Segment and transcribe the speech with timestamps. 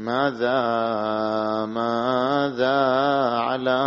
[0.00, 0.60] ماذا
[1.66, 2.78] ماذا
[3.46, 3.84] على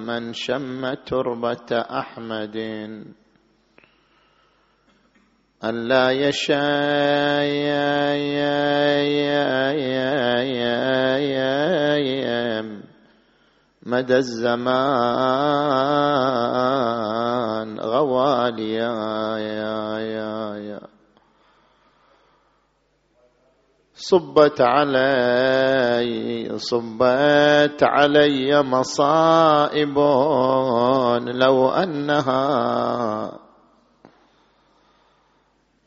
[0.00, 2.56] من شم تربة أحمد؟
[5.64, 7.16] ألا يشاء
[13.86, 14.76] مدى الزمان
[17.80, 18.92] غواليا
[19.38, 20.80] يا يا يا
[24.06, 29.98] صبت علي صبت علي مصائب
[31.34, 33.32] لو أنها.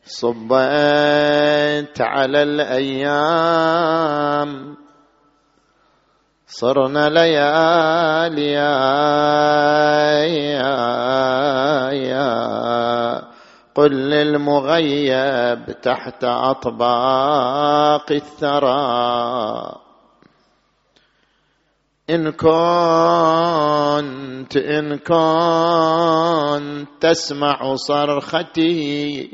[0.04, 3.70] صبت على الأيام
[6.46, 8.60] صرنا ليالي.
[13.74, 19.76] قل للمغيب تحت أطباق الثرى.
[22.10, 22.50] إن كنت
[24.56, 29.30] إن كنت تسمع صرختي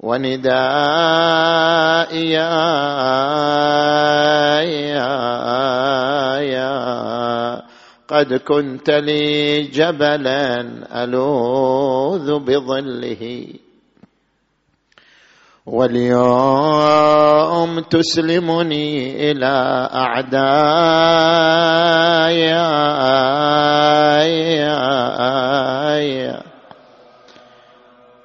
[0.00, 1.22] وندائي.
[6.52, 7.71] يا
[8.12, 10.60] قد كنت لي جبلا
[11.04, 13.46] ألوذ بظله.
[15.66, 17.00] واليوم
[17.80, 20.52] تسلمني إلى اعدائي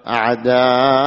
[0.07, 0.97] اعدائي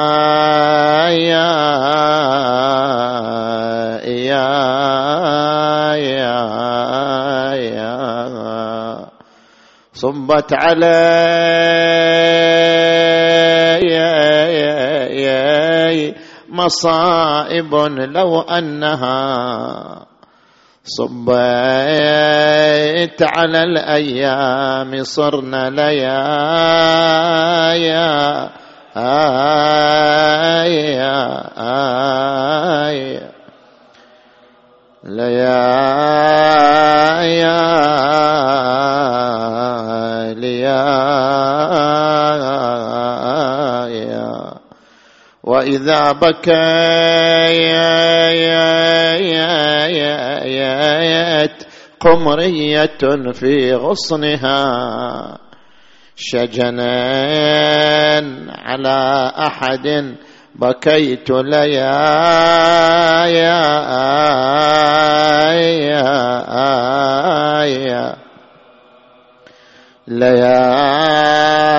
[10.01, 10.91] صبت علي
[16.49, 20.07] مصائب لو أنها
[20.85, 21.33] صبيت
[23.23, 26.11] على الأيام صرنا ليايا
[28.97, 29.61] آيا
[32.89, 33.31] آيا
[35.05, 36.41] ليايا
[45.45, 46.61] وإذا بكيت
[52.01, 55.39] قمرية في غصنها
[56.17, 56.93] شجنا
[58.49, 60.17] على أحد
[60.55, 61.81] بكيت ليايا
[70.11, 71.71] ليالي.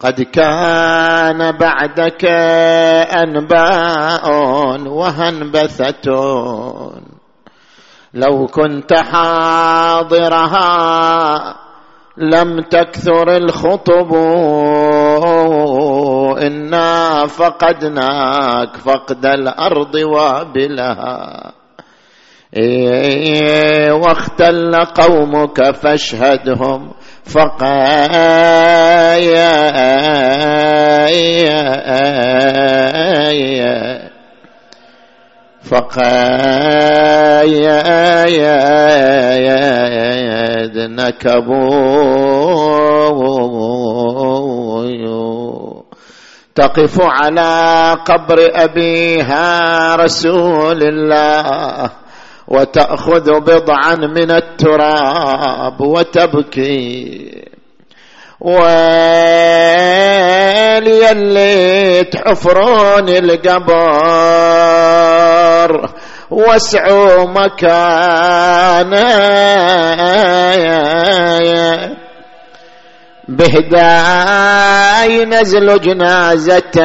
[0.00, 2.24] قد كان بعدك
[3.16, 4.30] أنباء
[4.88, 6.12] وهنبثة.
[8.14, 10.54] لو كنت حاضرها
[12.16, 14.14] لم تكثر الخطب.
[16.38, 21.52] انا فقدناك فقد الأرض وابلها.
[22.56, 26.92] إيه واختل قومك فاشهدهم
[27.24, 28.44] فقايا
[35.62, 36.64] فقايا
[40.76, 41.74] نكبوا
[46.54, 51.90] تقف على قبر أبيها رسول الله
[52.48, 57.44] وتأخذ بضعا من التراب وتبكي.
[58.40, 58.70] ويلي
[61.10, 63.74] اللي تحفرون القبر
[66.30, 68.84] واسعوا مكانه.
[73.28, 76.84] بهداي نزل جنازته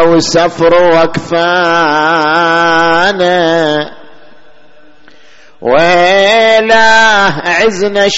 [0.00, 1.46] وسفر وكفانه
[5.60, 6.88] ولا
[7.46, 8.08] عزنا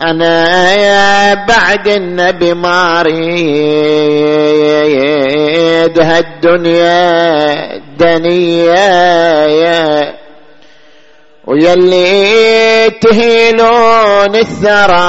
[0.01, 3.17] أنا يا بعد النبي ما أريد
[5.99, 10.13] هالدنيا دنيا يا
[11.47, 15.07] ويلي تهيلون الثرى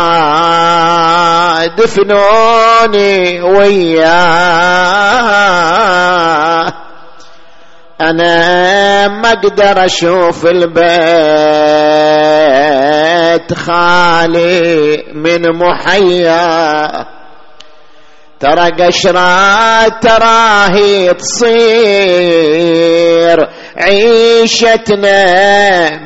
[1.79, 4.09] دفنوني وياه.
[8.01, 10.89] أنا ما أقدر أشوف البيت.
[13.53, 17.07] خالي من محيا.
[18.41, 21.49] ترى قشرات تراهي تصير
[23.77, 25.19] عيشتنا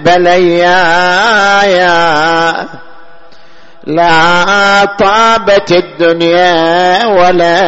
[0.05, 1.93] بليايا.
[3.87, 7.63] لا طابت الدنيا ولا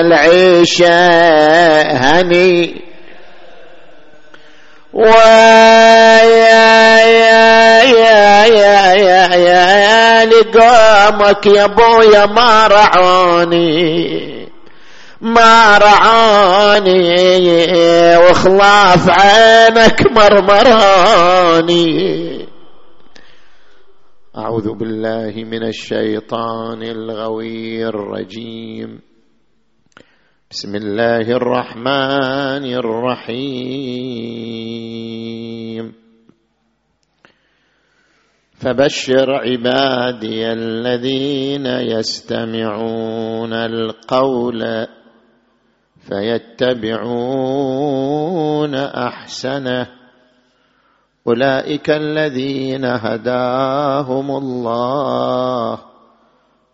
[0.00, 0.98] العيشة
[1.92, 2.87] هني
[4.92, 14.48] ويا يا يا يا يا يا لقومك يا ابويا ما رعوني
[15.20, 17.36] ما رعاني
[18.16, 21.88] وخلاف عينك مرمراني
[24.38, 29.00] اعوذ بالله من الشيطان الغوي الرجيم
[30.50, 33.44] بسم الله الرحمن الرحيم.
[38.54, 44.86] فبشر عبادي الذين يستمعون القول
[46.08, 47.14] فيتبعون
[48.74, 49.86] أحسنه.
[51.26, 55.87] أولئك الذين هداهم الله.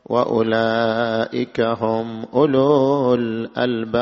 [0.04, 3.94] وأولئك هم أولو الألباب.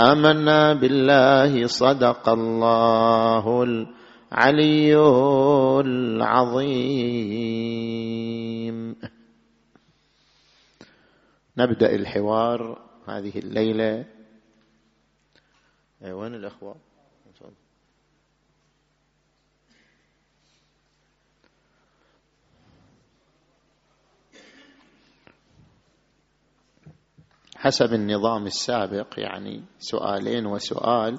[0.00, 4.96] آمنا بالله صدق الله العلي
[5.80, 7.16] العظيم.
[11.58, 14.04] نبدأ الحوار هذه الليلة.
[16.02, 16.85] وين الأخوة؟
[27.66, 31.18] حسب النظام السابق يعني سؤالين وسؤال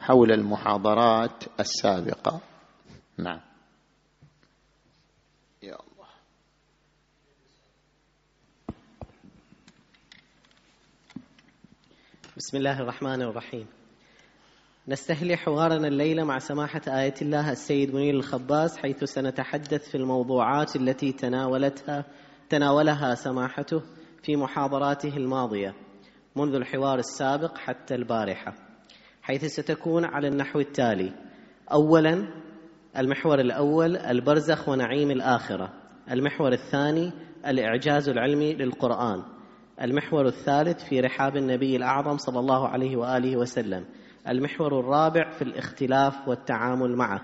[0.00, 2.40] حول المحاضرات السابقة.
[3.18, 3.40] نعم.
[5.62, 6.08] يا الله.
[12.36, 13.66] بسم الله الرحمن الرحيم.
[14.88, 21.12] نستهل حوارنا الليلة مع سماحة آية الله السيد منير الخباس حيث سنتحدث في الموضوعات التي
[21.12, 22.04] تناولتها
[22.48, 23.82] تناولها سماحته.
[24.26, 25.74] في محاضراته الماضية
[26.36, 28.54] منذ الحوار السابق حتى البارحة
[29.22, 31.12] حيث ستكون على النحو التالي.
[31.72, 32.28] اولا
[32.98, 35.72] المحور الأول البرزخ ونعيم الآخرة.
[36.10, 37.12] المحور الثاني
[37.46, 39.22] الإعجاز العلمي للقرآن.
[39.82, 43.84] المحور الثالث في رحاب النبي الأعظم صلى الله عليه وآله وسلم.
[44.28, 47.20] المحور الرابع في الاختلاف والتعامل معه.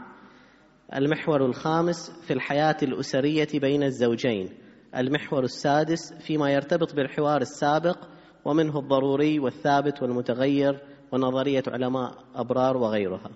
[0.97, 4.62] المحور الخامس في الحياة الأسرية بين الزوجين.
[4.97, 7.99] المحور السادس فيما يرتبط بالحوار السابق
[8.45, 10.81] ومنه الضروري والثابت والمتغير
[11.13, 13.31] ونظرية علماء أبرار وغيرها.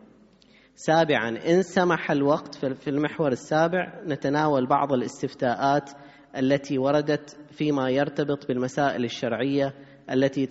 [0.75, 5.91] سابعا إن سمح الوقت في المحور السابع نتناول بعض الاستفتاءات
[6.37, 9.75] التي وردت فيما يرتبط بالمسائل الشرعية
[10.11, 10.47] التي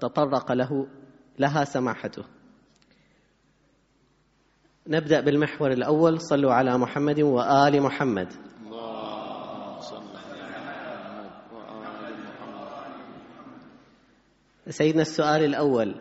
[0.00, 0.86] تطرق له
[1.38, 2.24] لها سماحته.
[4.88, 8.32] نبدأ بالمحور الأول صلوا على محمد وآل محمد.
[14.68, 15.94] سيدنا السؤال الأول.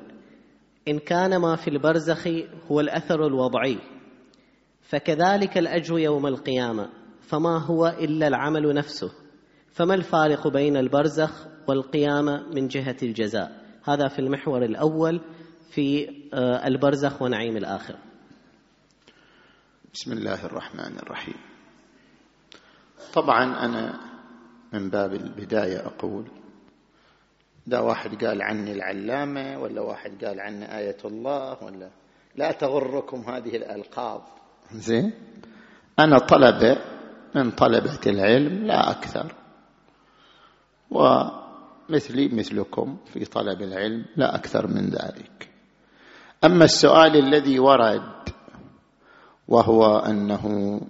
[0.87, 2.27] إن كان ما في البرزخ
[2.71, 3.77] هو الأثر الوضعي
[4.81, 6.89] فكذلك الأجر يوم القيامة
[7.21, 9.11] فما هو إلا العمل نفسه؟
[9.71, 15.21] فما الفارق بين البرزخ والقيامة من جهة الجزاء؟ هذا في المحور الأول
[15.69, 16.09] في
[16.67, 17.97] البرزخ ونعيم الآخرة.
[19.93, 21.37] بسم الله الرحمن الرحيم.
[23.13, 23.99] طبعا أنا
[24.73, 26.36] من باب البداية أقول
[27.67, 31.89] ده واحد قال عني العلامة ولا واحد قال عني آية الله ولا
[32.35, 34.21] لا تغركم هذه الألقاب.
[34.71, 35.13] زين؟
[35.99, 36.77] أنا طلبه
[37.35, 39.33] من طلبة العلم لا أكثر.
[40.91, 45.49] ومثلي مثلكم في طلب العلم لا أكثر من ذلك.
[46.43, 48.29] أما السؤال الذي ورد
[49.47, 50.81] وهو أنه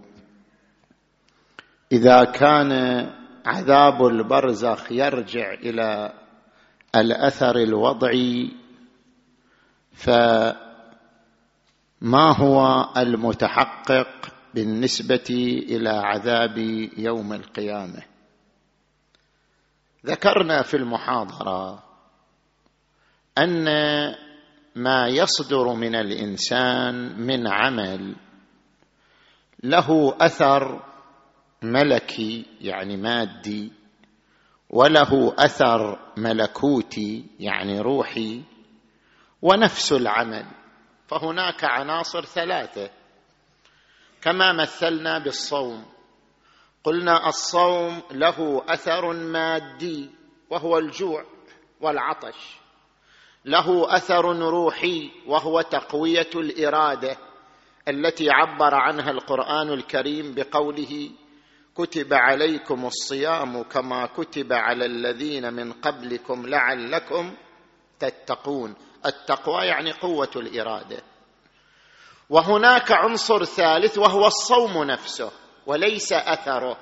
[1.91, 2.71] إذا كان
[3.45, 6.13] عذاب البرزخ يرجع إلى
[6.95, 8.51] الأثر الوضعي
[9.93, 10.57] فما
[12.37, 16.57] هو المتحقق بالنسبة إلى عذاب
[16.97, 18.01] يوم القيامة؟
[20.05, 21.83] ذكرنا في المحاضرة
[23.37, 23.65] أن
[24.75, 28.15] ما يصدر من الإنسان من عمل
[29.63, 30.83] له أثر
[31.61, 33.71] ملكي يعني مادي
[34.69, 38.43] وله أثر ملكوتي يعني روحي
[39.41, 40.45] ونفس العمل.
[41.07, 42.89] فهناك عناصر ثلاثة.
[44.21, 45.85] كما مثلنا بالصوم.
[46.83, 50.09] قلنا الصوم له أثر مادي
[50.49, 51.25] وهو الجوع
[51.81, 52.57] والعطش.
[53.45, 57.17] له أثر روحي وهو تقوية الإرادة
[57.87, 61.09] التي عبر عنها القرآن الكريم بقوله
[61.77, 67.33] كتب عليكم الصيام كما كتب على الذين من قبلكم لعلكم
[67.99, 68.75] تتقون.
[69.05, 71.01] التقوى يعني قوة الإرادة.
[72.29, 75.31] وهناك عنصر ثالث وهو الصوم نفسه
[75.65, 76.77] وليس أثره.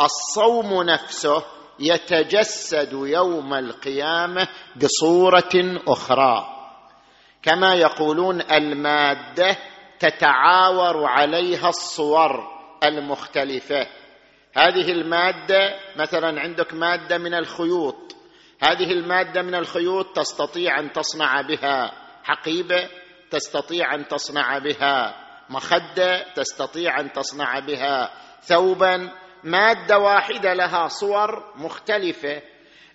[0.00, 1.42] الصوم نفسه
[1.80, 6.46] يتجسد يوم القيامة بصورة أخرى.
[7.42, 9.56] كما يقولون المادة
[9.98, 12.54] تتعاور عليها الصور
[12.84, 13.86] المختلفة.
[14.56, 18.16] هذه المادة مثلا عندك مادة من الخيوط.
[18.62, 21.92] هذه المادة من الخيوط تستطيع أن تصنع بها
[22.24, 22.88] حقيبة
[23.30, 25.16] تستطيع أن تصنع بها
[25.50, 28.10] مخدة تستطيع أن تصنع بها
[28.42, 29.10] ثوبا.
[29.44, 32.42] مادة واحدة لها صور مختلفة.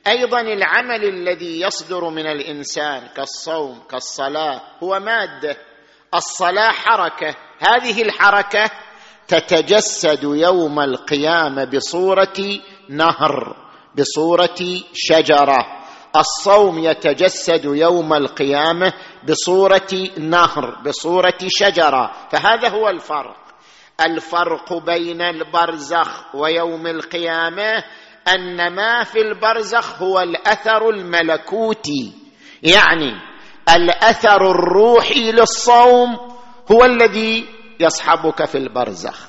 [0.07, 5.57] أيضا العمل الذي يصدر من الإنسان كالصوم كالصلاة هو مادة.
[6.13, 7.35] الصلاة حركة.
[7.59, 8.71] هذه الحركة
[9.29, 12.59] تتجسد يوم القيامه بصورة
[12.89, 13.55] نهر
[13.97, 14.59] بصورة
[14.93, 15.57] شجرة.
[16.15, 18.93] الصوم يتجسد يوم القيامة
[19.29, 22.11] بصورة نهر بصورة شجرة.
[22.31, 23.35] فهذا هو الفرق.
[24.05, 27.83] الفرق بين البرزخ ويوم القيامة
[28.27, 32.13] أن ما في البرزخ هو الأثر الملكوتي
[32.63, 33.13] يعني
[33.75, 36.17] الأثر الروحي للصوم
[36.71, 39.19] هو الذي يصحبك في البرزخ.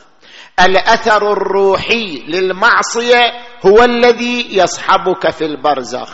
[0.60, 3.32] الأثر الروحي للمعصية
[3.66, 6.08] هو الذي يصحبك في البرزخ.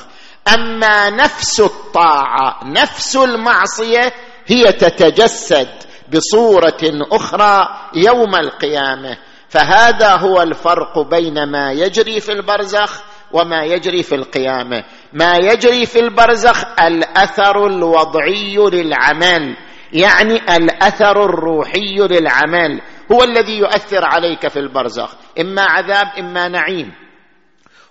[0.55, 4.13] أما نفس الطاعة نفس المعصية
[4.47, 5.69] هي تتجسد
[6.15, 6.81] بصورة
[7.13, 9.17] أخرى يوم القيامة.
[9.49, 13.03] فهذا هو الفرق بين ما يجري في البرزخ
[13.33, 14.85] وما يجري في القيامة.
[15.13, 19.57] ما يجري في البرزخ الأثر الوضعي للعمل.
[19.93, 22.81] يعني الأثر الروحي للعمل
[23.13, 26.93] هو الذي يؤثر عليك في البرزخ إما عذاب إما نعيم.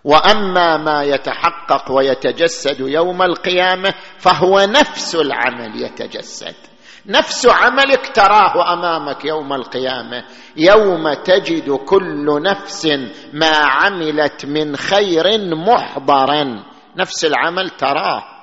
[0.04, 6.56] وأما ما يتحقق ويتجسد يوم القيامة فهو نفس العمل يتجسد.
[7.06, 10.24] نفس عملك تراه أمامك يوم القيامة.
[10.58, 12.88] يوم تجد كل نفس
[13.34, 16.64] ما عملت من خير محضرا.
[16.98, 18.35] نفس العمل تراه.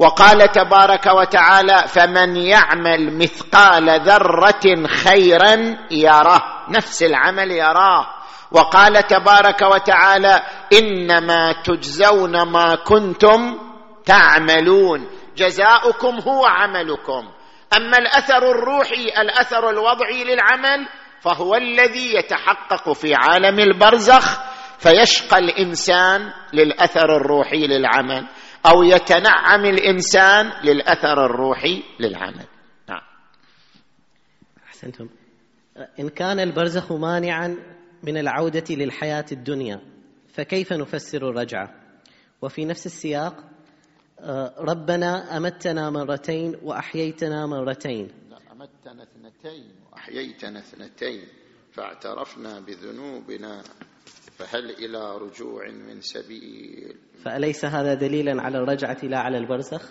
[0.00, 8.06] وقال تبارك وتعالى فمن يعمل مثقال ذرة خيرا يره نفس العمل يراه.
[8.52, 10.42] وقال تبارك وتعالى
[10.72, 13.58] إنما تجزون ما كنتم
[14.04, 15.06] تعملون.
[15.36, 17.28] جزاؤكم هو عملكم.
[17.76, 20.88] أما الأثر الروحي الأثر الوضعي للعمل
[21.20, 24.40] فهو الذي يتحقق في عالم البرزخ
[24.78, 28.26] فيشقى الإنسان للأثر الروحي للعمل.
[28.66, 32.46] أو يتنعم الإنسان للأثر الروحي للعمل.
[32.88, 33.02] نعم.
[34.66, 35.08] أحسنتم.
[36.00, 37.56] إن كان البرزخ مانعا
[38.02, 39.80] من العودة للحياة الدنيا
[40.28, 41.74] فكيف نفسر الرجعة؟
[42.42, 43.50] وفي نفس السياق
[44.22, 48.08] آه، ربنا أمتنا مرتين وأحييتنا مرتين.
[48.30, 51.28] لا أمتنا اثنتين وأحييتنا اثنتين
[51.72, 53.62] فاعترفنا بذنوبنا.
[54.40, 59.90] فهل إلى رجوع من سبيل؟ فأليس هذا دليلا على الرجعة لا على البرزخ؟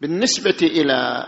[0.00, 1.26] بالنسبة إلى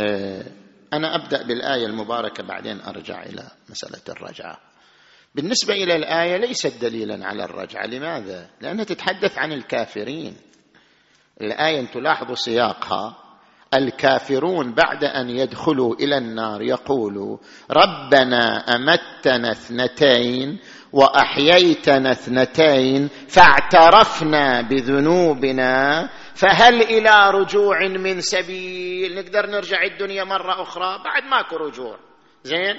[0.00, 0.44] آه،
[0.92, 4.60] أنا أبدأ بالآية المباركة بعدين أرجع إلى مسألة الرجعة.
[5.34, 7.86] بالنسبة إلى الآية ليست دليلا على الرجعة.
[7.86, 10.36] لماذا؟ لأنها تتحدث عن الكافرين.
[11.40, 13.19] الآية أن تلاحظوا سياقها.
[13.74, 17.38] الكافرون بعد أن يدخلوا إلى النار يقولوا
[17.70, 20.58] ربنا أمتنا اثنتين
[20.92, 31.24] وأحييتنا اثنتين فاعترفنا بذنوبنا فهل إلى رجوع من سبيل؟ نقدر نرجع الدنيا مرة أخرى بعد
[31.30, 31.96] ماكو رجوع.
[32.42, 32.76] زين؟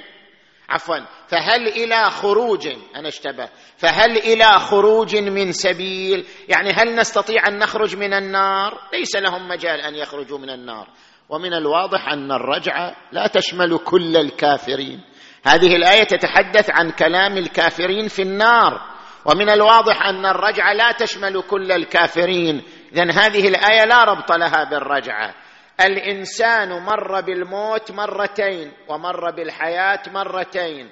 [0.72, 0.98] عفوا.
[1.28, 7.96] فهل إلى خروج أنا اشتبه فهل إلى خروج من سبيل؟ يعني هل نستطيع أن نخرج
[7.96, 10.88] من النار؟ ليس لهم مجال أن يخرجوا من النار.
[11.30, 15.04] ومن الواضح أن الرجعه لا تشمل كل الكافرين.
[15.46, 18.82] هذه الآية تتحدث عن كلام الكافرين في النار.
[19.25, 22.63] ومن الواضح أن الرجعه لا تشمل كل الكافرين.
[22.94, 25.36] اذا هذه الآية لا ربط لها بالرجعه
[25.85, 30.89] الإنسان مر بالموت مرتين ومر بالحياة مرتين.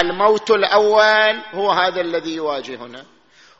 [0.00, 3.04] الموت الأول هو هذا الذي يواجهنا.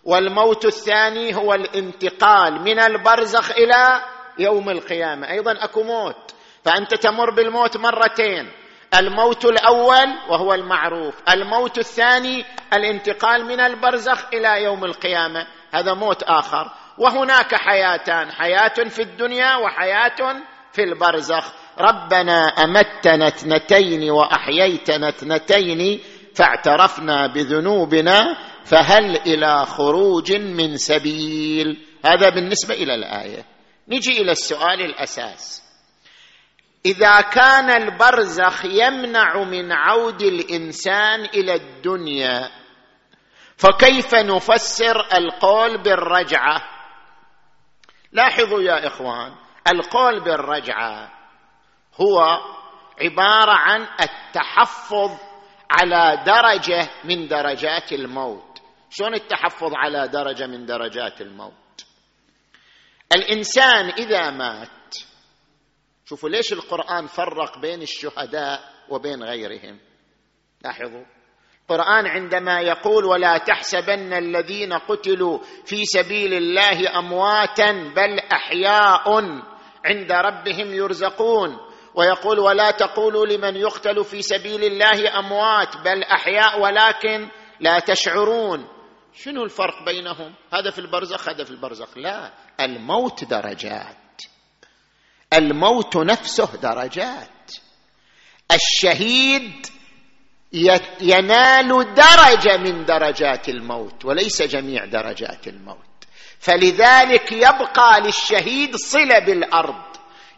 [0.05, 4.01] والموت الثاني هو الانتقال من البرزخ إلى
[4.39, 5.31] يوم القيامة.
[5.31, 6.35] أيضا أكو موت.
[6.65, 8.51] فأنت تمر بالموت مرتين.
[8.95, 11.15] الموت الأول وهو المعروف.
[11.29, 15.47] الموت الثاني الانتقال من البرزخ إلى يوم القيامة.
[15.75, 16.71] هذا موت آخر.
[16.99, 18.33] وهناك حياتان.
[18.33, 21.53] حياة في الدنيا وحياة في البرزخ.
[21.79, 26.01] ربنا أمتنا اثنتين وأحييتنا اثنتين
[26.35, 31.87] فاعترفنا بذنوبنا فهل إلى خروج من سبيل.
[32.05, 33.45] هذا بالنسبة إلى الآية.
[33.89, 35.63] نجي إلى السؤال الأساس.
[36.87, 42.51] إذا كان البرزخ يمنع من عود الإنسان إلى الدنيا
[43.57, 46.63] فكيف نفسر القول بالرجعة؟
[48.13, 49.35] لاحظوا يا إخوان
[49.69, 51.13] القول بالرجعة
[52.01, 52.39] هو
[53.01, 55.11] عبارة عن التحفظ
[55.71, 58.59] على درجة من درجات الموت.
[58.91, 61.53] شلون التحفظ على درجة من درجات الموت؟
[63.13, 64.95] الإنسان إذا مات
[66.05, 69.81] شوفوا ليش القرآن فرق بين الشهداء وبين غيرهم؟
[70.65, 71.05] لاحظوا.
[71.63, 79.21] القرآن عندما يقول ولا تحسبن الذين قتلوا في سبيل الله أمواتا بل أحياء
[79.85, 81.59] عند ربهم يرزقون.
[81.95, 87.29] ويقول ولا تقولوا لمن يقتل في سبيل الله أموات بل أحياء ولكن
[87.61, 88.69] لا تشعرون.
[89.15, 91.99] شنو الفرق بينهم؟ هذا في البرزخ هذا في البرزخ.
[91.99, 94.23] لا الموت درجات.
[95.33, 97.53] الموت نفسه درجات.
[98.53, 99.67] الشهيد
[101.01, 105.92] ينال درجة من درجات الموت وليس جميع درجات الموت.
[106.43, 109.83] فلذلك يبقى للشهيد صلة بالأرض.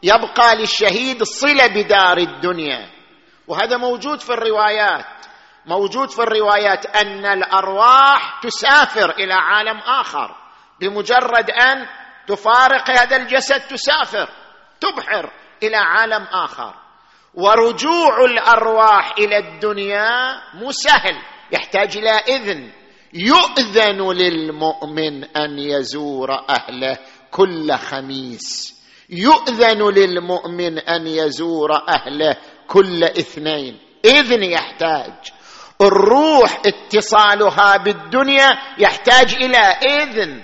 [0.02, 2.90] يبقى للشهيد صلة بدار الدنيا.
[3.46, 5.06] وهذا موجود في الروايات.
[5.66, 10.36] موجود في الروايات أن الأرواح تسافر إلى عالم آخر
[10.80, 11.86] بمجرد أن
[12.28, 14.28] تفارق هذا الجسد تسافر
[14.80, 15.30] تبحر
[15.62, 16.74] إلى عالم آخر.
[17.34, 22.83] ورجوع الأرواح إلى الدنيا مو سهل يحتاج إلى إذن.
[23.14, 26.98] يؤذن للمؤمن أن يزور أهله
[27.30, 28.74] كل خميس.
[29.10, 32.36] يؤذن للمؤمن أن يزور أهله
[32.68, 33.78] كل اثنين.
[34.04, 35.12] إذن يحتاج.
[35.82, 38.48] الروح اتصالها بالدنيا
[38.78, 40.42] يحتاج إلى إذن.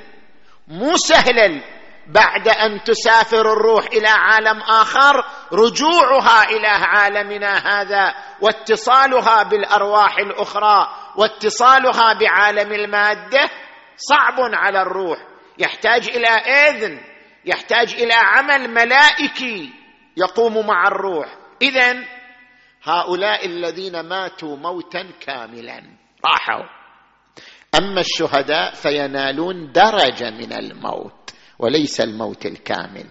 [0.69, 1.63] مو سهلا
[2.07, 10.89] بعد أن تسافر الروح إلى عالم آخر رجوعها إلى عالمنا هذا واتصالها بالأرواح الأخرى.
[11.21, 13.51] واتصالها بعالم المادة
[13.97, 15.19] صعب على الروح.
[15.59, 17.01] يحتاج إلى إذن
[17.45, 19.73] يحتاج إلى عمل ملائكي
[20.17, 21.27] يقوم مع الروح.
[21.63, 22.05] اذا
[22.85, 25.83] هؤلاء الذين ماتوا موتا كاملا
[26.25, 26.67] راحوا.
[27.75, 33.07] أما الشهداء فينالون درجة من الموت وليس الموت الكامل.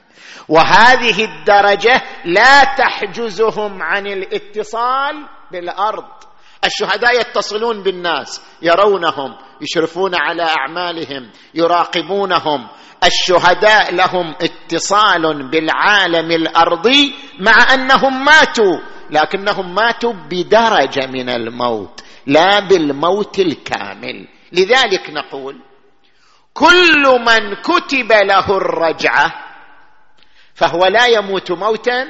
[0.48, 6.29] وهذه الدرجة لا تحجزهم عن الاتصال بالأرض.
[6.66, 12.68] الشهداء يتصلون بالناس يرونهم يشرفون على أعمالهم يراقبونهم.
[13.04, 23.40] الشهداء لهم اتصال بالعالم الأرضي مع أنهم ماتوا لكنهم ماتوا بدرجة من الموت لا بالموت
[23.40, 24.28] الكامل.
[24.52, 25.62] لذلك نقول
[26.54, 29.32] كل من كتب له الرجعة
[30.54, 32.08] فهو لا يموت موتا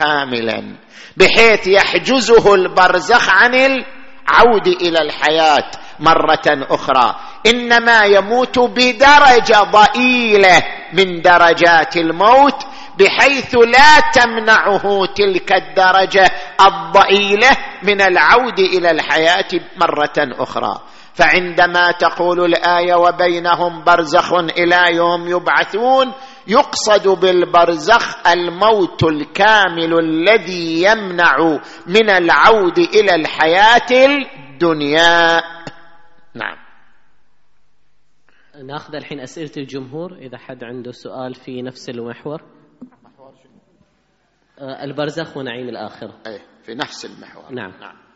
[0.00, 0.76] كاملا
[1.16, 7.14] بحيث يحجزه البرزخ عن العود إلى الحياة مرة أخرى.
[7.46, 12.66] إنما يموت بدرجة ضئيلة من درجات الموت
[12.98, 16.24] بحيث لا تمنعه تلك الدرجة
[16.60, 20.80] الضئيلة من العود إلى الحياة مرة أخرى.
[21.14, 26.12] فعندما تقول الآية وبينهم برزخ إلى يوم يبعثون
[26.50, 31.36] يقصد بالبرزخ الموت الكامل الذي يمنع
[31.86, 35.42] من العود إلى الحياة الدنيا.
[36.34, 36.56] نعم.
[38.64, 42.42] ناخذ الحين أسئلة الجمهور إذا حد عنده سؤال في نفس المحور.
[44.58, 46.14] آه، البرزخ ونعيم الآخرة.
[46.26, 47.52] اي في نفس المحور.
[47.52, 47.72] نعم.
[47.80, 48.09] نعم.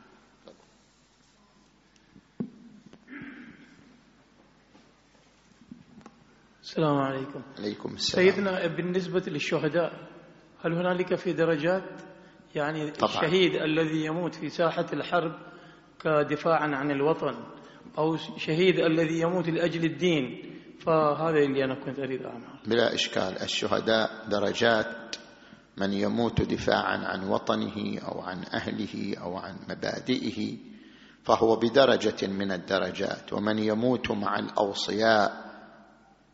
[6.75, 7.43] السلام عليكم.
[7.59, 8.31] عليكم السلام.
[8.31, 9.93] سيدنا بالنسبة للشهداء
[10.65, 12.03] هل هنالك في درجات؟
[12.55, 13.11] يعني طبعاً.
[13.11, 15.33] الشهيد الذي يموت في ساحة الحرب
[16.01, 17.35] كدفاعا عن الوطن
[17.99, 20.43] أو شهيد الذي يموت لأجل الدين
[20.81, 25.17] فهذا اللي أنا كنت أريد أعمل بلا إشكال الشهداء درجات
[25.77, 30.57] من يموت دفاعا عن وطنه أو عن أهله أو عن مبادئه
[31.25, 35.44] فهو بدرجة من الدرجات ومن يموت مع الأوصياء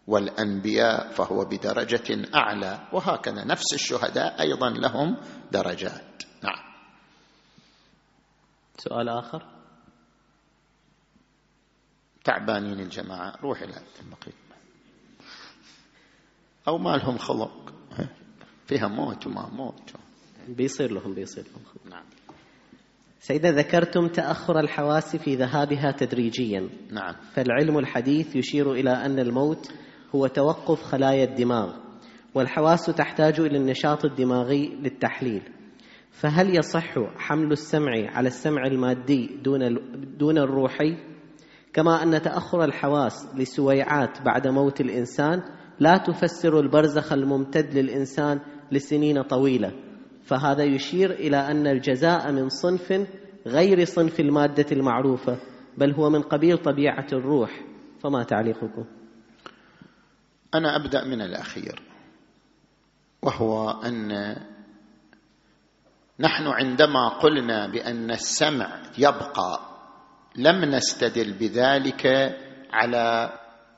[0.06, 5.16] والأنبياء فهو بدرجة أعلى وهكذا نفس الشهداء أيضا لهم
[5.52, 6.22] درجات.
[6.42, 6.64] نعم.
[8.78, 9.46] سؤال آخر؟
[12.24, 14.40] تعبانين الجماعة روح إلى البقية
[16.68, 17.74] أو ما لهم خلق.
[18.66, 19.92] فيها موت وما موت.
[20.48, 22.04] بيصير لهم بيصير لهم نعم.
[23.20, 27.14] سيدنا ذكرتم تأخر الحواس في ذهابها تدريجيا نعم.
[27.32, 29.72] فالعلم الحديث يشير إلى أن الموت
[30.14, 31.72] هو توقف خلايا الدماغ
[32.34, 35.42] والحواس تحتاج إلى النشاط الدماغي للتحليل.
[36.10, 39.60] فهل يصح حمل السمع على السمع المادي دون
[40.18, 40.96] دون الروحي؟
[41.72, 45.42] كما أن تأخر الحواس لسويعات بعد موت الإنسان
[45.80, 48.40] لا تفسر البرزخ الممتد للإنسان
[48.72, 49.72] لسنين طويلة.
[50.22, 53.08] فهذا يشير إلى أن الجزاء من صنف
[53.46, 55.38] غير صنف المادة المعروفة
[55.78, 57.60] بل هو من قبيل طبيعة الروح.
[58.00, 58.99] فما تعليقكم؟
[60.54, 61.82] أنا أبدأ من الأخير
[63.22, 64.36] وهو أن
[66.20, 69.60] نحن عندما قلنا بأن السمع يبقى
[70.36, 72.06] لم نستدل بذلك
[72.72, 73.32] على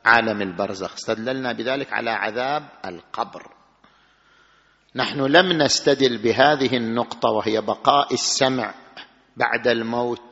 [0.04, 3.54] عالم البرزخ استدللنا بذلك على عذاب القبر.
[4.94, 8.74] نحن لم نستدل بهذه النقطة وهي بقاء السمع
[9.36, 10.31] بعد الموت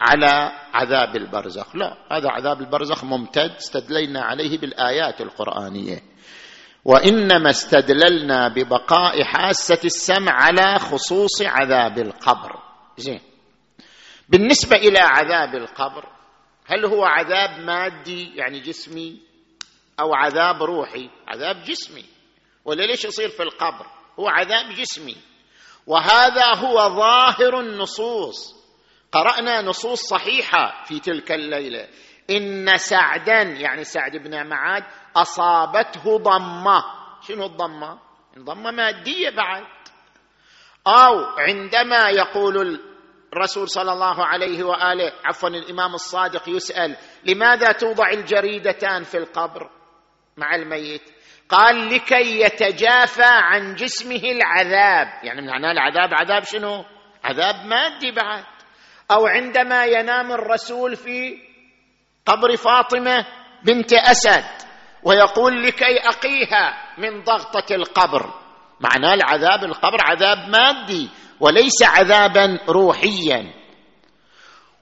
[0.00, 1.76] على عذاب البرزخ.
[1.76, 6.02] لا هذا عذاب البرزخ ممتد استدلينا عليه بالآيات القرآنية.
[6.84, 12.62] وإنما استدللنا ببقاء حاسة السمع على خصوص عذاب القبر.
[12.96, 13.20] زين.
[14.28, 16.04] بالنسبة إلى عذاب القبر
[16.66, 19.20] هل هو عذاب مادي يعني جسمي
[20.00, 22.04] أو عذاب روحي؟ عذاب جسمي.
[22.64, 23.86] ولا ليش يصير في القبر؟
[24.18, 25.16] هو عذاب جسمي.
[25.86, 28.59] وهذا هو ظاهر النصوص.
[29.12, 31.88] قرأنا نصوص صحيحة في تلك الليلة.
[32.30, 34.84] إن سعدا يعني سعد بن معاد
[35.16, 36.84] أصابته ضمة.
[37.28, 37.98] شنو الضمة؟
[38.38, 39.64] ضمة مادية بعد.
[40.86, 42.80] أو عندما يقول
[43.32, 49.70] الرسول صلى الله عليه وآله عفوا الإمام الصادق يسأل لماذا توضع الجريدتان في القبر
[50.36, 51.02] مع الميت؟
[51.48, 55.24] قال لكي يتجافى عن جسمه العذاب.
[55.24, 56.84] يعني معناه العذاب عذاب شنو؟
[57.24, 58.44] عذاب مادي بعد.
[59.10, 61.38] أو عندما ينام الرسول في
[62.26, 63.26] قبر فاطمة
[63.64, 64.44] بنت أسد
[65.02, 68.30] ويقول لكي أقيها من ضغطة القبر.
[68.80, 73.60] معناه العذاب القبر عذاب مادي وليس عذابا روحيا.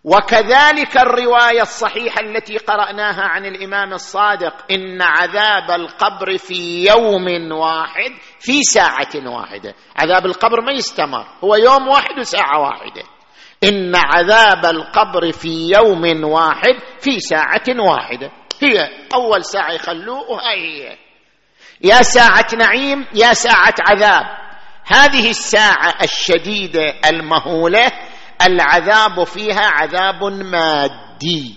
[0.05, 8.11] وكذلك الرواية الصحيحة التي قرأناها عن الإمام الصادق إن عذاب القبر في يوم واحد
[8.41, 9.75] في ساعة واحدة.
[9.97, 13.03] عذاب القبر ما يستمر هو يوم واحد وساعة واحدة.
[13.65, 18.31] إن عذاب القبر في يوم واحد في ساعة واحدة.
[18.63, 20.99] هي أول ساعة يخلوه وهي هي.
[21.81, 24.25] يا ساعة نعيم يا ساعة عذاب.
[24.85, 27.93] هذه الساعة الشديدة المهولة
[28.47, 31.55] العذاب فيها عذاب مادي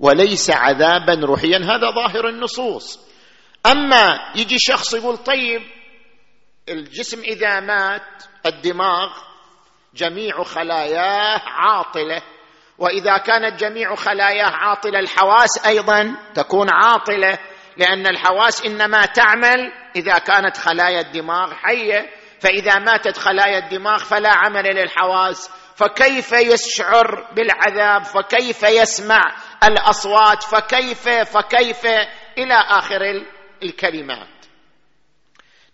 [0.00, 1.58] وليس عذابا روحيا.
[1.58, 3.00] هذا ظاهر النصوص.
[3.66, 5.62] أما يجي شخص يقول طيب
[6.68, 9.10] الجسم إذا مات الدماغ
[9.94, 12.22] جميع خلاياه عاطلة.
[12.78, 17.38] وإذا كانت جميع خلاياه عاطلة الحواس أيضا تكون عاطلة
[17.76, 22.10] لأن الحواس إنما تعمل إذا كانت خلايا الدماغ حية.
[22.40, 25.50] فإذا ماتت خلايا الدماغ فلا عمل للحواس.
[25.76, 29.20] فكيف يشعر بالعذاب؟ فكيف يسمع
[29.64, 31.86] الأصوات؟ فكيف؟ فكيف؟
[32.38, 33.24] إلى آخر
[33.62, 34.28] الكلمات.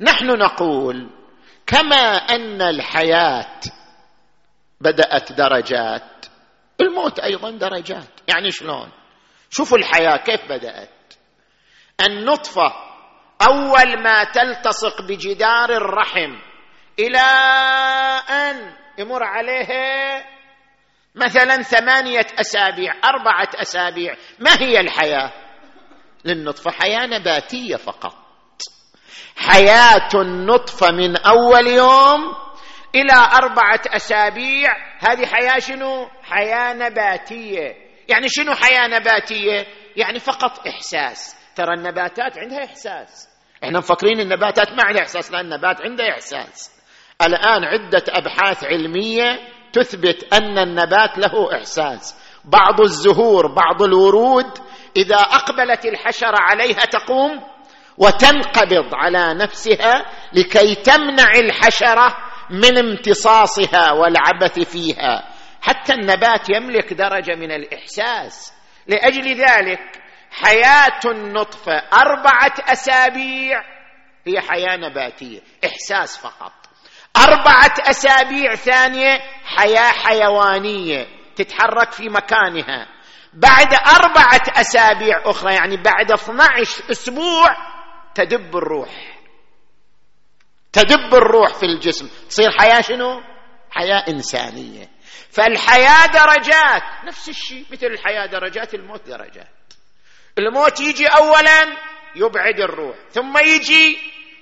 [0.01, 1.11] نحن نقول
[1.67, 3.61] كما أن الحياة
[4.81, 6.27] بدأت درجات.
[6.81, 8.21] الموت أيضا درجات.
[8.29, 8.91] يعني شلون؟
[9.51, 11.15] شوفوا الحياة كيف بدأت.
[12.01, 12.73] النطفة
[13.43, 16.39] أول ما تلتصق بجدار الرحم
[16.99, 17.27] إلى
[18.31, 20.25] أن يمر عليها
[21.15, 24.17] مثلا ثمانية أسابيع أربعة أسابيع.
[24.39, 25.33] ما هي الحياة؟
[26.25, 28.15] للنطفة حياة نباتية فقط.
[29.37, 32.48] حياة النطفة من أول يوم
[32.95, 34.73] إلى أربعة أسابيع.
[34.99, 37.75] هذه حياة شنو؟ حياة نباتية.
[38.09, 41.37] يعني شنو حياة نباتية؟ يعني فقط إحساس.
[41.57, 43.29] ترى النباتات عندها إحساس.
[43.65, 46.79] إحنا مفكرين النباتات ما عندها إحساس لا النبات عنده إحساس.
[47.23, 49.39] الآن عدة أبحاث علمية
[49.73, 52.17] تثبت أن النبات له إحساس.
[52.45, 54.59] بعض الزهور بعض الورود
[54.97, 57.41] إذا أقبلت الحشرة عليها تقوم
[57.99, 62.17] وتنقبض على نفسها لكي تمنع الحشرة
[62.51, 65.29] من امتصاصها والعبث فيها.
[65.63, 68.53] حتى النبات يملك درجة من الإحساس.
[68.87, 73.63] لأجل ذلك حياة النطفه أربعة أسابيع.
[74.27, 76.53] هي حياة نباتية إحساس فقط.
[77.17, 81.07] أربعة أسابيع ثانية حياة حيوانية
[81.37, 82.87] تتحرك في مكانها.
[83.33, 87.57] بعد أربعة أسابيع أخرى يعني بعد 12 أسبوع
[88.15, 89.18] تدب الروح.
[90.83, 92.09] تدب الروح في الجسم.
[92.29, 93.21] تصير حياة شنو؟
[93.71, 94.89] حياة إنسانية.
[95.31, 96.83] فالحياة درجات.
[97.05, 99.49] نفس الشيء مثل الحياة درجات الموت درجات.
[100.39, 101.77] الموت يجي اولا
[102.17, 103.99] يبعد الروح ثم يجي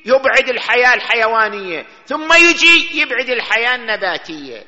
[0.07, 4.65] يبعد الحياة الحيوانية ثم يجي يبعد الحياة النباتية.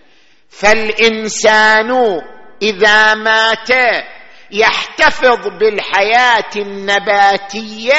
[0.51, 2.21] فالإنسان
[2.63, 3.71] إذا مات
[4.51, 7.95] يحتفظ بالحياة النباتية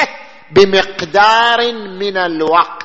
[0.52, 2.79] بمقدار من الوقت.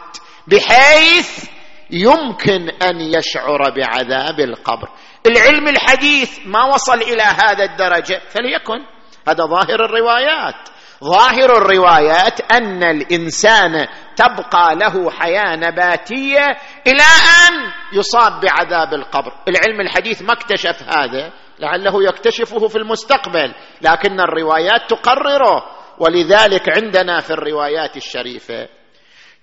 [0.48, 1.46] بحيث
[1.92, 4.90] يمكن أن يشعر بعذاب القبر.
[5.26, 8.80] العلم الحديث ما وصل إلى هذا الدرجة فليكن.
[9.28, 10.56] هذا ظاهر الروايات.
[11.04, 16.46] ظاهر الروايات أن الإنسان تبقى له حياة نباتية
[16.88, 17.04] إلى
[17.48, 19.32] أن يصاب بعذاب القبر.
[19.48, 25.64] العلم الحديث ما اكتشف هذا لعله يكتشفه في المستقبل لكن الروايات تقرره.
[26.00, 28.68] ولذلك عندنا في الروايات الشريفة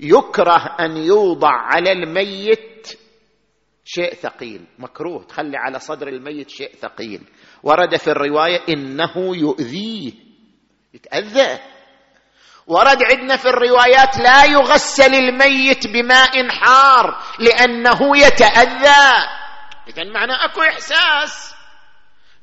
[0.02, 2.98] يكره أن يوضع على الميت
[3.84, 7.20] شيء ثقيل مكروه تخلي على صدر الميت شيء ثقيل.
[7.62, 10.12] ورد في الرواية إنه يؤذيه
[10.94, 11.58] يتأذى.
[12.66, 19.28] ورد عندنا في الروايات لا يغسل الميت بماء حار لأنه يتأذى.
[19.88, 21.51] اذا معنى أكو إحساس.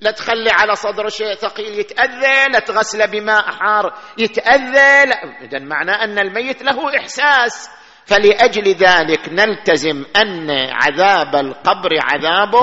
[0.01, 1.79] لا تخلي على صدر شيء ثقيل.
[1.79, 3.93] يتأذى لا تغسله بماء حار.
[4.17, 5.15] يتأذى لا.
[5.41, 7.69] إذا معنى أن الميت له إحساس.
[8.05, 12.55] فلأجل ذلك نلتزم أن عذاب القبر عذاب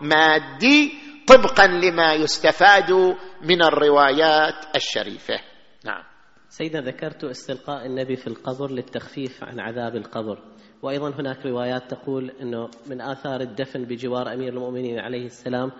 [0.00, 0.92] مادي
[1.26, 2.92] طبقا لما يستفاد
[3.42, 5.34] من الروايات الشريفة.
[5.84, 6.02] نعم.
[6.48, 10.38] سيدنا ذكرت استلقاء النبي في القبر للتخفيف عن عذاب القبر.
[10.82, 15.72] وأيضا هناك روايات تقول إنه من آثار الدفن بجوار أمير المؤمنين عليه السلام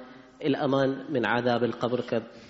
[0.44, 2.05] الأمان من عذاب القبر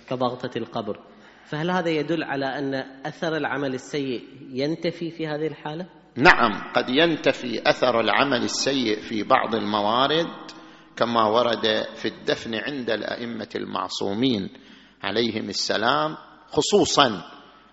[0.09, 0.99] كضغطه القبر.
[1.45, 2.73] فهل هذا يدل على أن
[3.05, 9.55] أثر العمل السيء ينتفي في هذه الحالة؟ نعم قد ينتفي أثر العمل السيء في بعض
[9.55, 10.27] الموارد
[10.95, 14.49] كما ورد في الدفن عند الأئمة المعصومين
[15.03, 17.23] عليهم السلام خصوصا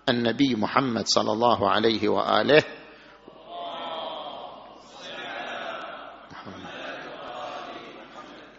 [0.09, 2.63] النبي محمد صلى الله عليه وآله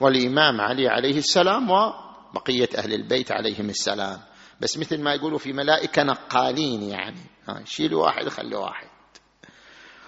[0.01, 4.19] والإمام علي عليه السلام وبقية أهل البيت عليهم السلام.
[4.61, 7.21] بس مثل ما يقولوا في ملائكة نقالين يعني.
[7.65, 8.89] شيلوا واحد خلوا واحد.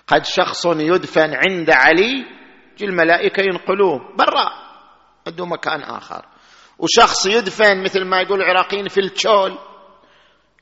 [0.06, 2.24] قد شخص يدفن عند علي
[2.78, 4.50] جي الملائكه ينقلوه برا
[5.26, 6.24] عنده مكان آخر.
[6.78, 9.58] وشخص يدفن مثل ما يقول العراقيين في التشول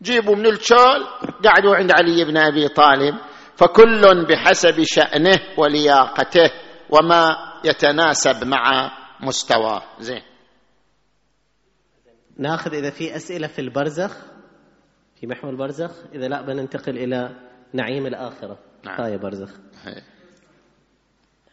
[0.02, 1.06] جيبوا من التشول
[1.44, 3.14] قعدوا عند علي بن أبي طالب
[3.56, 6.50] فكل بحسب شأنه ولياقته
[6.90, 10.22] وما يتناسب مع مستواه زين.
[12.36, 14.26] ناخذ إذا في أسئلة في البرزخ
[15.20, 17.36] في محور البرزخ إذا لا بننتقل إلى
[17.72, 18.58] نعيم الآخرة.
[18.84, 19.00] نعم.
[19.00, 19.58] هاي برزخ.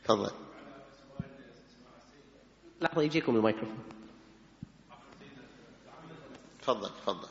[0.03, 0.31] تفضل.
[2.81, 3.83] لحظة يجيكم الميكروفون.
[6.61, 7.27] تفضل تفضل.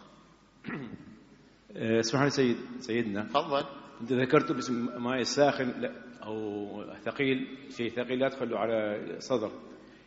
[1.77, 3.25] اسمح لي سيد سيدنا.
[3.25, 3.65] تفضل.
[4.01, 9.53] انت ذكرت باسم ماء الساخن أو ثقيل شيء ثقيل لا تخلوا على صدر.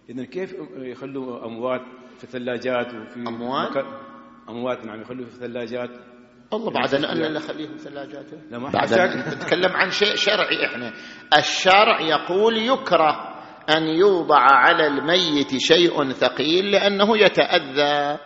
[0.09, 1.81] اذا كيف يخلوا أموات
[2.17, 3.85] في الثلاجات وفي أموات؟
[4.49, 5.89] أموات نعم يخلوا في الثلاجات؟
[6.53, 10.93] الله بعد لا نخليهم ثلاجات لا ما بعد نتكلم عن شيء شرعي إحنا.
[11.37, 13.35] الشرع يقول يكره
[13.69, 18.19] أن يوضع على الميت شيء ثقيل لأنه يتأذى.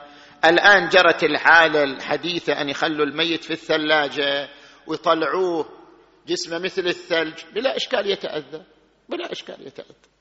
[0.46, 4.50] الآن جرت الحالة الحديثه أن يخلوا الميت في الثلاجة
[4.88, 5.66] ويطلعوه
[6.28, 8.64] جسمه مثل الثلج بلا إشكال يتأذى
[9.10, 10.19] بلا إشكال يتأذى.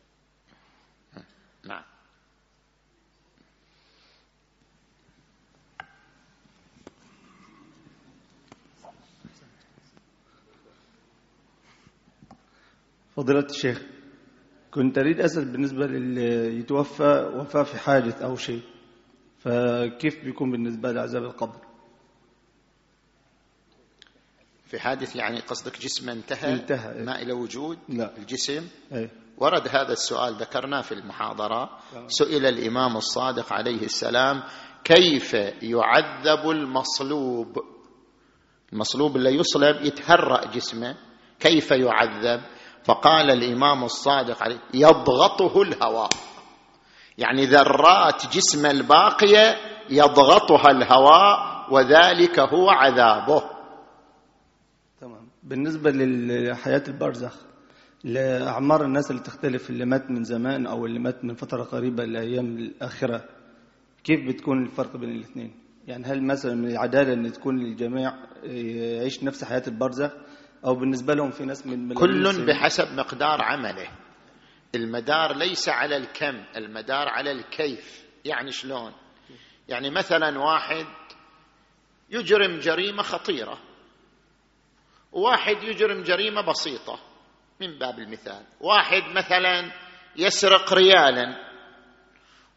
[1.64, 1.82] نعم
[13.16, 13.82] فضيلة الشيخ
[14.70, 18.62] كنت أريد أسأل بالنسبة للي يتوفى وفاة في حادث أو شيء
[19.38, 21.60] فكيف بيكون بالنسبة لعذاب القبر
[24.66, 27.04] في حادث يعني قصدك جسمه انتهى انتهى، إيه.
[27.04, 28.16] ما إلى وجود لا.
[28.18, 29.10] الجسم أي.
[29.40, 31.70] ورد هذا السؤال ذكرناه في المحاضرة.
[32.06, 34.42] سئل الإمام الصادق عليه السلام
[34.84, 37.58] كيف يعذب المصلوب؟
[38.72, 40.96] المصلوب اللي يصلب يتهرأ جسمه
[41.40, 42.40] كيف يعذب؟
[42.84, 46.10] فقال الإمام الصادق عليه يضغطه الهواء.
[47.18, 49.56] يعني ذرات جسم الباقية
[49.90, 53.42] يضغطها الهواء وذلك هو عذابه.
[55.00, 55.28] تمام.
[55.42, 57.47] بالنسبة لحياة البرزخ
[58.04, 62.56] لأعمار الناس اللي تختلف اللي مات من زمان أو اللي مات من فترة قريبة لأيام
[62.58, 63.24] الآخرة
[64.04, 65.54] كيف بتكون الفرق بين الاثنين؟
[65.86, 70.10] يعني هل مثلا من العدالة أن تكون الجميع يعيش نفس حياة البرزخ
[70.66, 73.88] أو بالنسبة لهم في ناس من كل؟ بحسب مقدار عمله.
[74.74, 78.04] المدار ليس على الكم المدار على الكيف.
[78.24, 78.92] يعني شلون؟
[79.68, 80.86] يعني مثلا واحد
[82.10, 83.58] يجرم جريمة خطيرة
[85.12, 87.07] وواحد يجرم جريمة بسيطة.
[87.60, 88.46] من باب المثال.
[88.60, 89.72] واحد مثلا
[90.16, 91.48] يسرق ريالا.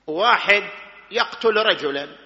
[0.07, 0.63] وواحد
[1.11, 2.17] يقتل رجلا.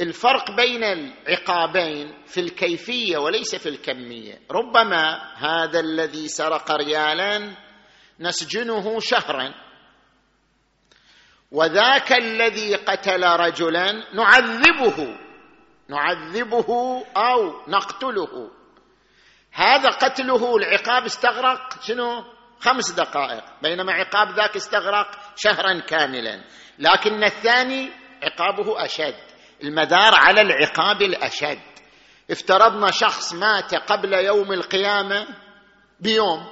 [0.00, 4.40] الفرق بين العقابين في الكيفية وليس في الكمية.
[4.50, 7.56] ربما هذا الذي سرق ريالا
[8.20, 9.54] نسجنه شهرا.
[11.50, 15.18] وذاك الذي قتل رجلا نعذبه.
[15.88, 18.61] نعذبه أو نقتله.
[19.52, 22.24] هذا قتله العقاب استغرق شنو؟
[22.60, 26.44] خمس دقائق بينما عقاب ذاك استغرق شهرا كاملا.
[26.78, 27.90] لكن الثاني
[28.22, 29.14] عقابه أشد
[29.62, 31.60] المدار على العقاب الأشد.
[32.30, 35.26] افترضنا شخص مات قبل يوم القيامة
[36.00, 36.46] بيوم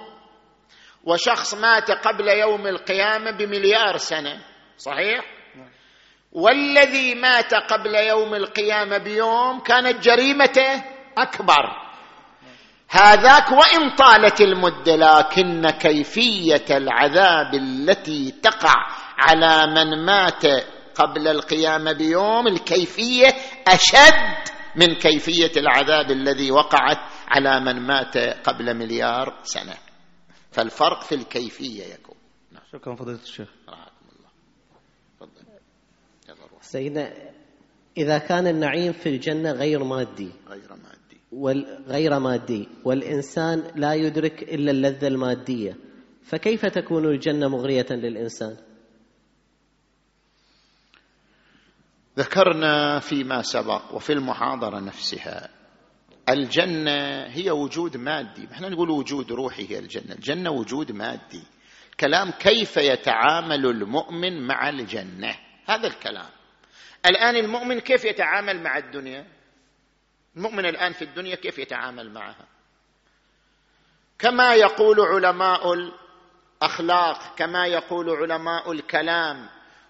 [1.04, 4.44] وشخص مات قبل يوم القيامة بمليار سنة
[4.76, 5.20] صحيح؟
[6.32, 10.84] والذي مات قبل يوم القيامة بيوم كانت جريمته
[11.18, 11.89] أكبر.
[12.90, 18.74] هذاك وإن طالت المده لكن كيفية العذاب التي تقع
[19.18, 20.44] على من مات
[20.94, 23.26] قبل القيامه بيوم الكيفية
[23.68, 26.98] أشد من كيفية العذاب الذي وقعت
[27.29, 29.74] على من مات قبل مليار سنة.
[30.53, 32.16] فالفرق في الكيفية يكون.
[32.72, 33.48] شكرا فضيلة الشيخ.
[33.68, 34.31] رعاكم الله.
[35.20, 36.61] تفضل.
[36.61, 37.12] سيدنا
[37.96, 40.89] إذا كان النعيم في الجنة غير مادي غير مادي.
[41.88, 42.69] غير مادي.
[42.85, 45.77] والإنسان لا يدرك إلا اللذة المادية.
[46.23, 48.57] فكيف تكون الجنة مغرية للإنسان؟
[52.19, 55.49] ذكرنا فيما سبق وفي المحاضرة نفسها
[56.29, 58.49] الجنة هي وجود مادي.
[58.53, 60.14] إحنا نقول وجود روحي هي الجنة.
[60.14, 61.43] الجنة وجود مادي.
[62.01, 66.31] كلام كيف يتعامل المؤمن مع الجنة؟ هذا الكلام.
[67.07, 69.39] الآن المؤمن كيف يتعامل مع الدنيا؟
[70.37, 72.47] المؤمن الآن في الدنيا كيف يتعامل معها؟
[74.19, 79.49] كما يقول علماء الأخلاق كما يقول علماء الكلام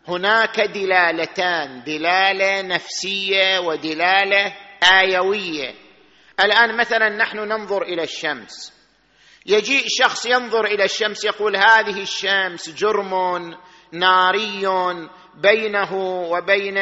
[0.08, 4.56] هناك دلالتان دلالة نفسية ودلالة
[4.92, 5.74] آيوية.
[6.44, 8.72] الآن مثلا نحن ننظر إلى الشمس.
[9.46, 13.14] يجيء شخص ينظر إلى الشمس يقول هذه الشمس جرم
[13.92, 14.66] ناري
[15.42, 15.94] بينه
[16.30, 16.78] وبين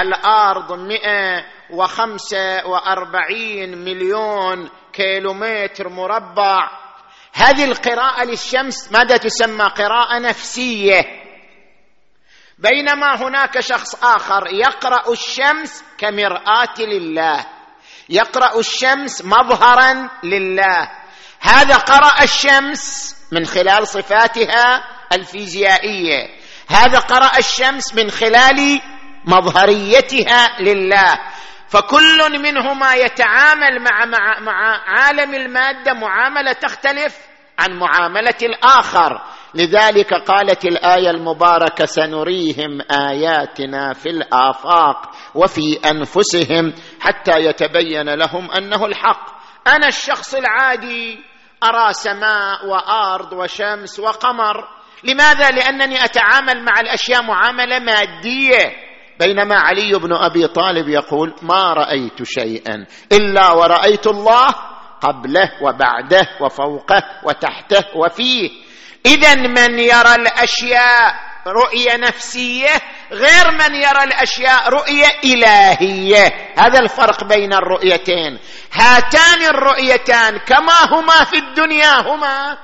[0.00, 6.70] الأرض مئة وخمسة وأربعين مليون كيلومتر مربع.
[7.34, 11.02] هذه القراءة للشمس ماذا تسمى قراءة نفسية؟
[12.58, 17.46] بينما هناك شخص آخر يقرأ الشمس كمرآة لله
[18.08, 20.90] يقرأ الشمس مظهرا لله.
[21.40, 26.37] هذا قرأ الشمس من خلال صفاتها الفيزيائية.
[26.68, 28.80] هذا قرأ الشمس من خلال
[29.24, 31.18] مظهريتها لله.
[31.68, 37.18] فكل منهما يتعامل مع, مع, مع عالم المادة معاملة تختلف
[37.58, 39.22] عن معاملة الآخر.
[39.54, 49.38] لذلك قالت الآية المباركة سنريهم آياتنا في الآفاق وفي أنفسهم حتى يتبين لهم أنه الحق.
[49.66, 51.18] أنا الشخص العادي
[51.64, 54.77] أرى سماء وأرض وشمس وقمر.
[55.04, 58.72] لماذا؟ لأنني أتعامل مع الأشياء معاملة مادية.
[59.20, 64.48] بينما علي بن أبي طالب يقول ما رأيت شيئا إلا ورأيت الله
[65.00, 68.50] قبله وبعده وفوقه وتحته وفيه.
[69.06, 71.14] اذا من يرى الأشياء
[71.46, 72.74] رؤية نفسية
[73.12, 76.54] غير من يرى الأشياء رؤية إلهية.
[76.58, 78.38] هذا الفرق بين الرؤيتين.
[78.72, 82.58] هاتان الرؤيتان كما هما في الدنيا هما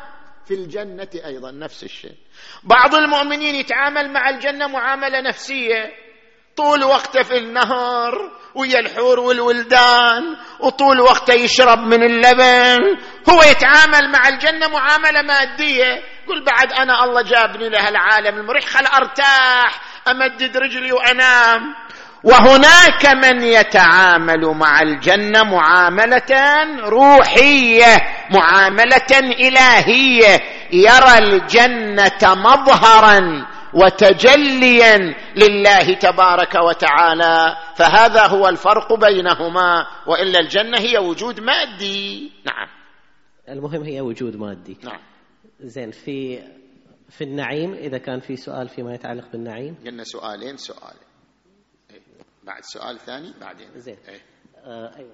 [0.46, 2.23] في الجنة أيضا نفس الشيء.
[2.64, 5.92] بعض المؤمنين يتعامل مع الجنة معاملة نفسية.
[6.56, 12.96] طول وقته في النهر ويا الحور والولدان وطول وقته يشرب من اللبن.
[13.30, 16.02] هو يتعامل مع الجنة معاملة مادية.
[16.24, 21.74] يقول بعد أنا الله جابني له العالم المريح خل أرتاح أمدد رجلي وأنام.
[22.24, 26.32] وهناك من يتعامل مع الجنة معاملة
[26.88, 27.96] روحية
[28.30, 30.40] معاملة إلهية.
[30.72, 37.56] يرى الجنة مظهرا وتجليا لله تبارك وتعالى.
[37.76, 39.86] فهذا هو الفرق بينهما.
[40.06, 42.32] وإلا الجنة هي وجود مادي.
[42.46, 42.68] نعم.
[43.48, 44.76] المهم هي وجود مادي.
[44.84, 45.00] نعم.
[45.60, 46.42] زين في
[47.10, 49.76] في النعيم إذا كان في سؤال فيما يتعلق بالنعيم.
[49.86, 51.03] قلنا سؤالين سؤال.
[52.46, 53.68] بعد سؤال ثاني بعدين.
[53.76, 53.96] زين.
[54.08, 54.20] إيه.
[54.64, 55.12] آه أيوه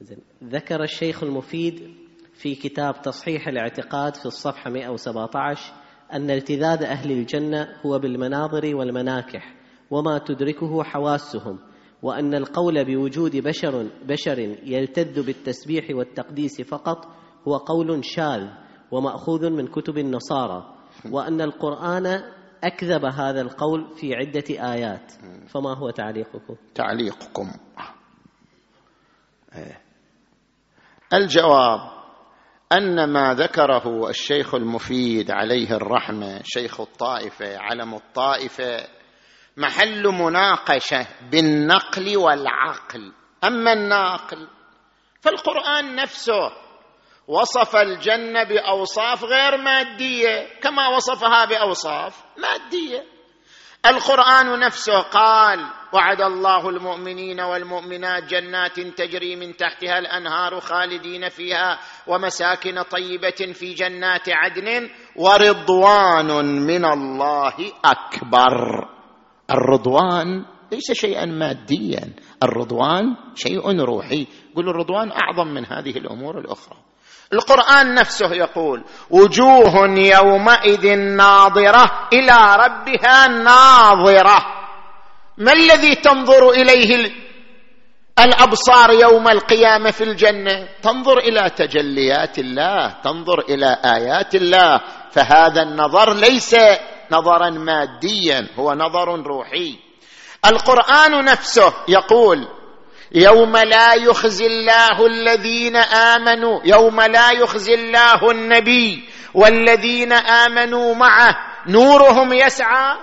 [0.00, 0.18] زين.
[0.44, 1.94] ذكر الشيخ المفيد
[2.34, 5.72] في كتاب تصحيح الاعتقاد في الصفحة 117
[6.12, 9.54] أن التذاذ أهل الجنة هو بالمناظر والمناكح
[9.90, 11.58] وما تدركه حواسهم
[12.02, 17.06] وأن القول بوجود بشر بشر يلتذ بالتسبيح والتقديس فقط
[17.48, 18.48] هو قول شاذ
[18.90, 20.74] ومأخوذ من كتب النصارى
[21.10, 22.22] وأن القرآن
[22.64, 25.12] أكذب هذا القول في عدة آيات.
[25.48, 27.52] فما هو تعليقكم؟ تعليقكم.
[29.56, 29.80] إيه.
[31.14, 31.80] الجواب
[32.72, 38.88] أن ما ذكره الشيخ المفيد عليه الرحمة شيخ الطائفة علم الطائفة
[39.56, 43.12] محل مناقشة بالنقل والعقل.
[43.44, 44.48] أما الناقل
[45.20, 46.65] فالقرآن نفسه
[47.28, 53.04] وصف الجنة بأوصاف غير مادية كما وصفها بأوصاف مادية.
[53.86, 55.58] القرآن نفسه قال
[55.92, 64.28] وعد الله المؤمنين والمؤمنات جنات تجري من تحتها الأنهار خالدين فيها ومساكن طيبة في جنات
[64.28, 67.54] عدن ورضوان من الله
[67.84, 68.88] أكبر.
[69.50, 73.04] الرضوان ليس شيئا ماديا الرضوان
[73.34, 74.26] شيء روحي.
[74.52, 76.85] يقول الرضوان أعظم من هذه الأمور الأخرى.
[77.32, 84.46] القرآن نفسه يقول وجوه يومئذ ناظرة إلى ربها ناظرة.
[85.38, 87.10] ما الذي تنظر إليه
[88.18, 94.80] الأبصار يوم القيامة في الجنة؟ تنظر إلى تجليات الله تنظر إلى آيات الله.
[95.10, 96.56] فهذا النظر ليس
[97.10, 99.78] نظرا ماديا هو نظر روحي.
[100.46, 102.48] القرآن نفسه يقول
[103.12, 109.04] يوم لا يخزي الله الذين آمنوا يوم لا يخزي الله النبي
[109.34, 111.36] والذين آمنوا معه.
[111.68, 112.96] نورهم يسعى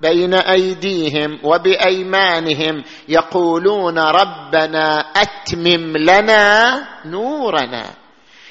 [0.00, 6.74] بين أيديهم وبأيمانهم يقولون ربنا أتمم لنا
[7.04, 7.84] نورنا.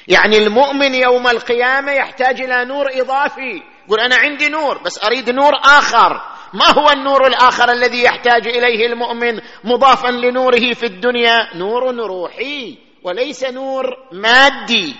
[0.08, 3.62] يعني المؤمن يوم القيامة يحتاج إلى نور إضافي.
[3.86, 6.34] يقول أنا عندي نور بس أريد نور آخر.
[6.54, 13.44] ما هو النور الآخر الذي يحتاج إليه المؤمن مضافا لنوره في الدنيا؟ نور روحي وليس
[13.44, 14.96] نور مادي.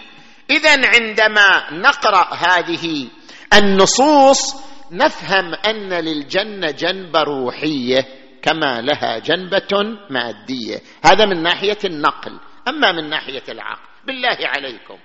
[0.51, 3.09] اذا عندما نقرأ هذه
[3.55, 4.55] النصوص
[4.93, 8.05] نفهم أن للجنة جنبه روحية
[8.43, 10.81] كما لها جنبة مادية.
[11.05, 13.89] هذا من ناحية النقل أما من ناحية العقل.
[14.07, 14.99] بالله عليكم.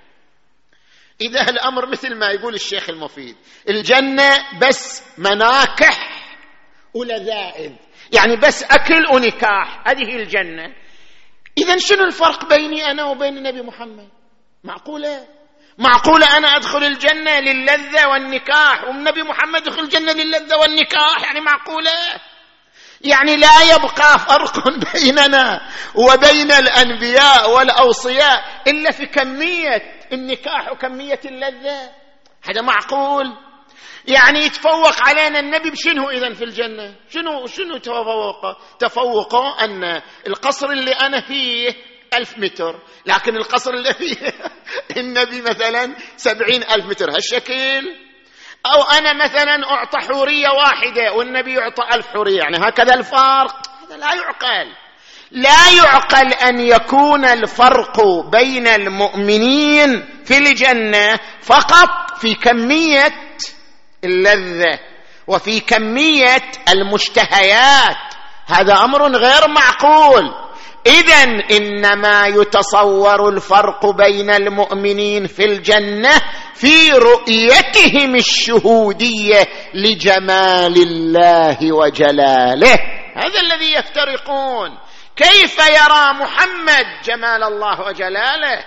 [1.20, 3.36] إذا الأمر مثل ما يقول الشيخ المفيد.
[3.68, 6.26] الجنة بس مناكح
[6.94, 7.72] ولذائذ.
[8.12, 9.82] يعني بس أكل ونكاح.
[9.86, 10.74] هذه الجنة.
[11.58, 14.08] اذا شنو الفرق بيني أنا وبين النبي محمد؟
[14.64, 15.26] معقولة؟
[15.78, 21.92] معقولة أنا أدخل الجنة للذة والنكاح والنبي محمد يدخل الجنة للذة والنكاح؟ يعني معقولة؟
[23.00, 25.60] يعني لا يبقى فرق بيننا
[25.94, 31.92] وبين الأنبياء والأوصياء إلا في كمية النكاح وكميه اللذة.
[32.42, 33.36] هذا معقول.
[34.08, 40.92] يعني يتفوق علينا النبي بشنو اذا في الجنة؟ شنو شنو تفوقه تفوقه أن القصر اللي
[40.92, 41.74] أنا فيه
[42.14, 44.16] ألف متر لكن القصر اللي فيه
[45.00, 47.10] النبي مثلا سبعين ألف متر.
[47.10, 47.96] هالشكل؟
[48.66, 52.38] أو أنا مثلا أعطى حورية واحدة والنبي يعطى ألف حورية.
[52.38, 54.72] يعني هكذا الفرق هذا لا يعقل.
[55.30, 58.00] لا يعقل أن يكون الفرق
[58.32, 63.12] بين المؤمنين في الجنة فقط في كمية
[64.04, 64.78] اللذة
[65.26, 67.96] وفي كمية المشتهيات.
[68.46, 70.22] هذا أمر غير معقول.
[70.86, 76.20] اذا إنما يتصور الفرق بين المؤمنين في الجنة
[76.54, 82.78] في رؤيتهم الشهودية لجمال الله وجلاله.
[83.16, 84.89] هذا الذي يفترقون.
[85.20, 88.64] كيف يرى محمد جمال الله وجلاله؟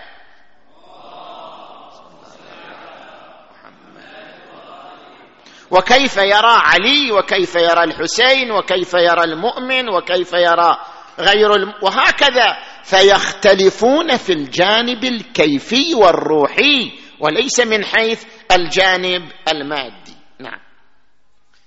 [5.71, 10.77] وكيف يرى علي وكيف يرى الحسين وكيف يرى المؤمن وكيف يرى
[11.19, 11.73] غير الم...
[11.81, 12.57] وهكذا.
[12.83, 20.15] فيختلفون في الجانب الكيفي والروحي وليس من حيث الجانب المادي.
[20.39, 20.59] نعم.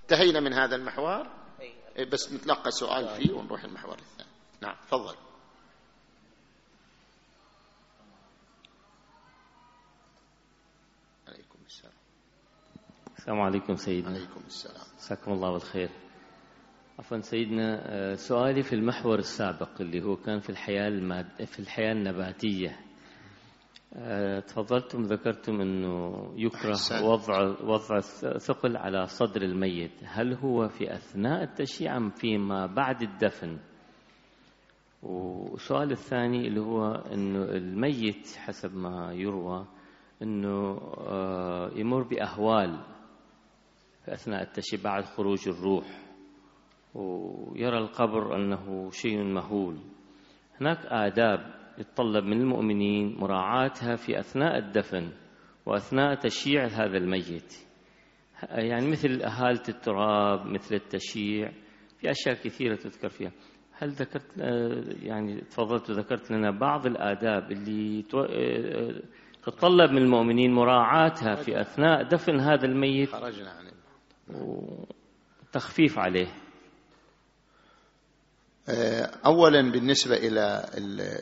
[0.03, 1.27] انتهينا من هذا المحور؟
[1.99, 4.16] إيه، بس نتلقى سؤال فيه ونروح المحور الثاني.
[4.63, 5.15] نعم تفضل.
[11.29, 11.93] عليكم السلام.
[13.17, 14.11] السلام عليكم سيدنا.
[14.11, 14.87] عليكم السلام.
[14.97, 15.91] مساكم الله بالخير.
[16.99, 21.45] عفوا سيدنا آه، سؤالي في المحور السابق اللي هو كان في الحياة الماد...
[21.45, 22.81] في الحياة النباتية.
[23.95, 27.03] آه، تفضلتم ذكرتم إنه يكره أحسنت.
[27.03, 28.01] وضع وضع
[28.39, 29.93] ثقل على صدر الميت.
[30.05, 33.59] هل هو في أثناء التشييع أم فيما بعد الدفن؟
[35.03, 39.67] والسؤال الثاني اللي هو إنه الميت حسب ما يروى
[40.23, 42.79] إنه آه، يمر بأهوال
[44.05, 46.07] في أثناء التشييع بعد خروج الروح
[46.95, 49.77] ويرى القبر أنه شيء مهول.
[50.61, 55.13] هناك آداب يتطلب من المؤمنين مراعاتها في أثناء الدفن
[55.67, 57.55] وأثناء تشييع هذا الميت.
[58.43, 61.53] يعني مثل أهالة التراب مثل التشييع
[61.99, 63.33] في أشياء كثيرة تذكر فيها.
[63.79, 69.03] هل ذكرت آه، يعني تفضلت وذكرت لنا بعض الآداب اللي تو- آه،
[69.43, 73.67] تتطلب من المؤمنين مراعاتها في أثناء دفن هذا الميت؟ خرجنا عن
[74.29, 76.27] وتخفيف عليه.
[79.27, 80.65] اولا بالنسبة إلى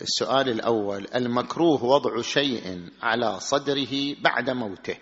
[0.02, 4.96] السؤال الأول المكروه وضع شيء على صدره بعد موته.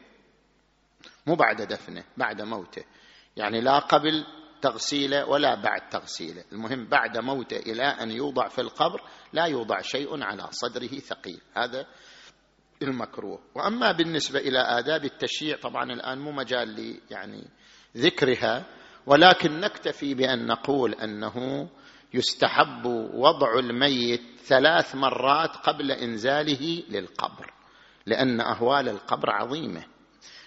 [1.27, 2.83] مو بعد دفنه بعد موته.
[3.37, 4.25] يعني لا قبل
[4.63, 9.03] تغسيله ولا بعد تغسيله المهم بعد موته إلى أن يوضع في القبر
[9.33, 11.41] لا يوضع شيء على صدره ثقيل.
[11.57, 11.87] هذا
[12.83, 13.41] المكروه.
[13.55, 17.45] وأما بالنسبة إلى آداب التشييع طبعا الآن مو مجال لي يعني
[17.97, 18.65] ذكرها
[19.07, 21.69] ولكن نكتفي بأن نقول أنه
[22.15, 27.53] يستحب وضع الميت ثلاث مرات قبل إنزاله للقبر
[28.07, 29.85] لأن أهوال القبر عظيمة.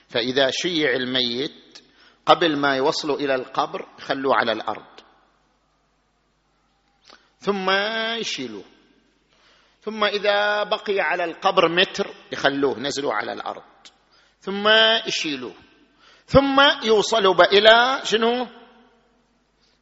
[0.07, 1.79] فإذا شيع الميت
[2.25, 4.85] قبل ما يوصلوا إلى القبر خلوه على الأرض.
[7.39, 7.69] ثم
[8.19, 8.63] يشيلوه.
[9.81, 13.63] ثم إذا بقي على القبر متر يخلوه نزلوه على الأرض.
[14.39, 14.67] ثم
[15.07, 15.53] يشيلوه.
[16.25, 18.47] ثم يوصلوا إلى شنو؟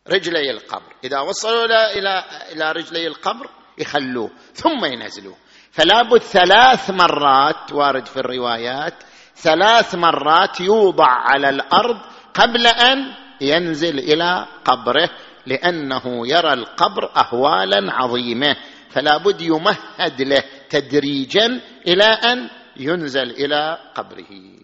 [0.08, 0.96] رجلي القبر.
[1.04, 4.32] إذا وصلوا إلى إلى رجلي القبر يخلوه.
[4.54, 5.38] ثم ينزلوه.
[5.72, 9.04] فلا بد ثلاث مرات وارد في الروايات
[9.36, 15.10] ثلاث مرات يوضع على الأرض قبل أن ينزل إلى قبره
[15.46, 18.56] لأنه يرى القبر أهوالا عظيمة
[18.90, 21.46] فلا بد يمهد له تدريجا
[21.88, 24.60] إلى أن ينزل إلى قبره.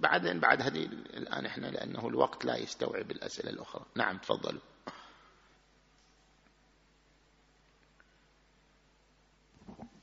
[0.00, 0.84] بعدين بعد هذه
[1.16, 3.84] الآن إحنا لأنه الوقت لا يستوعب الأسئلة الأخرى.
[3.96, 4.60] نعم تفضلوا.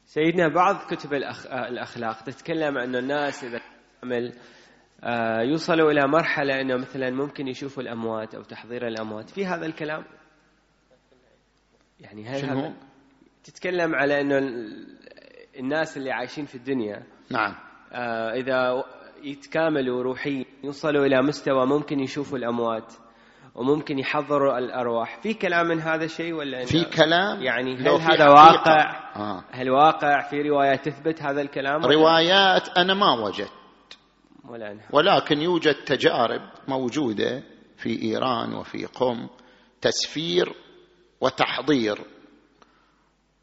[0.05, 1.45] سيدنا بعض كتب الأخ...
[1.45, 3.61] الأخلاق تتكلم عن الناس إذا
[4.03, 4.33] عمل
[5.03, 9.29] آه، يوصلوا إلى مرحلة أنه مثلا ممكن يشوفوا الأموات أو تحضير الأموات.
[9.29, 10.05] في هذا الكلام؟
[11.99, 12.73] يعني هل شنو؟ هذا؟
[13.43, 14.97] تتكلم على أنه ال-
[15.59, 17.55] الناس اللي عايشين في الدنيا نعم.
[17.93, 18.83] آه، إذا
[19.23, 22.93] يتكاملوا روحيا يوصلوا إلى مستوى ممكن يشوفوا الأموات
[23.55, 25.21] وممكن يحضروا الأرواح.
[25.21, 28.29] في كلام من هذا الشيء ولا في كلام؟ يعني هل في هذا.
[28.29, 29.43] واقع؟ آه.
[29.51, 33.60] هل واقع؟ في روايات تثبت هذا الكلام؟ روايات أنا ما وجدت.
[34.93, 37.43] ولكن يوجد تجارب موجودة
[37.77, 39.27] في إيران وفي قم
[39.81, 40.53] تسفير
[41.21, 42.05] وتحضير.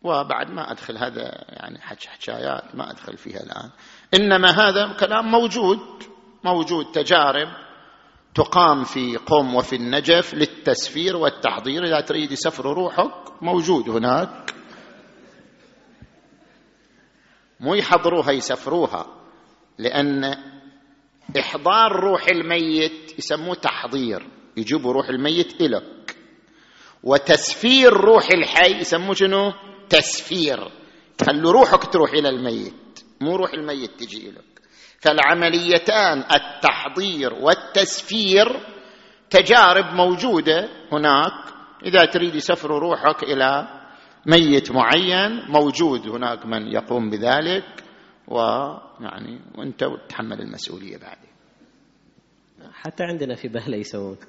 [0.03, 3.71] وبعد ما أدخل هذا يعني حكايات ما أدخل فيها الآن.
[4.15, 5.79] إنما هذا كلام موجود
[6.45, 7.49] موجود تجارب
[8.35, 11.85] تقام في قم وفي النجف للتسفير والتحضير.
[11.85, 14.55] إذا تريد يسفر روحك موجود هناك.
[17.61, 19.07] مو يحضروها يسفروها
[19.79, 20.35] لأن
[21.37, 24.27] إحضار روح الميت يسموه تحضير.
[24.57, 26.17] يجيبوا روح الميت إلك.
[27.03, 29.53] وتسفير روح الحي يسموه شنو؟
[29.89, 30.59] تسفير.
[31.27, 33.01] خلوا روحك تروح إلى الميت.
[33.21, 34.45] مو روح الميت تجي إلك.
[35.01, 38.61] فالعمليتان التحضير والتسفير
[39.31, 41.55] تجارب موجودة هناك.
[41.85, 43.69] إذا تريد يسفر روحك إلى
[44.27, 47.88] ميت معين موجود هناك من يقوم بذلك.
[48.29, 51.31] ويعني وانت تتحمل المسؤولية بعدين.
[52.73, 54.17] حتى عندنا في بهلة يسوون.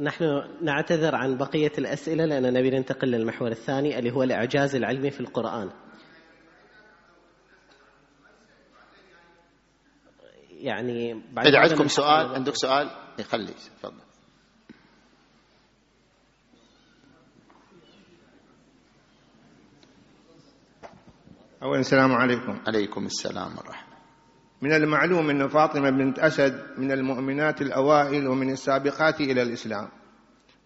[0.00, 0.24] نحن
[0.62, 5.70] نعتذر عن بقية الأسئلة لأن نبي ننتقل للمحور الثاني اللي هو الإعجاز العلمي في القرآن.
[10.50, 14.05] يعني بعد عندكم سؤال عندك سؤال؟ يخلي تفضل.
[21.62, 22.58] أولا السلام عليكم.
[22.66, 23.96] عليكم السلام ورحمة
[24.62, 29.88] من المعلوم أن فاطمة بنت أسد من المؤمنات الأوائل ومن السابقات إلى الإسلام.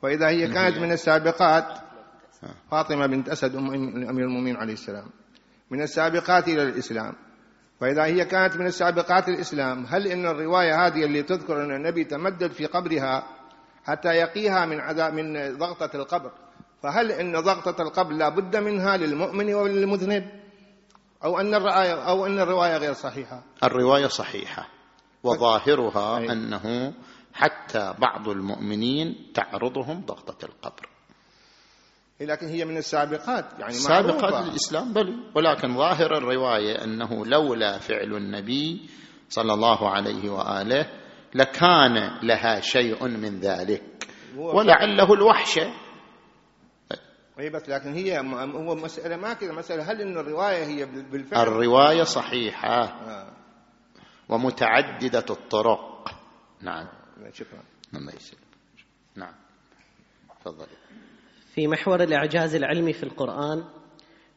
[0.03, 1.65] وإذا هي كانت من السابقات
[2.71, 3.67] فاطمة بنت أسد أم
[4.09, 5.07] أمير المؤمنين عليه السلام.
[5.71, 7.13] من السابقات إلى الإسلام.
[7.81, 12.53] فإذا هي كانت من السابقات الإسلام هل إن الرواية هذه اللي تذكر أن النبي تمدد
[12.53, 13.25] في قبرها
[13.85, 16.33] حتى يقيها من عذاب من ضغطة القبر؟
[16.83, 20.40] فهل إن ضغطة القبر لا بد منها للمؤمن وللمذنب؟
[21.25, 24.69] أو أن الرواية أو أن الرواية غير صحيحة الرواية صحيحة
[25.23, 26.33] وظاهرها أي.
[26.33, 26.93] أنه
[27.35, 30.89] حتى بعض المؤمنين تعرضهم ضغطة القبر
[32.21, 34.51] لكن هي من السابقات يعني سابقات معروفة.
[34.51, 38.89] الإسلام بل ولكن ظاهر الرواية أنه لولا فعل النبي
[39.29, 40.87] صلى الله عليه وآله
[41.35, 44.07] لكان لها شيء من ذلك
[44.37, 45.73] ولعله الوحشة
[47.41, 48.19] اي بس لكن هي
[48.55, 52.83] هو مسألة ما كذا مسألة هل إن الرواية هي بال- بالفعل؟ الرواية صحيحة.
[52.85, 53.33] آه.
[54.29, 56.09] ومتعددة الطرق.
[56.61, 56.89] نعم.
[57.33, 57.63] شكرا.
[57.95, 58.43] الله يسلمك
[59.17, 59.35] نعم.
[60.41, 60.67] تفضل
[61.55, 63.65] في محور الإعجاز العلمي في القرآن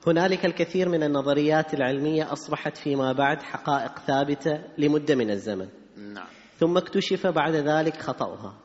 [0.08, 5.70] هنالك الكثير من النظريات العلمية أصبحت فيما بعد حقائق ثابتة لمدة من الزمن.
[5.98, 6.28] نعم.
[6.58, 8.56] ثم اكتشف بعد ذلك خطأها.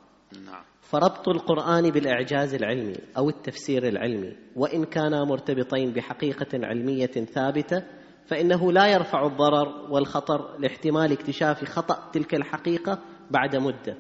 [0.45, 0.65] نعم.
[0.91, 7.83] فربط القرآن بالإعجاز العلمي أو التفسير العلمي وإن كانا مرتبطين بحقيقة علمية ثابتة
[8.27, 13.97] فإنه لا يرفع الضرر والخطر لاحتمال اكتشاف خطأ تلك الحقيقة بعد مدة.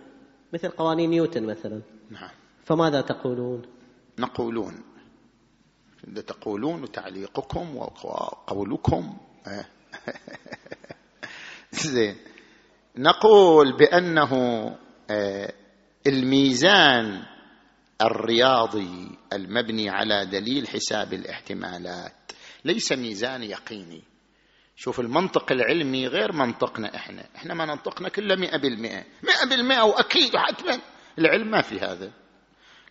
[0.52, 1.82] مثل قوانين نيوتن مثلا.
[2.10, 2.30] نعم.
[2.64, 3.62] فماذا تقولون؟
[4.18, 4.74] نقولون.
[6.08, 9.16] إذا تقولون وتعليقكم وقولكم
[9.46, 9.64] آه.
[11.92, 12.16] زين.
[12.96, 14.32] نقول بأنه
[15.10, 15.52] آه،
[16.06, 17.22] الميزان
[18.02, 22.32] الرياضي المبني على دليل حساب الاحتمالات.
[22.64, 24.02] ليس ميزان يقيني.
[24.76, 27.24] شوف المنطق العلمي غير منطقنا إحنا.
[27.36, 29.04] إحنا ما منطقنا كله مئة بالمئة.
[29.22, 30.78] مئة بالمئة وأكيد وحتما
[31.18, 32.10] العلم ما في هذا.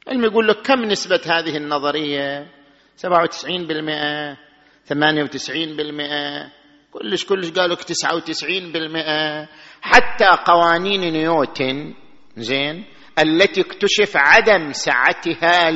[0.07, 2.51] العلم يقول لك كم نسبة هذه النظرية؟
[2.97, 4.37] 97%
[4.85, 6.51] 98%
[6.91, 9.47] كلش كلش قالوا لك 99%
[9.81, 11.93] حتى قوانين نيوتن
[12.37, 12.85] زين
[13.19, 15.71] التي اكتشف عدم سعتها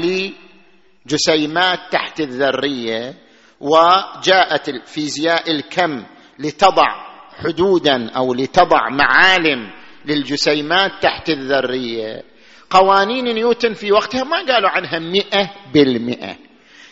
[1.06, 3.14] لجسيمات تحت الذرية
[3.60, 6.04] وجاءت الفيزياء الكم
[6.40, 7.12] لتضع
[7.44, 9.72] حدودا أو لتضع معالم
[10.06, 12.24] للجسيمات تحت الذرية.
[12.70, 16.36] قوانين نيوتن في وقتها ما قالوا عنها مئة بالمئة.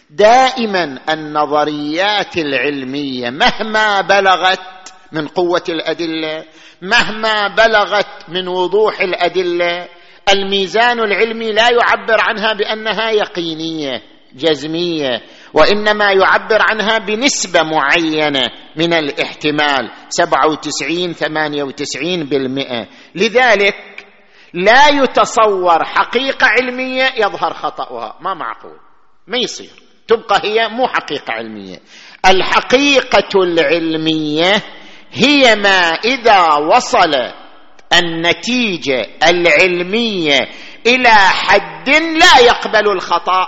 [0.09, 6.45] دائما النظريات العلمية مهما بلغت من قوة الأدلة
[6.81, 9.87] مهما بلغت من وضوح الأدلة
[10.33, 14.01] الميزان العلمي لا يعبر عنها بأنها يقينية
[14.33, 15.21] جزمية
[15.53, 18.41] وإنما يعبر عنها بنسبة معينة
[18.75, 22.87] من الاحتمال 97 98 بالمئة.
[23.15, 23.75] لذلك
[24.53, 28.17] لا يتصور حقيقة علمية يظهر خطأها.
[28.21, 28.77] ما معقول.
[29.27, 29.71] ما يصير.
[30.07, 31.77] تبقى هي مو حقيقة علمية.
[32.25, 34.61] الحقيقة العلمية
[35.11, 37.48] هي ما إذا وصلت
[37.93, 40.39] النتيجة العلمية
[40.87, 43.47] إلى حد لا يقبل الخطأ.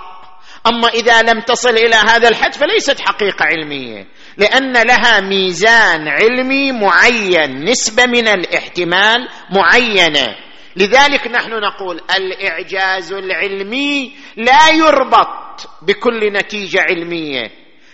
[0.67, 7.65] أما إذا لم تصل إلى هذا الحد فليست حقيقة علمية لأن لها ميزان علمي معين
[7.65, 10.35] نسبة من الاحتمال معينة.
[10.75, 17.51] لذلك نحن نقول الإعجاز العلمي لا يربط بكل نتيجة علمية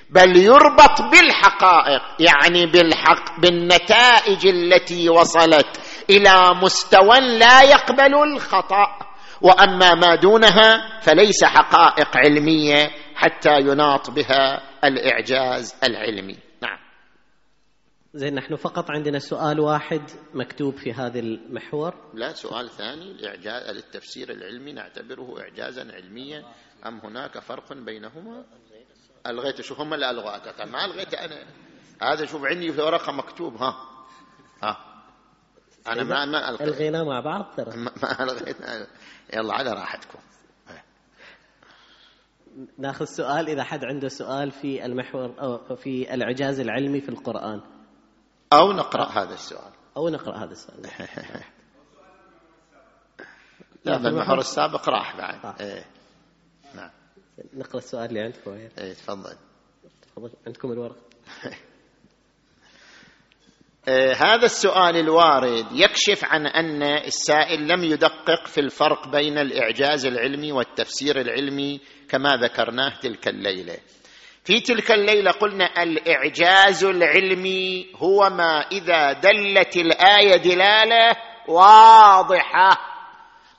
[0.10, 5.80] بل يربط بالحقائق يعني بالحق بالنتائج التي وصلت
[6.10, 9.08] إلى مستوى لا يقبل الخطأ.
[9.41, 16.38] وأما ما دونها فليس حقائق علمية حتى يناط بها الإعجاز العلمي.
[16.62, 16.80] نعم.
[18.14, 20.01] زين نحن فقط عندنا سؤال واحد
[20.34, 21.93] مكتوب في هذا المحور.
[22.14, 26.43] لا سؤال ثاني الإعجاز التفسير العلمي نعتبره إعجازا علميا
[26.86, 28.45] أم هناك فرق بينهما؟
[29.28, 31.45] ألغيت شوف هم اللي ألغوا ما ألغيت أنا؟
[32.01, 33.97] هذا شوف عندي في ورقة مكتوب ها.
[35.88, 37.78] أنا ما ما ألغيت ألغينا مع بعض ترى.
[37.78, 38.58] ما ألغيت
[39.34, 40.20] يلا على راحتكم.
[42.78, 47.62] ناخذ سؤال إذا حد عنده سؤال في المحور أو في الإعجاز العلمي في القرآن.
[48.54, 49.72] أو نقرأ هذا السؤال.
[49.98, 50.82] أو نقرأ هذا السؤال.
[53.86, 55.46] لا بالمحور السابق راح بعد.
[55.46, 55.56] آه.
[55.60, 55.86] إيه.
[56.76, 56.90] نعم.
[57.54, 58.52] نقرأ السؤال اللي عندكم.
[58.52, 59.36] إيه تفضل.
[60.02, 60.96] تفضل عندكم الورق
[61.46, 61.52] آه،
[63.90, 71.22] هذا السؤال الوارد يكشف عن أن السائل لم يدقق في الفرق بين الإعجاز العلمي والتفسير
[71.22, 71.80] العلمي
[72.10, 73.78] كما ذكرناه تلك الليلة.
[74.44, 81.16] في تلك الليلة قلنا الإعجاز العلمي هو ما إذا دلت الآية دلالة
[81.48, 82.78] واضحة.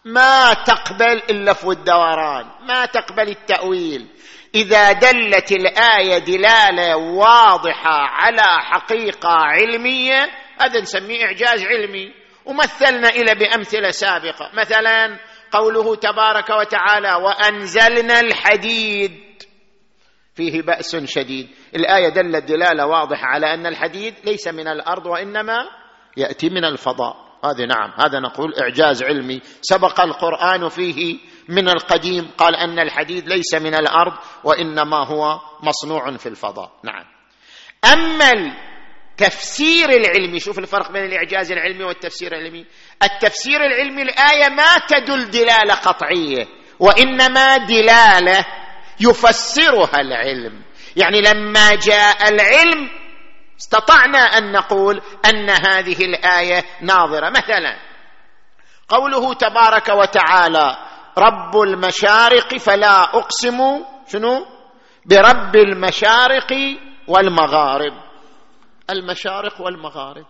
[0.05, 4.07] ما تقبل اللف والدوران ما تقبل التأويل.
[4.59, 10.31] إذا دلت الآية دلالة واضحة على حقيقة علمية
[10.61, 12.13] هذا نسميه إعجاز علمي.
[12.45, 14.51] ومثلنا إلى بأمثلة سابقة.
[14.55, 15.19] مثلا
[15.53, 19.13] قوله تبارك وتعالى وأنزلنا الحديد.
[20.35, 21.49] فيه بأس شديد.
[21.77, 25.59] الآية دلت دلالة واضحة على أن الحديد ليس من الأرض وإنما
[26.17, 27.29] يأتي من الفضاء.
[27.45, 29.41] هذا نعم هذا نقول إعجاز علمي.
[29.61, 31.19] سبق القرآن فيه
[31.49, 34.13] من القديم قال أن الحديد ليس من الأرض
[34.45, 36.71] وإنما هو مصنوع في الفضاء.
[36.85, 37.05] نعم.
[37.93, 38.33] أما
[39.11, 42.67] التفسير العلمي شوف الفرق بين الإعجاز العلمي والتفسير العلمي.
[43.03, 46.47] التفسير العلمي الآية ما تدل دلالة قطعية
[46.79, 48.45] وإنما دلالة
[49.01, 50.63] يفسرها العلم.
[50.97, 52.91] يعني لما جاء العلم
[53.61, 57.31] استطعنا أن نقول أن هذه الآية ناظرة.
[57.31, 57.79] مثلا
[58.89, 60.77] قوله تبارك وتعالى
[61.19, 63.59] رب المشارق فلا أقسم
[64.13, 64.47] شنو؟
[65.07, 66.53] برب المشارق
[67.09, 67.93] والمغارب.
[68.91, 70.27] المشارق والمغارب.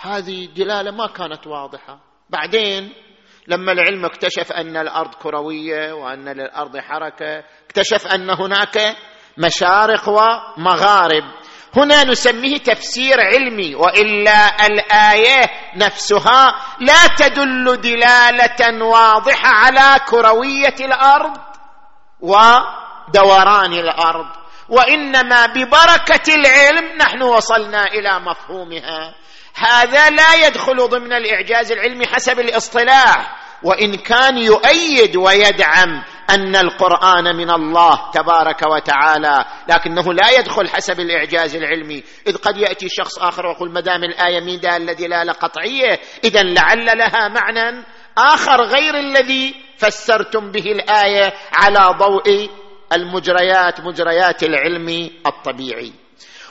[0.00, 2.00] هذه دلالة ما كانت واضحة.
[2.30, 2.92] بعدين
[3.48, 8.96] لما العلم اكتشف أن الأرض كروية وأن للأرض حركة اكتشف أن هناك
[9.38, 11.24] مشارق ومغارب.
[11.76, 21.36] هنا نسميه تفسير علمي وإلا الآية نفسها لا تدل دلالة واضحة على كروية الأرض
[22.20, 24.26] ودوران الأرض
[24.68, 29.14] وإنما ببركة العلم نحن وصلنا إلى مفهومها.
[29.54, 37.50] هذا لا يدخل ضمن الإعجاز العلمي حسب الاصطلاح وإن كان يؤيد ويدعم أن القرآن من
[37.50, 42.02] الله تبارك وتعالى لكنه لا يدخل حسب الإعجاز العلمي.
[42.26, 46.98] إذ قد يأتي شخص آخر ويقول ما دام الآية من داله دلاله قطعيه اذا لعل
[46.98, 47.84] لها معنى
[48.18, 52.50] آخر غير الذي فسرتم به الآية على ضوء
[52.92, 55.92] المجريات مجريات العلم الطبيعي.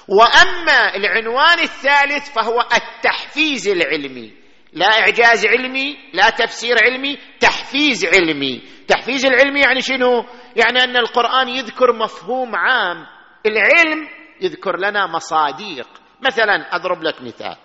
[0.08, 4.47] وأما العنوان الثالث فهو التحفيز العلمي.
[4.74, 8.62] لا إعجاز علمي لا تفسير علمي تحفيز علمي.
[8.88, 13.06] تحفيز العلمي يعني شنو؟ يعني أن القرآن يذكر مفهوم عام.
[13.46, 14.10] العلم
[14.42, 15.88] يذكر لنا مصاديق.
[16.26, 17.58] مثلا أضرب لك مثال.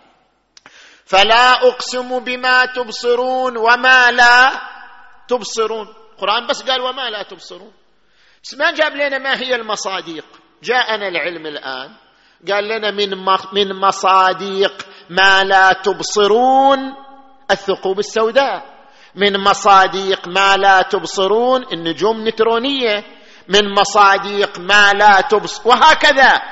[1.04, 4.52] فلا أقسم بما تبصرون وما لا
[5.28, 5.86] تبصرون.
[6.12, 7.72] القران بس قال وما لا تبصرون.
[8.42, 10.24] بس ما جاب لنا ما هي المصاديق.
[10.62, 11.94] جاءنا العلم الآن.
[12.50, 13.10] قال لنا من
[13.52, 16.78] من مصاديق ما لا تبصرون
[17.50, 18.72] الثقوب السوداء.
[19.14, 23.04] من مصاديق ما لا تبصرون النجوم نترونيه
[23.48, 26.42] من مصاديق ما لا تبصر وهكذا.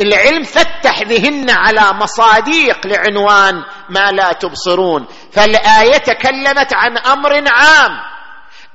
[0.00, 3.54] العلم فتح ذهن على مصاديق لعنوان
[3.90, 5.06] ما لا تبصرون.
[5.32, 7.92] فالآية تكلمت عن أمر عام.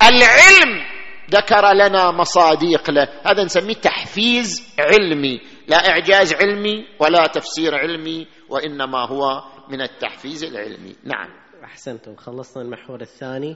[0.04, 0.86] العلم
[1.32, 3.08] ذكر لنا مصاديق له.
[3.26, 5.51] هذا نسميه تحفيز علمي.
[5.68, 10.96] لا إعجاز علمي ولا تفسير علمي وإنما هو من التحفيز العلمي.
[11.04, 11.30] نعم.
[11.64, 12.16] أحسنتم.
[12.16, 13.56] خلصنا المحور الثاني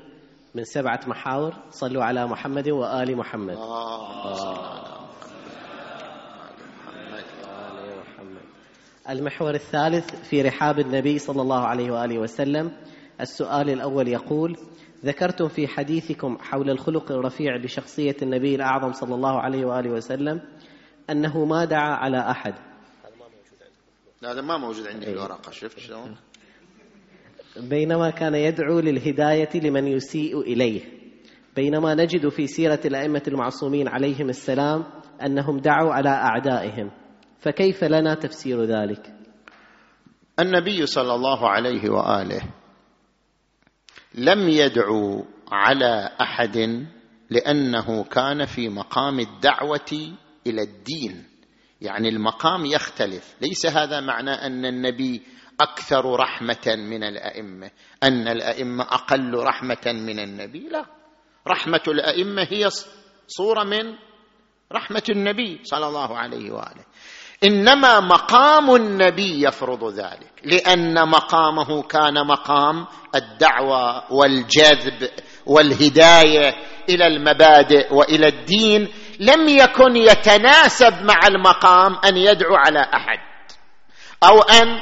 [0.56, 1.54] من سبعة محاور.
[1.70, 3.56] صلوا على محمد وآل محمد.
[3.56, 4.96] آه.
[9.10, 12.72] المحور الثالث في رحاب النبي صلى الله عليه وآله وسلم.
[13.22, 14.58] السؤال الأول يقول
[15.06, 20.42] ذكرتم في حديثكم حول الخلق الرفيع لشخصيه النبي الأعظم صلى الله عليه وآله وسلم
[21.10, 22.54] أنه ما دعا على أحد.
[24.24, 26.16] هذا ما موجود عندي في الورقة شفت شلون؟
[27.58, 30.82] بينما كان يدعو للهداية لمن يسيء إليه.
[31.56, 34.84] بينما نجد في سيرة الأئمة المعصومين عليهم السلام
[35.26, 36.92] أنهم دعوا على أعدائهم.
[37.40, 39.16] فكيف لنا تفسير ذلك؟
[40.40, 42.42] النبي صلى الله عليه وآله
[44.16, 46.86] لم يدعو على أحد
[47.30, 50.16] لأنه كان في مقام الدعوة
[50.48, 51.24] إلى الدين.
[51.82, 53.36] يعني المقام يختلف.
[53.42, 55.22] ليس هذا معنى أن النبي
[55.62, 57.72] أكثر رحمة من الأئمة.
[58.04, 60.86] أن الأئمة أقل رحمة من النبي؟ لا.
[61.48, 62.70] رحمة الأئمة هي
[63.28, 63.96] صورة من
[64.74, 66.86] رحمة النبي صلى الله عليه وآله.
[67.44, 70.32] إنما مقام النبي يفرض ذلك.
[70.44, 72.86] لأن مقامه كان مقام
[73.16, 75.10] الدعوة والجذب
[75.46, 76.56] والهداية
[76.90, 78.88] إلى المبادئ وإلى الدين
[79.20, 83.20] لم يكن يتناسب مع المقام أن يدعو على أحد.
[84.24, 84.80] أو أن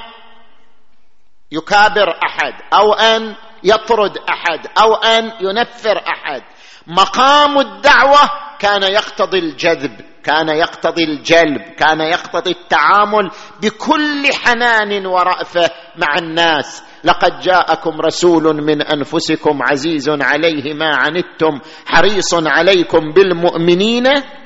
[1.51, 2.53] يكابر أحد.
[2.73, 4.67] أو أن يطرد أحد.
[4.81, 6.43] أو أن ينفر أحد.
[6.87, 8.29] مقام الدعوة
[8.59, 13.31] كان يقتضي الجذب كان يقتضي الجلب كان يقتضي التعامل
[13.61, 16.83] بكل حنان ورأفة مع الناس.
[17.03, 24.03] لقد جاءكم رسول من أنفسكم عزيز عليه ما عنتم حريص عليكم بالمؤمنين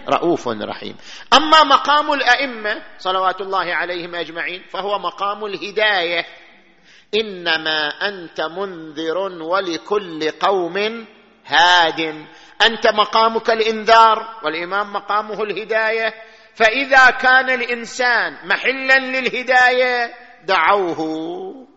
[0.09, 0.95] رؤوف رحيم.
[1.33, 6.25] أما مقام الأئمة صلوات الله عليهم أجمعين فهو مقام الهداية.
[7.15, 11.05] إنما أنت منذر ولكل قوم
[11.47, 12.25] هاد
[12.65, 16.13] أنت مقامك الإنذار والإمام مقامه الهداية.
[16.55, 20.13] فإذا كان الإنسان محلا للهداية
[20.45, 20.99] دعوه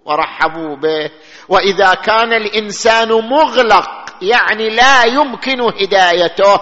[0.04, 1.10] ورحبوا به.
[1.48, 3.88] وإذا كان الإنسان مغلق
[4.22, 6.60] يعني لا يمكن هدايته.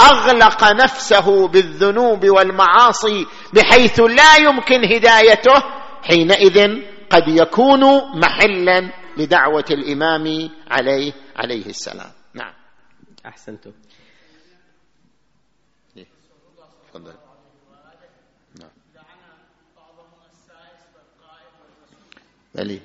[0.00, 5.62] أغلق نفسه بالذنوب والمعاصي بحيث لا يمكن هدايته
[6.02, 7.80] حينئذ قد يكون
[8.20, 12.21] محلا لدعوة الإمام عليه عليه السلام.
[13.24, 13.72] نعم احسنتم
[16.92, 17.14] تفضل.
[18.60, 18.70] نعم.
[22.54, 22.80] بلي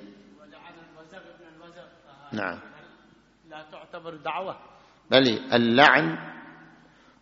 [2.32, 2.60] نعم.
[3.48, 4.56] لا تعتبر دعوة
[5.10, 6.18] بل اللعن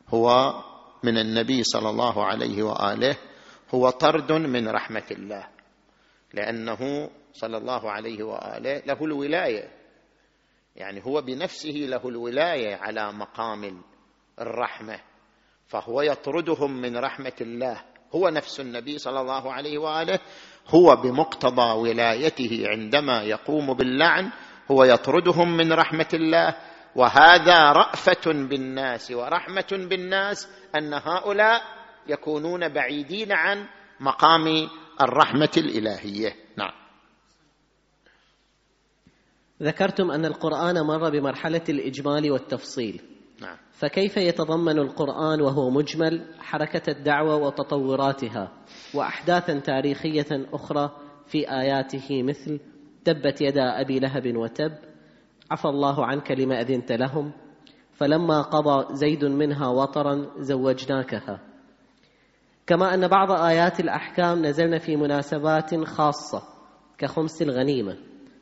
[0.09, 0.55] هو
[1.05, 3.17] من النبي صلى الله عليه وآله
[3.75, 5.49] هو طرد من رحمة الله
[6.35, 9.76] لأنه صلى الله عليه وآله له الولاية.
[10.77, 13.83] يعني هو بنفسه له الولاية على مقام
[14.41, 15.01] الرحمة
[15.67, 17.83] فهو يطردهم من رحمة الله.
[18.15, 20.19] هو نفس النبي صلى الله عليه وآله
[20.69, 24.33] هو بمقتضى ولايته عندما يقوم باللعن
[24.71, 26.57] هو يطردهم من رحمة الله.
[26.97, 31.63] وهذا رأفة بالناس ورحمة بالناس أن هؤلاء
[32.07, 33.69] يكونون بعيدين عن
[34.01, 34.69] مقام
[35.01, 36.73] الرحمة الإلهية نعم
[39.63, 43.03] ذكرتم أن القرآن مر بمرحلة الإجمال والتفصيل.
[43.43, 43.57] نعم.
[43.73, 48.53] فكيف يتضمن القرآن وهو مجمل حركة الدعوة وتطوراتها
[48.95, 50.91] وأحداثا تاريخية أخرى
[51.27, 52.61] في آياته مثل
[53.05, 54.73] تبت يدا أبي لهب وتب
[55.51, 57.33] عفى الله عنك لما أذنت لهم
[57.93, 61.41] فلما قضى زيد منها وطرا زوجناكها.
[62.67, 66.43] كما أن بعض آيات الأحكام نزلن في مناسبات خاصة
[66.99, 67.97] كخمس الغنيمة.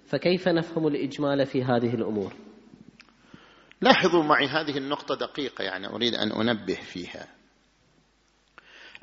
[0.06, 2.34] فكيف نفهم الإجمال في هذه الأمور؟
[3.80, 7.28] لاحظوا معي هذه النقطة دقيقة يعني أريد أن أنبه فيها.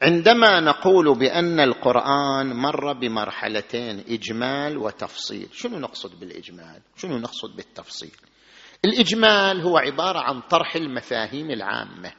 [0.02, 8.16] عندما نقول بأن القرآن مر بمرحلتين إجمال وتفصيل شنو نقصد بالإجمال؟ شنو نقصد بالتفصيل؟
[8.86, 12.12] الإجمال هو عبارة عن طرح المفاهيم العامة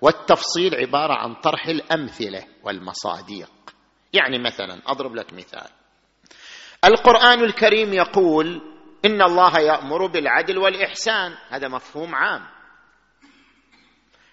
[0.00, 3.50] والتفصيل عبارة عن طرح الأمثلة والمصاديق.
[4.12, 5.77] يعني مثلا أضرب لك مثال.
[6.84, 8.60] القرآن الكريم يقول
[9.04, 11.34] إن الله يأمر بالعدل والإحسان.
[11.48, 12.42] هذا مفهوم عام.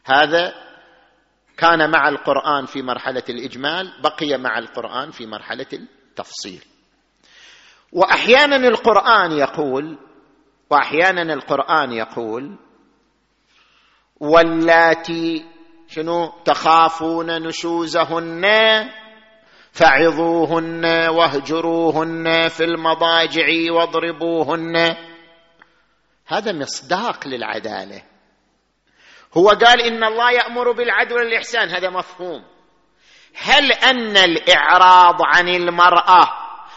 [0.06, 0.54] هذا
[1.58, 6.64] كان مع القرآن في مرحلة الإجمال بقي مع القرآن في مرحلة التفصيل.
[7.91, 9.98] واحيانا القرآن يقول
[10.70, 12.58] واحيانا القرآن يقول
[14.20, 15.46] واللاتي
[15.88, 18.46] شنو تخافون نشوزهن
[19.76, 24.95] فعظوهن واهجروهن في المضاجع واضربوهن.
[26.28, 28.01] هذا مصداق للعدالة.
[29.38, 31.69] هو قال إن الله يأمر بالعدل والإحسان.
[31.69, 32.43] هذا مفهوم.
[33.38, 36.28] هل أن الإعراض عن المرأة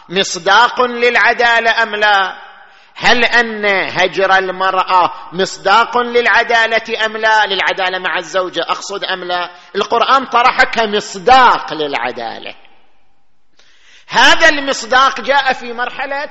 [0.09, 2.49] مصداق للعدالة أم لا؟
[2.95, 10.25] هل أن هجر المرأة مصداق للعدالة أم لا؟ للعدالة مع الزوجة أقصد أم لا؟ القرآن
[10.25, 12.68] طرح كمصداق للعدالة.
[14.09, 16.29] هذا المصداق جاء في مرحلة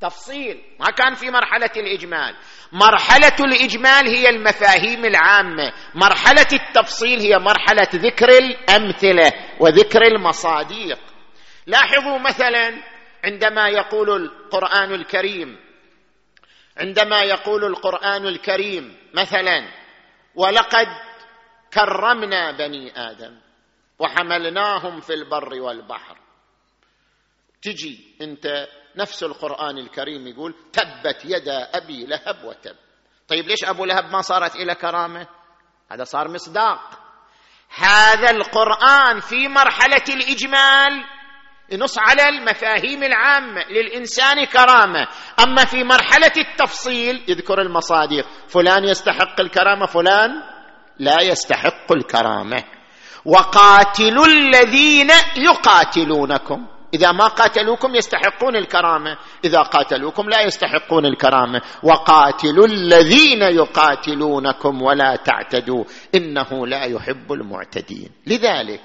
[0.00, 2.36] تفصيل ما كان في مرحلة الإجمال.
[2.72, 5.72] مرحلة الإجمال هي المفاهيم العامة.
[5.94, 10.98] مرحلة التفصيل هي مرحلة ذكر الأمثلة وذكر المصاديق.
[11.66, 12.82] لاحظوا مثلا
[13.24, 15.56] عندما يقول القرآن الكريم
[16.76, 19.68] عندما يقول القرآن الكريم مثلا
[20.34, 20.86] ولقد
[21.74, 23.40] كرمنا بني آدم
[23.98, 26.25] وحملناهم في البر والبحر.
[27.66, 32.76] تجي انت نفس القرآن الكريم يقول تبت يدا أبي لهب وتب.
[33.28, 35.26] طيب ليش أبو لهب ما صارت إلى كرامة؟
[35.92, 36.80] هذا صار مصداق.
[37.76, 41.04] هذا القرآن في مرحلة الإجمال.
[41.70, 45.08] ينص على المفاهيم العامة للإنسان كرامة.
[45.40, 48.22] أما في مرحلة التفصيل يذكر المصادر.
[48.48, 50.30] فلان يستحق الكرامة فلان
[50.98, 52.64] لا يستحق الكرامة.
[53.24, 56.75] وقاتلوا الذين يقاتلونكم.
[56.94, 59.18] إذا ما قاتلوكم يستحقون الكرامة.
[59.44, 61.62] إذا قاتلوكم لا يستحقون الكرامة.
[61.82, 65.84] وقاتلوا الذين يقاتلونكم ولا تعتدوا.
[66.14, 68.10] إنه لا يحب المعتدين.
[68.26, 68.80] لذلك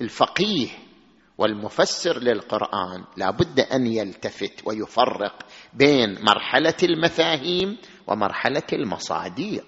[0.00, 0.68] الفقيه
[1.38, 5.34] والمفسر للقرآن لا بد أن يلتفت ويفرق
[5.72, 9.64] بين مرحلة المفاهيم ومرحلة المصاديق.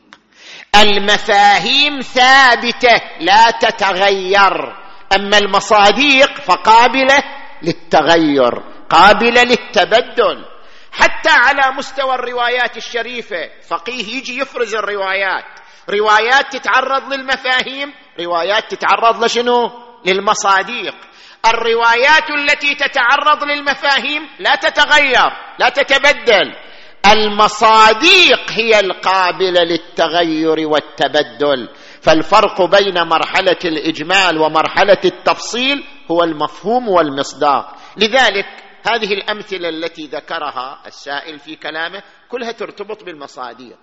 [0.75, 4.86] المفاهيم ثابتة لا تتغير.
[5.15, 7.23] أما المصاديق فقابلة
[7.63, 8.53] للتغير
[8.91, 10.45] قابلة للتبدل.
[10.93, 15.45] حتى على مستوى الروايات الشريفة فقيه يجي يفرز الروايات.
[15.91, 19.71] روايات تتعرض للمفاهيم روايات تتعرض لشنو؟
[20.07, 20.95] للمصاديق.
[21.47, 26.57] الروايات التي تتعرض للمفاهيم لا تتغير لا تتبدل.
[27.13, 31.69] المصاديق هي القابلة للتغير والتبدل.
[32.07, 37.77] فالفرق بين مرحلة الإجمال ومرحلة التفصيل هو المفهوم والمصداق.
[37.97, 38.47] لذلك
[38.91, 43.79] هذه الأمثلة التي ذكرها السائل في كلامه كلها ترتبط بالمصاديق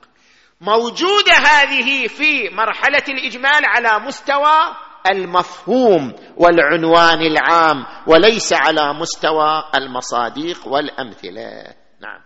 [0.61, 4.75] موجوده هذه في مرحلة الإجمال على مستوى
[5.11, 11.75] المفهوم والعنوان العام وليس على مستوى المصاديق والأمثلة.
[12.01, 12.21] نعم.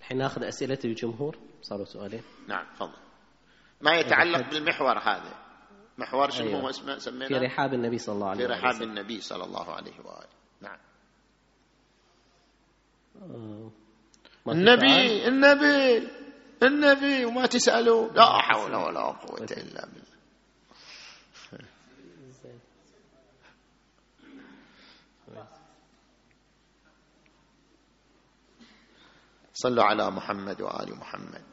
[0.00, 1.38] الحين ناخذ أسئلة الجمهور.
[1.62, 2.22] صاروا سؤالين.
[2.48, 3.05] نعم تفضل.
[3.80, 5.34] ما يتعلق بالمحور هذا.
[5.98, 6.60] محور شنو أيوة.
[6.60, 9.74] هو اسمه؟ سميناه؟ في رحاب النبي صلى الله عليه وسلم في رحاب النبي صلى الله
[9.74, 10.28] عليه وآله.
[10.60, 10.78] نعم.
[14.48, 16.08] النبي النبي
[16.62, 18.12] النبي وما تسألوا.
[18.12, 20.16] لا حول ولا قوة إلا بالله.
[29.56, 31.45] صلوا على محمد وآل محمد.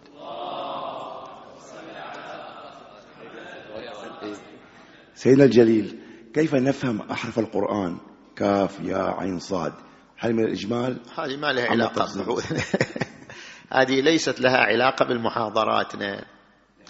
[5.16, 6.00] سيدنا الجليل
[6.34, 7.98] كيف نفهم أحرف القرآن؟
[8.36, 9.74] كاف يا عين صاد.
[10.18, 12.08] هل من الإجمال؟ هذه ما لها علاقة
[13.78, 16.26] هذه ليست لها علاقة بالمحاضراتنا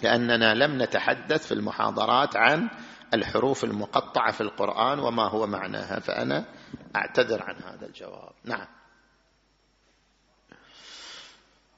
[0.02, 2.70] لأننا لم نتحدث في المحاضرات عن
[3.14, 6.46] الحروف المقطعة في القرآن وما هو معناها فأنا
[6.96, 8.32] أعتذر عن هذا الجواب.
[8.44, 8.66] نعم.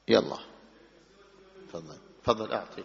[0.07, 0.37] يلا.
[1.67, 1.97] تفضل.
[2.23, 2.83] تفضل أعطي.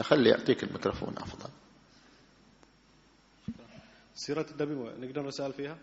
[0.00, 1.50] أخلي يعطيك الميكروفون أفضل.
[4.18, 5.78] سيرة النبي نقدر نسأل فيها؟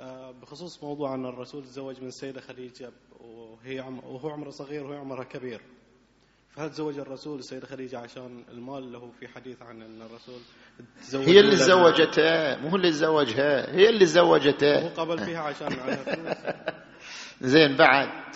[0.00, 4.98] آه، بخصوص موضوع أن الرسول تزوج من السيدة خديجة وهي عم وهو عمره صغير وهي
[4.98, 5.60] عمرها كبير.
[6.50, 10.40] فهل تزوج الرسول السيدة خديجة عشان المال؟ له في حديث عن أن الرسول
[11.00, 15.68] تزوج هي اللي تزوجته مو هو اللي تزوجها هي اللي تزوجته مو قبل فيها عشان
[17.52, 18.34] زين بعد.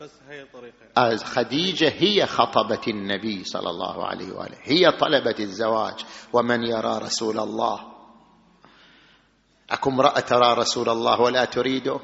[0.00, 0.74] بس هي طريقة.
[0.96, 4.56] آه، خديجة هي خطبت النبي صلى الله عليه وآله.
[4.62, 6.04] هي طلبت الزواج.
[6.32, 7.99] ومن يرى رسول الله
[9.70, 12.00] أكو امرأة ترى رسول الله ولا تريده؟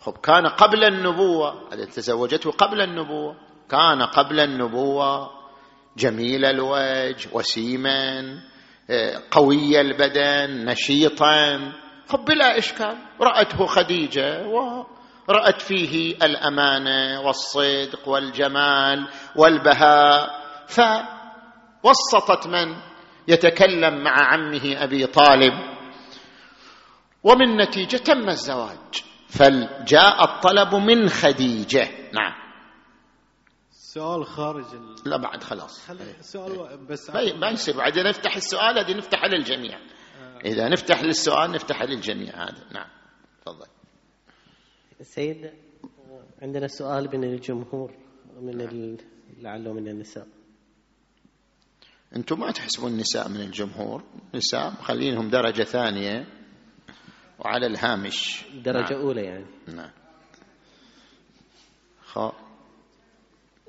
[0.00, 3.36] خب كان قبل النبوة هذا تزوجته قبل النبوة.
[3.70, 5.30] كان قبل النبوة
[5.96, 8.20] جميل الوجه وسيما
[8.90, 11.72] آه، قوي البدن نشيطا.
[12.08, 12.96] خب بلا إشكال.
[13.20, 20.42] رأته خديجة ورأت فيه الأمانة والصدق والجمال والبهاء.
[20.66, 22.76] فوسطت من؟
[23.28, 25.71] يتكلم مع عمه أبي طالب.
[27.24, 29.04] ومن نتيجة تم الزواج.
[29.28, 31.88] فجاء الطلب من خديجة.
[32.12, 32.42] نعم.
[33.70, 35.10] سؤال خارج ال...
[35.10, 35.90] لا بعد خلاص.
[35.90, 37.10] السؤال بس.
[37.10, 37.76] ما يصير.
[37.76, 39.78] بعد نفتح السؤال هذه نفتح للجميع.
[39.78, 40.38] آه.
[40.44, 42.66] إذا نفتح للسؤال نفتح للجميع هذا.
[42.72, 42.88] نعم.
[43.42, 43.66] تفضل.
[45.02, 45.50] سيد
[46.42, 47.94] عندنا سؤال من الجمهور
[48.40, 48.98] من ال...
[49.38, 50.26] لعله من النساء.
[52.16, 54.04] أنتم ما تحسبون النساء من الجمهور؟
[54.34, 56.41] نساء مخلينهم درجة ثانية.
[57.44, 58.44] وعلى الهامش.
[58.64, 59.00] درجة نعم.
[59.02, 59.44] أولى يعني.
[59.68, 59.90] نعم.
[62.04, 62.18] خ.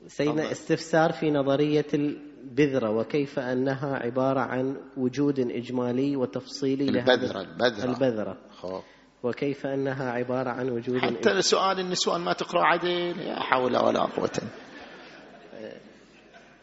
[0.08, 7.90] سيدنا استفسار في نظرية البذرة وكيف أنها عبارة عن وجود إجمالي وتفصيلي البذرة البذرة.
[7.90, 8.38] البذرة.
[8.52, 8.82] خو.
[9.24, 14.42] وكيف أنها عبارة عن وجود حتى سؤال النسوان ما تقرأ عدل يا حول ولا قوة.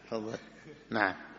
[0.05, 0.37] تفضل.
[0.91, 1.30] نعم.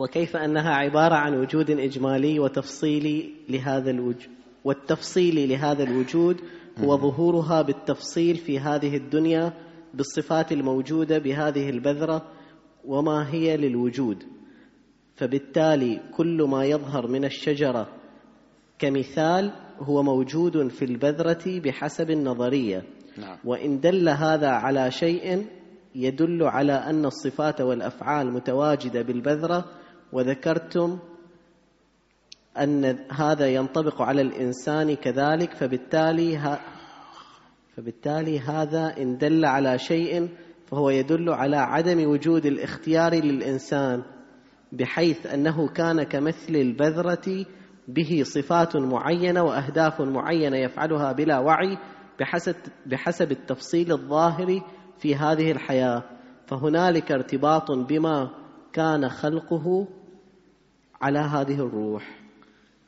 [0.00, 4.30] وكيف أنها عبارة عن وجود إجمالي وتفصيلي لهذا الوجود
[4.64, 6.40] والتفصيل لهذا الوجود
[6.78, 9.52] هو ظهورها بالتفصيل في هذه الدنيا
[9.94, 12.22] بالصفات الموجودة بهذه البذرة
[12.84, 14.24] وما هي للوجود.
[15.16, 17.88] فبالتالي كل ما يظهر من الشجرة
[18.78, 22.82] كمثال هو موجود في البذرة بحسب النظرية.
[23.18, 23.38] نعم.
[23.44, 25.46] وإن دل هذا على شيء
[25.94, 29.64] يدل على أن الصفات والأفعال متواجدة بالبذرة
[30.12, 30.98] وذكرتم
[32.58, 36.60] أن هذا ينطبق على الإنسان كذلك فبالتالي ها
[37.76, 40.28] فبالتالي هذا إن دل على شيء
[40.66, 44.02] فهو يدل على عدم وجود الاختيار للإنسان
[44.72, 47.46] بحيث أنه كان كمثل البذرة
[47.88, 51.78] به صفات معينة وأهداف معينة يفعلها بلا وعي
[52.20, 52.54] بحسب,
[52.86, 54.60] بحسب التفصيل الظاهر
[54.98, 56.02] في هذه الحياة.
[56.46, 58.30] فهنالك ارتباط بما
[58.72, 59.88] كان خلقه
[61.02, 62.20] على هذه الروح.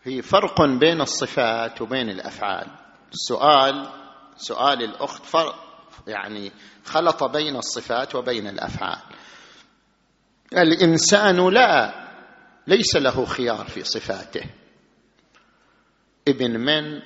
[0.03, 2.67] في فرق بين الصفات وبين الأفعال.
[3.13, 3.89] السؤال
[4.37, 5.55] سؤال الأخت فرق
[6.07, 6.53] يعني
[6.85, 9.03] خلط بين الصفات وبين الأفعال.
[10.53, 11.95] الإنسان لا
[12.67, 14.43] ليس له خيار في صفاته.
[16.29, 17.01] ابن من؟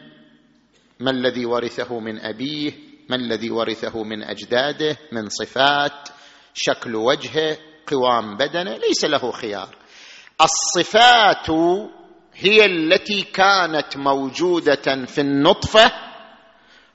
[1.00, 2.72] ما الذي ورثه من أبيه؟
[3.10, 6.08] ما الذي ورثه من أجداده؟ من صفات؟
[6.54, 9.76] شكل وجهه؟ قوام بدنه؟ ليس له خيار.
[10.40, 11.50] الصفات
[12.34, 15.92] هي التي كانت موجودة في النطفة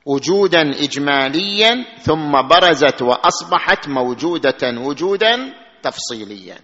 [0.06, 6.58] وجودا إجماليا ثم برزت وأصبحت موجودة وجودا تفصيليا.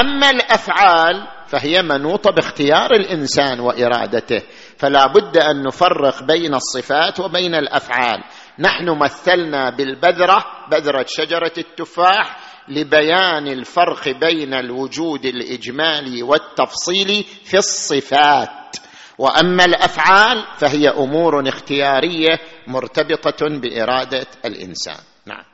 [0.00, 4.42] أما الأفعال فهي منوطة باختيار الإنسان وإرادته
[4.78, 8.24] فلا بد أن نفرق بين الصفات وبين الأفعال.
[8.58, 12.36] نحن مثلنا بالبذرة بذرة شجرة التفاح
[12.68, 18.76] لبيان الفرق بين الوجود الإجمالي والتفصيلي في الصفات.
[19.18, 25.04] وأما الأفعال فهي أمور اختيارية مرتبطة بإرادة الإنسان.
[25.26, 25.44] نعم.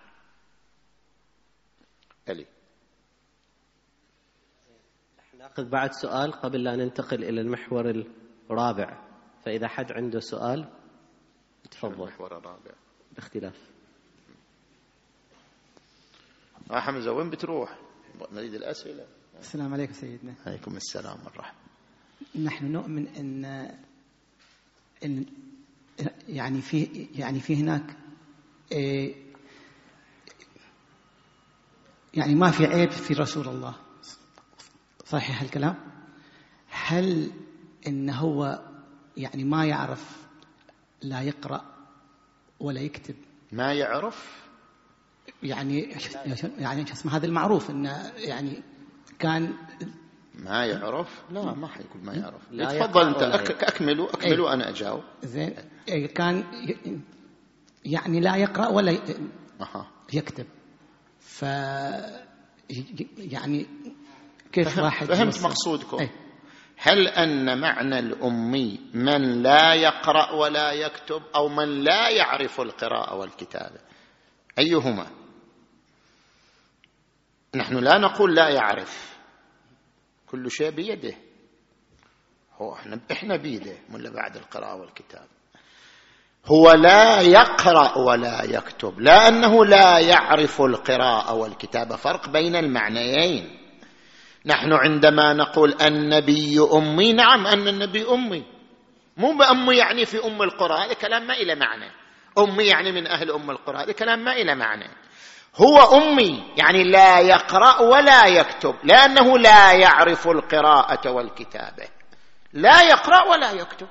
[2.29, 2.47] ألي.
[5.39, 8.05] ناخذ بعد سؤال قبل لا ننتقل إلى المحور
[8.51, 8.99] الرابع.
[9.45, 10.69] فإذا حد عنده سؤال
[11.71, 11.93] تفضل.
[11.93, 12.73] المحور الرابع.
[13.13, 13.80] باختلاف.
[16.71, 17.79] آه حمزة وين بتروح؟
[18.33, 19.07] نريد الأسئلة.
[19.39, 20.35] السلام عليكم سيدنا.
[20.47, 21.59] عليكم السلام والرحمة.
[22.45, 23.45] نحن نؤمن أن
[25.05, 25.27] إن
[26.29, 27.97] يعني في يعني في هناك
[28.73, 29.15] إيه،
[32.15, 33.75] يعني ما في عيب في رسول الله.
[35.05, 35.75] صحيح الكلام
[36.71, 37.31] هل
[37.87, 38.65] إن هو
[39.17, 40.27] يعني ما يعرف
[41.03, 41.65] لا يقرأ
[42.61, 43.15] ولا يكتب؟
[43.53, 44.50] ما يعرف
[45.43, 45.97] يعني
[46.59, 48.63] يعني شو اسمه هذا المعروف انه يعني
[49.19, 49.55] كان
[50.35, 52.43] ما يعرف؟ لا ما حيقول ما يعرف.
[52.51, 54.55] لا تفضل أنت اكملوا أكملوا إيه.
[54.55, 55.03] أنا أجاوب.
[55.23, 55.55] زين.
[55.89, 56.45] إيه كان
[57.85, 58.99] يعني لا يقرأ ولا
[60.13, 60.47] يكتب.
[61.21, 61.43] ف
[63.19, 63.67] يعني
[64.53, 65.99] كيف راح فهمت مقصودكم.
[65.99, 66.11] إيه.
[66.77, 73.81] هل أن معنى الأمي من لا يقرأ ولا يكتب أو من لا يعرف القراءة والكتابة؟
[74.59, 75.07] أيهما؟
[77.55, 79.19] نحن لا نقول لا يعرف.
[80.27, 81.15] كل شيء بيده.
[82.57, 85.27] هو إحنا إحنا بيده ولا بعد القراءة والكتاب.
[86.47, 89.01] هو لا يقرأ ولا يكتب.
[89.01, 93.57] لا انه لا يعرف القراءة والكتابه فرق بين المعنيين.
[94.47, 98.45] نحن عندما نقول النبي أمي نعم أن النبي أمي.
[99.17, 101.91] مو بأمي يعني في أم القرى هذا كلام ما إلى معنى.
[102.39, 104.89] أمي يعني من أهل أم القرى هذا كلام ما إلى معنى.
[105.57, 111.89] هو أمي يعني لا يقرأ ولا يكتب لأنه لا يعرف القراءة والكتابة.
[112.53, 113.89] لا يقرأ ولا يكتب.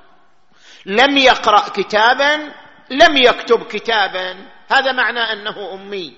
[0.86, 2.52] لم يقرأ كتابا
[2.90, 4.30] لم يكتب كتابا.
[4.72, 6.16] هذا معنى أنه أمي.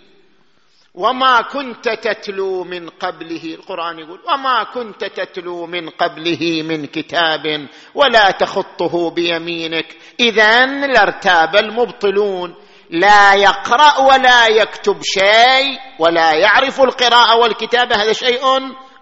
[0.95, 8.31] وما كنت تتلو من قبله القرآن يقول وما كنت تتلو من قبله من كتاب ولا
[8.31, 9.97] تخطه بيمينك.
[10.21, 12.55] اذا لارتاب المبطلون.
[12.93, 18.41] لا يقرأ ولا يكتب شيء ولا يعرف القراءة والكتابة هذا شيء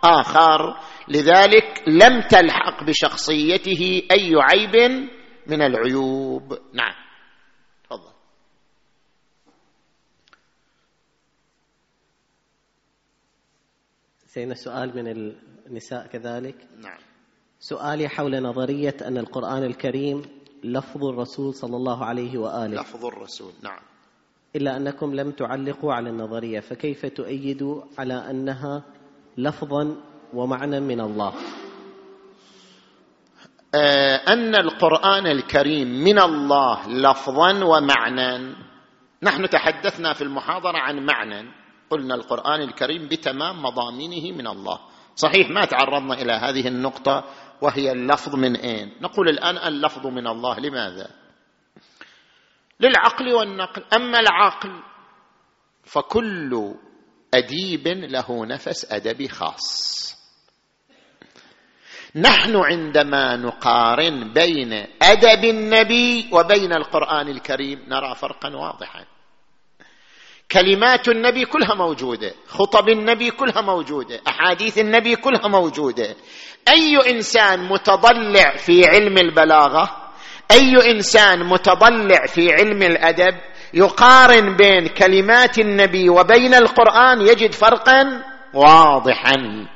[0.04, 0.80] آخر.
[1.08, 4.76] لذلك لم تلحق بشخصيته أي عيب
[5.46, 6.58] من العيوب.
[6.74, 6.94] نعم.
[7.84, 8.12] تفضل.
[14.26, 15.34] سيدنا سؤال من
[15.66, 16.56] النساء كذلك.
[16.76, 16.98] نعم.
[17.58, 22.80] سؤالي حول نظرية أن القرآن الكريم لفظ الرسول صلى الله عليه وآله.
[22.80, 23.80] لفظ الرسول نعم.
[24.56, 28.82] إلا أنكم لم تعلقوا على النظرية فكيف تؤيدوا على أنها
[29.38, 29.96] لفظا
[30.34, 31.32] ومعنى من الله؟
[33.74, 38.54] آه أن القرآن الكريم من الله لفظا ومعنى
[39.22, 41.52] نحن تحدثنا في المحاضرة عن معنى
[41.90, 44.78] قلنا القرآن الكريم بتمام مضامينه من الله.
[45.14, 47.24] صحيح ما تعرضنا إلى هذه النقطة
[47.60, 51.10] وهي اللفظ من أين؟ نقول الآن اللفظ من الله لماذا؟
[52.80, 53.84] للعقل والنقل.
[53.94, 54.82] أما العقل
[55.84, 56.74] فكل
[57.34, 59.90] أديب له نفس ادبي خاص.
[62.16, 64.72] نحن عندما نقارن بين
[65.02, 69.04] أدب النبي وبين القرآن الكريم نرى فرقا واضحا.
[70.52, 76.16] كلمات النبي كلها موجودة خطب النبي كلها موجودة أحاديث النبي كلها موجودة.
[76.68, 79.90] أي إنسان متضلع في علم البلاغة
[80.50, 83.34] أي إنسان متضلع في علم الأدب
[83.74, 88.22] يقارن بين كلمات النبي وبين القرآن يجد فرقا
[88.54, 89.66] واضحا.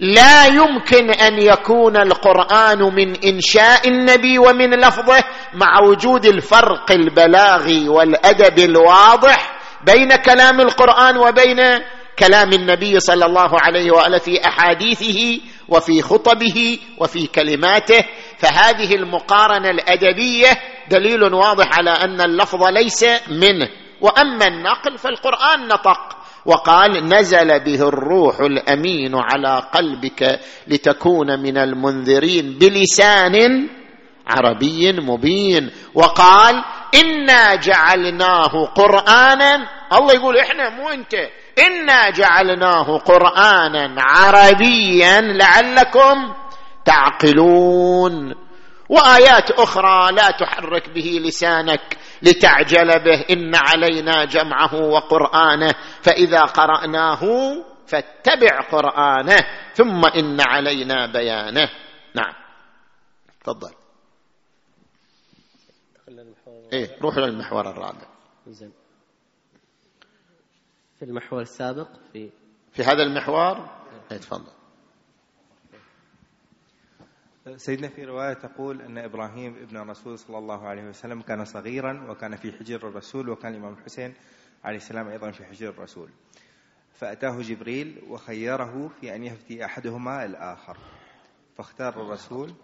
[0.00, 5.24] لا يمكن أن يكون القرآن من إنشاء النبي ومن لفظه
[5.54, 9.53] مع وجود الفرق البلاغي والأدب الواضح
[9.86, 11.58] بين كلام القرآن وبين
[12.18, 18.04] كلام النبي صلى الله عليه وآله في أحاديثه وفي خطبه وفي كلماته.
[18.38, 20.50] فهذه المقارنة الأدبية
[20.90, 23.68] دليل واضح على أن اللفظ ليس منه
[24.00, 26.16] وأما النقل فالقرآن نطق.
[26.46, 33.68] وقال نزل به الروح الأمين على قلبك لتكون من المنذرين بلسان
[34.26, 35.70] عربي مبين.
[35.94, 36.64] وقال
[36.94, 39.68] انا جعلناه قرانا.
[39.92, 41.14] الله يقول إحنا مو أنت.
[41.58, 46.34] انا جعلناه قرانا عربيا لعلكم
[46.84, 48.34] تعقلون.
[48.88, 53.24] وآيات أخرى لا تحرك به لسانك لتعجل به.
[53.30, 55.74] ان علينا جمعه وقرانه.
[56.02, 57.22] فاذا قراناه
[57.86, 59.38] فاتبع قرانه.
[59.74, 61.68] ثم ان علينا بيانه.
[62.14, 62.32] نعم.
[63.44, 63.83] تفضل.
[66.74, 68.06] إيه روح للمحور الرابع.
[68.46, 68.72] زين.
[70.98, 72.30] في المحور السابق في
[72.72, 73.56] في هذا المحور
[74.12, 74.52] إيه تفضل.
[77.56, 82.36] سيدنا في رواية تقول أن إبراهيم ابن الرسول صلى الله عليه وسلم كان صغيرا وكان
[82.36, 84.14] في حجر الرسول وكان الإمام الحسين
[84.64, 86.10] عليه السلام أيضا في حجر الرسول.
[86.92, 90.78] فأتاه جبريل وخيره في أن يفتي أحدهما الآخر.
[91.56, 92.54] فاختار الرسول.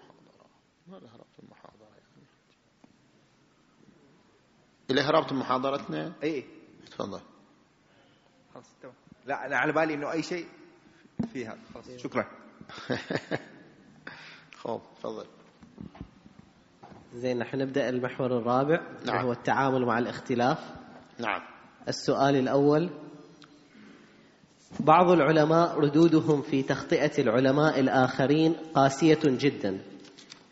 [4.91, 6.45] إلى هربت من محاضرتنا؟ أي
[6.91, 7.21] تفضل.
[8.55, 8.95] خلاص تمام.
[9.27, 10.47] لا أنا على بالي أنه أي شيء
[11.33, 11.57] فيها.
[11.75, 12.27] خلاص شكرا.
[14.63, 15.27] خوف تفضل.
[17.15, 19.17] زين نحن نبدأ المحور الرابع نعم.
[19.17, 20.59] وهو التعامل مع الاختلاف.
[21.19, 21.43] نعم.
[21.89, 22.91] السؤال الأول
[24.81, 29.81] بعض العلماء ردودهم في تخطئة العلماء الآخرين قاسية جدا.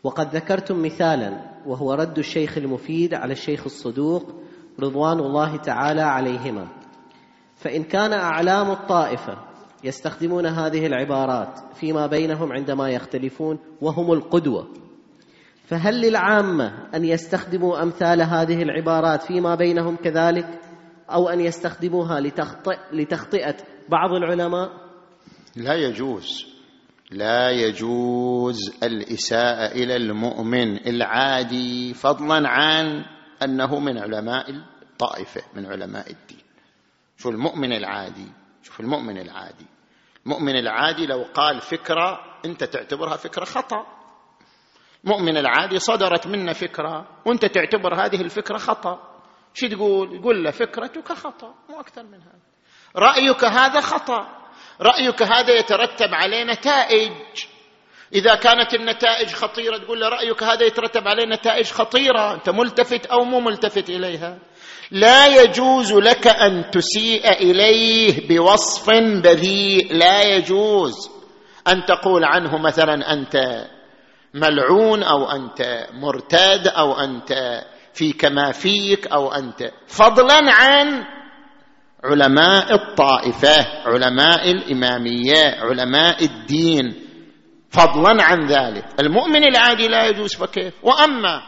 [0.03, 4.35] وقد ذكرتم مثالا وهو رد الشيخ المفيد على الشيخ الصدوق
[4.79, 6.67] رضوان الله تعالى عليهما.
[7.55, 9.37] فإن كان أعلام الطائفة
[9.83, 14.67] يستخدمون هذه العبارات فيما بينهم عندما يختلفون وهم القدوة.
[15.65, 20.59] فهل للعامة أن يستخدموا أمثال هذه العبارات فيما بينهم كذلك
[21.09, 23.55] أو أن يستخدموها لتخطئ لتخطئة
[23.89, 24.69] بعض العلماء؟
[25.55, 26.48] لا يجوز.
[27.11, 33.05] لا يجوز الإساءة إلى المؤمن العادي فضلا عن
[33.43, 34.49] أنه من علماء
[34.81, 36.43] الطائفة من علماء الدين.
[37.17, 38.31] شو المؤمن العادي
[38.63, 39.65] شوف المؤمن العادي.
[40.25, 43.85] المؤمن العادي لو قال فكرة أنت تعتبرها فكرة خطأ.
[45.03, 49.21] المؤمن العادي صدرت منه فكرة وأنت تعتبر هذه الفكرة خطأ.
[49.53, 52.39] شو تقول؟ يقول له فكرتك خطأ مو أكثر من هذا.
[52.95, 54.38] رأيك هذا خطأ.
[54.81, 57.11] رأيك هذا يترتب عليه نتائج.
[58.13, 62.33] إذا كانت النتائج خطيرة تقول له رأيك هذا يترتب عليه نتائج خطيرة.
[62.33, 64.37] أنت ملتفت أو مو ملتفت إليها.
[64.91, 68.89] لا يجوز لك أن تسيء إليه بوصف
[69.23, 69.93] بذيء.
[69.93, 71.09] لا يجوز
[71.67, 73.65] أن تقول عنه مثلا أنت
[74.33, 77.61] ملعون أو أنت مرتد أو أنت
[77.93, 81.05] فيك ما فيك أو أنت فضلا عن
[82.03, 86.95] علماء الطائفة علماء الإمامية علماء الدين.
[87.69, 88.85] فضلا عن ذلك.
[88.99, 91.41] المؤمن العادي لا يجوز فكيف؟ وأما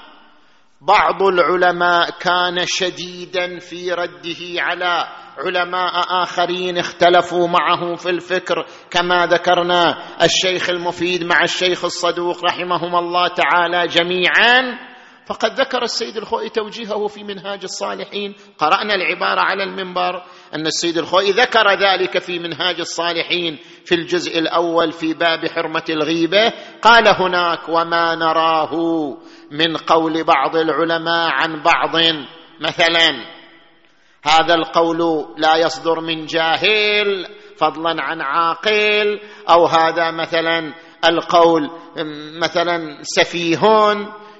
[0.82, 5.08] بعض العلماء كان شديدا في رده على
[5.38, 13.28] علماء آخرين اختلفوا معه في الفكر كما ذكرنا الشيخ المفيد مع الشيخ الصدوق رحمهما الله
[13.28, 14.92] تعالى جميعا.
[15.26, 18.36] فقد ذكر السيد الخوئي توجيهه في منهاج الصالحين.
[18.58, 20.24] قرأنا العبارة على المنبر.
[20.56, 26.54] أن السيد الخوئي ذكر ذلك في منهاج الصالحين في الجزء الأول في باب حرمة الغيبة.
[26.82, 28.74] قال هناك وما نراه
[29.52, 31.96] من قول بعض العلماء عن بعض.
[32.62, 33.26] مثلا
[34.24, 39.20] هذا القول لا يصدر من جاهل فضلا عن عاقل.
[39.50, 40.74] أو هذا مثلا
[41.06, 41.70] القول
[42.42, 43.62] مثلا سفيه.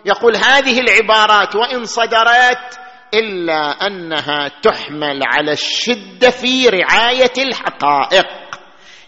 [0.06, 2.80] يقول هذه العبارات وإن صدرت
[3.14, 8.26] إلا أنها تحمل على الشدة في رعاية الحقائق.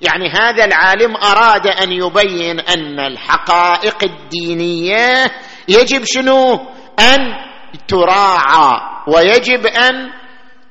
[0.02, 5.32] يعني هذا العالم أراد أن يبين أن الحقائق الدينية
[5.68, 6.54] يجب شنو؟
[7.00, 7.34] أن
[7.88, 10.12] تراعى ويجب أن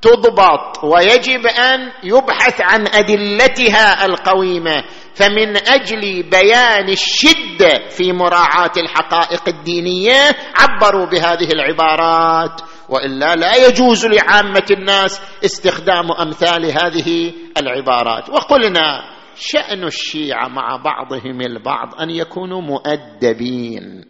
[0.02, 4.84] تضبط ويجب أن يبحث عن أدلتها القويمة.
[5.14, 12.60] فمن أجل بيان الشدة في مراعاة الحقائق الدينية عبروا بهذه العبارات.
[12.92, 18.28] وإلا لا يجوز لعامة الناس استخدام أمثال هذه العبارات.
[18.30, 24.04] وقلنا شأن الشيعة مع بعضهم البعض أن يكونوا مؤدبين.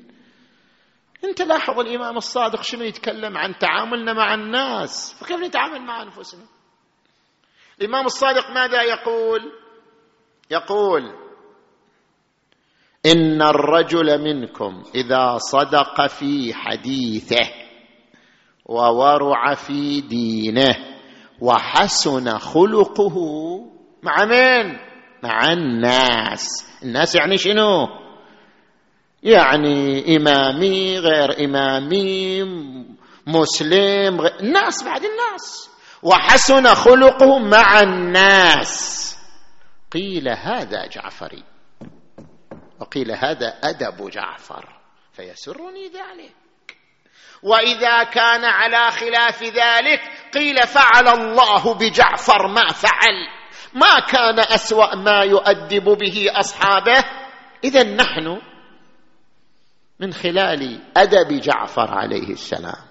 [1.25, 6.45] انت لاحظ الإمام الصادق شنو يتكلم عن تعاملنا مع الناس؟ فكيف نتعامل مع أنفسنا؟
[7.81, 9.41] الإمام الصادق ماذا يقول؟
[10.51, 11.03] يقول
[13.07, 17.62] إن الرجل منكم إذا صدق في حديثه
[18.67, 20.75] وورع في دينه
[21.41, 23.17] وحسن خلقه
[24.03, 24.77] مع من؟
[25.23, 26.47] مع الناس.
[26.83, 27.89] الناس يعني شنو؟
[29.23, 32.43] يعني إمامي غير إمامي
[33.27, 35.71] مسلم غير الناس بعد الناس.
[36.03, 39.03] وحسن خلقه مع الناس.
[39.93, 41.45] قيل هذا جعفري.
[42.81, 44.69] وقيل هذا أدب جعفر.
[45.13, 46.42] فيسرني ذلك.
[47.43, 50.01] وإذا كان على خلاف ذلك
[50.35, 53.17] قيل فعل الله بجعفر ما فعل.
[53.75, 57.05] ما كان أسوأ ما يؤدب به أصحابه.
[57.65, 58.41] اذا نحن
[60.01, 62.83] من خلال أدب جعفر عليه السلام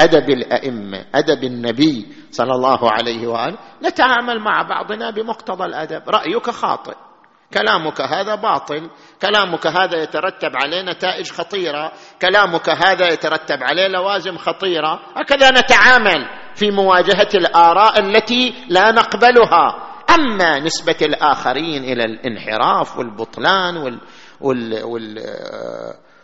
[0.00, 6.08] أدب الأئمة أدب النبي صلى الله عليه وآله نتعامل مع بعضنا بمقتضى الأدب.
[6.08, 7.07] رأيك خاطئ.
[7.54, 8.90] كلامك هذا باطل
[9.22, 11.92] كلامك هذا يترتب عليه نتائج خطيرة
[12.22, 15.00] كلامك هذا يترتب عليه لوازم خطيرة.
[15.16, 19.88] هكذا نتعامل في مواجهة الآراء التي لا نقبلها.
[20.10, 24.00] أما نسبة الآخرين إلى الانحراف والبطلان وال,
[24.40, 24.84] وال...
[24.84, 25.16] وال...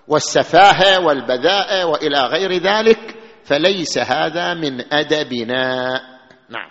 [0.08, 5.90] والسفاهة والبذاءة وإلى غير ذلك فليس هذا من أدبنا
[6.48, 6.70] نعم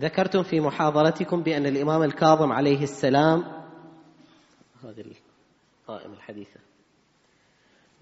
[0.00, 3.44] ذكرتم في محاضرتكم بأن الإمام الكاظم عليه السلام
[4.84, 5.04] هذه
[5.88, 6.60] القائمة الحديثة.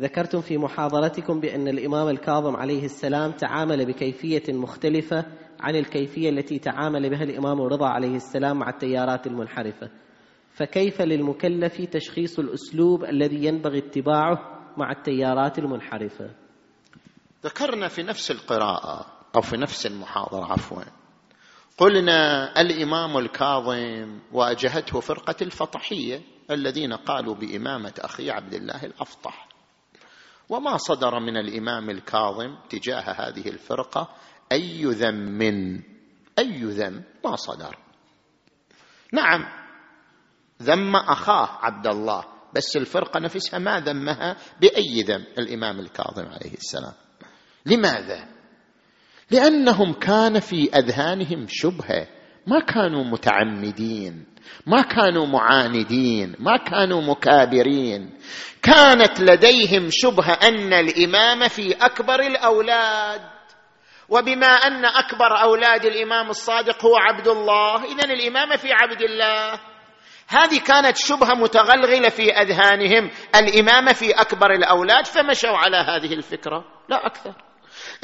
[0.00, 5.24] ذكرتم في محاضرتكم بأن الإمام الكاظم عليه السلام تعامل بكيفية مختلفة
[5.60, 9.90] عن الكيفية التي تعامل بها الإمام الرضا عليه السلام مع التيارات المنحرفة.
[10.52, 14.38] فكيف للمكلف تشخيص الأسلوب الذي ينبغي اتباعه
[14.76, 16.30] مع التيارات المنحرفة؟
[17.44, 19.06] ذكرنا في نفس القراءة
[19.36, 20.97] أو في نفس المحاضرة عفوا
[21.78, 29.48] قلنا الإمام الكاظم واجهته فرقة الفطحية الذين قالوا بإمامة أخي عبد الله الأفطح.
[30.48, 34.08] وما صدر من الإمام الكاظم تجاه هذه الفرقة
[34.52, 35.42] أي ذم
[36.38, 37.78] أي ذم؟ ما صدر.
[39.12, 39.48] نعم
[40.62, 42.24] ذم أخاه عبد الله
[42.56, 46.94] بس الفرقة نفسها ما ذمها بأي ذم؟ الإمام الكاظم عليه السلام.
[47.66, 48.37] لماذا؟
[49.30, 52.06] لأنهم كان في أذهانهم شبهة.
[52.46, 54.26] ما كانوا متعمدين
[54.66, 58.18] ما كانوا معاندين ما كانوا مكابرين.
[58.62, 63.20] كانت لديهم شبهة أن الإمام في أكبر الأولاد.
[64.08, 69.60] وبما أن أكبر أولاد الإمام الصادق هو عبد الله اذا الامامه في عبد الله.
[70.28, 73.10] هذه كانت شبهة متغلغلة في أذهانهم.
[73.34, 76.64] الامامه في أكبر الأولاد فمشوا على هذه الفكرة.
[76.88, 77.47] لا أكثر.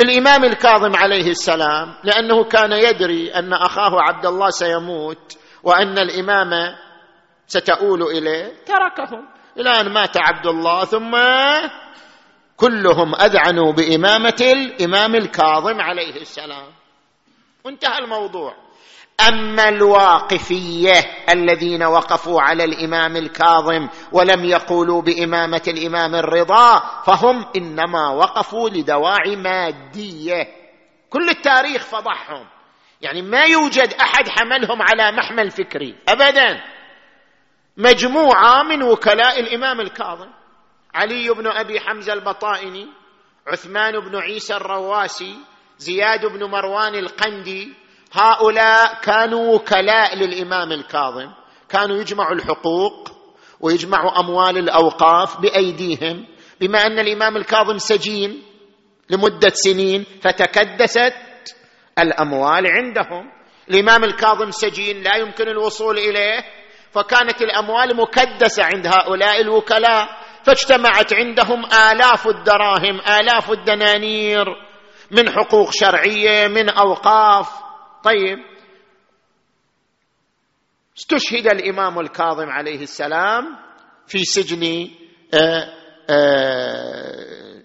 [0.01, 6.79] الإمام الكاظم عليه السلام لأنه كان يدري أن أخاه عبد الله سيموت وأن الامامه
[7.47, 8.53] ستؤول إليه.
[8.67, 9.29] تركهم.
[9.59, 11.17] إلى ان مات عبد الله ثم
[12.57, 16.73] كلهم أذعنوا بإمامة الامام الكاظم عليه السلام.
[17.65, 18.64] وانتهى الموضوع.
[19.21, 20.93] أما الواقفية
[21.31, 30.47] الذين وقفوا على الإمام الكاظم ولم يقولوا بإمامة الإمام الرضا فهم إنما وقفوا لدواعي مادية.
[31.11, 32.47] كل التاريخ فضحهم.
[33.01, 36.65] يعني ما يوجد أحد حملهم على محمل فكري ابدا.
[37.77, 40.29] مجموعة من وكلاء الإمام الكاظم
[40.95, 42.89] علي بن أبي حمزة البطائني
[43.47, 45.39] عثمان بن عيسى الرواسي
[45.79, 47.84] زياد بن مروان القندي
[48.15, 51.31] هؤلاء كانوا وكلاء للإمام الكاظم.
[51.69, 53.11] كانوا يجمعوا الحقوق
[53.61, 56.27] ويجمعوا أموال الأوقاف بأيديهم.
[56.61, 58.43] بما أن الإمام الكاظم سجين
[59.11, 61.15] لمدة سنين فتكدست
[61.99, 63.33] الأموال عندهم.
[63.71, 66.45] الإمام الكاظم سجين لا يمكن الوصول إليه
[66.93, 70.09] فكانت الأموال مكدسة عند هؤلاء الوكلاء.
[70.45, 74.47] فاجتمعت عندهم آلاف الدراهم آلاف الدنانير
[75.11, 77.64] من حقوق شرعية من أوقاف.
[78.05, 78.39] طيب.
[80.99, 83.57] استشهد الإمام الكاظم عليه السلام
[84.07, 84.91] في سجن
[85.35, 85.75] آه،
[86.11, 87.63] آه،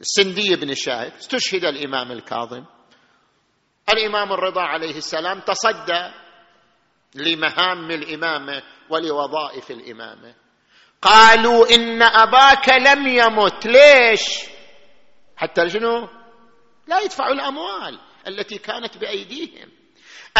[0.00, 1.12] سندي بن شاهد.
[1.12, 2.64] استشهد الإمام الكاظم.
[3.92, 6.10] الإمام الرضا عليه السلام تصدى
[7.14, 10.34] لمهام الامامه ولوظائف الامامه
[11.02, 13.66] قالوا إن أباك لم يمت.
[13.66, 14.24] ليش؟
[15.36, 16.08] حتى شنو؟
[16.86, 18.07] لا يدفعوا الأموال.
[18.28, 19.68] التي كانت بأيديهم.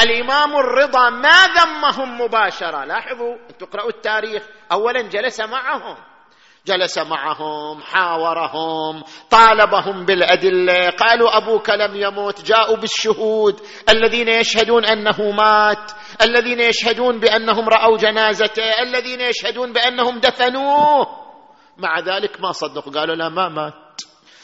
[0.02, 2.84] الإمام الرضا ما ذمهم مباشرة.
[2.84, 4.42] لاحظوا تقرأوا التاريخ.
[4.72, 5.96] اولا جلس معهم.
[6.66, 10.90] جلس معهم حاورهم طالبهم بالأدلة.
[10.90, 13.60] قالوا أبوك لم يمت جاءوا بالشهود.
[13.88, 15.92] الذين يشهدون أنه مات.
[16.22, 18.82] الذين يشهدون بأنهم رأوا جنازته.
[18.82, 21.06] الذين يشهدون بأنهم دفنوه.
[21.76, 23.87] مع ذلك ما صدقوا قالوا لا ما مات.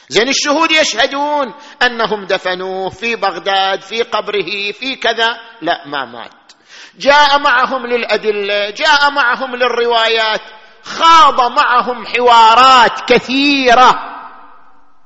[0.09, 1.53] زين الشهود يشهدون
[1.83, 5.37] أنهم دفنوه في بغداد في قبره في كذا.
[5.61, 6.51] لا ما مات.
[6.99, 10.41] جاء معهم للأدلة جاء معهم للروايات
[10.83, 13.95] خاض معهم حوارات كثيرة.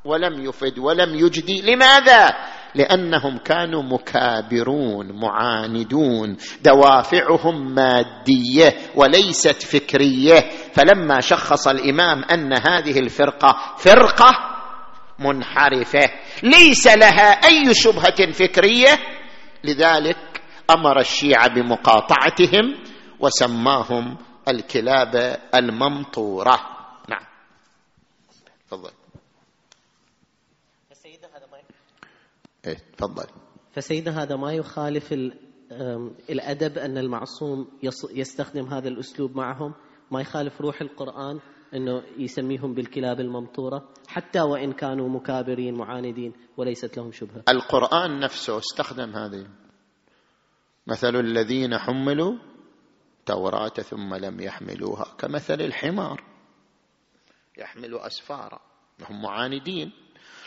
[0.06, 1.62] ولم يفد ولم يجدي.
[1.62, 2.30] لماذا؟
[2.76, 6.38] لأنهم كانوا مكابرون معاندون.
[6.62, 10.50] دوافعهم مادية وليست فكرية.
[10.74, 14.59] فلما شخص الإمام أن هذه الفرقة فرقة
[15.20, 16.10] منحرفة.
[16.44, 19.00] ليس لها أي شبهة فكرية.
[19.64, 22.84] لذلك أمر الشيعة بمقاطعتهم
[23.20, 24.18] وسماهم
[24.48, 26.60] الكلاب الممطورة.
[27.10, 27.26] نعم.
[28.68, 28.92] تفضل.
[32.68, 33.26] إيه تفضل.
[33.72, 35.14] فسيدنا هذا ما يخالف
[36.30, 37.68] الأدب أن المعصوم
[38.14, 39.74] يستخدم هذا الأسلوب معهم.
[40.12, 41.40] ما يخالف روح القرآن.
[41.76, 47.44] إنه يسميهم بالكلاب الممطورة حتى وإن كانوا مكابرين معاندين وليست لهم شبهة.
[47.50, 49.48] القرآن نفسه استخدم هذه.
[50.88, 52.34] مثل الذين حملوا
[53.20, 56.24] التوراة ثم لم يحملوها كمثل الحمار.
[57.58, 58.60] يحمل أسفارا
[59.10, 59.92] هم معاندين.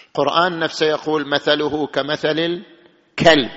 [0.09, 3.51] القرآن نفسه يقول مثله كمثل الكلب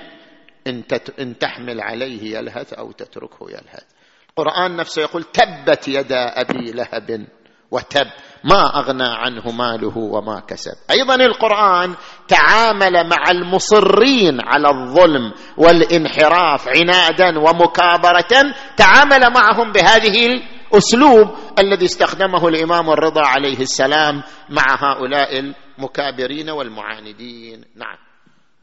[1.18, 3.84] إن تحمل عليه يلهث أو تتركه يلهث.
[4.30, 7.26] القرآن نفسه يقول تبت يدا أبي لهب.
[7.70, 8.06] وتب.
[8.44, 10.72] ما أغنى عنه ماله وما كسب.
[10.90, 11.94] أيضا القرآن
[12.28, 18.54] تعامل مع المصرين على الظلم والانحراف عنادا ومكابرة.
[18.76, 21.28] تعامل معهم بهذه الأسلوب
[21.58, 27.64] الذي استخدمه الإمام الرضا عليه السلام مع هؤلاء المكابرين والمعاندين.
[27.76, 27.96] نعم.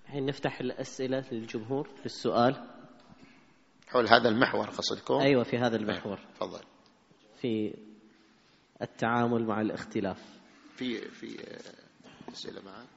[0.06, 2.56] الحين نفتح الأسئلة للجمهور في السؤال.
[3.88, 6.20] حول هذا المحور قصدكم؟ أيوه في هذا المحور.
[6.36, 6.60] تفضل.
[7.42, 7.74] في
[8.84, 10.18] التعامل مع الاختلاف.
[10.76, 11.38] في في
[12.34, 12.88] أسئلة معك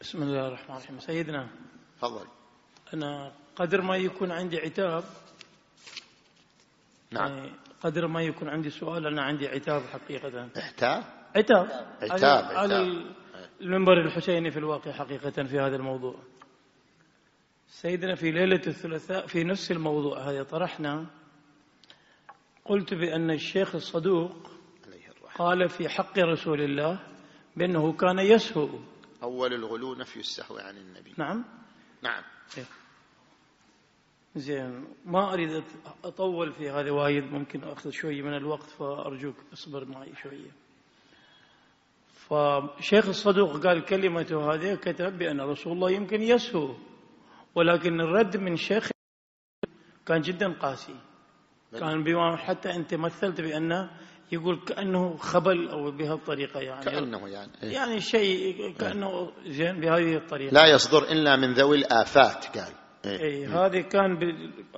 [0.00, 0.98] بسم الله الرحمن الرحيم.
[0.98, 1.48] سيدنا
[1.96, 2.26] تفضل.
[2.94, 5.04] أنا قدر ما يكون عندي عتاب.
[7.10, 7.36] نعم.
[7.36, 7.52] يعني
[7.82, 10.50] قدر ما يكون عندي سؤال أنا عندي عتاب حقيقة.
[10.56, 11.04] عتاب؟
[11.36, 11.86] عتاب.
[12.02, 12.44] عتاب.
[12.44, 13.04] على
[13.60, 16.14] المنبر الحسيني في الواقع حقيقة في هذا الموضوع.
[17.68, 21.06] سيدنا في ليلة الثلاثاء في نفس الموضوع هذا طرحنا
[22.64, 24.50] قلت بأن الشيخ الصدوق
[25.34, 27.00] قال في حق رسول الله
[27.56, 28.68] بأنه كان يسهو.
[29.22, 31.14] أول الغلو نفي السهو عن النبي.
[31.18, 31.44] نعم.
[32.02, 32.22] نعم.
[34.36, 35.64] زين ما أريد
[36.04, 40.50] أطول في هذا وايد ممكن أخذ شوية من الوقت فأرجوك أصبر معي شوية.
[42.06, 46.74] فشيخ الصدوق قال كلمته هذه كتب بأن رسول الله يمكن يسهو
[47.54, 48.90] ولكن الرد من شيخ
[50.06, 50.96] كان جدا قاسي.
[51.72, 53.90] كان بما حتى أنت مثلت بأنه
[54.34, 56.84] يقول كأنه خبل أو بهالطريقه يعني.
[56.84, 60.52] كأنه يعني إيه؟ يعني شيء كأنه زين بهذه الطريقة.
[60.52, 62.72] لا يصدر إلا من ذوي الآفات قال.
[63.06, 64.22] اي إيه هذه كان ب...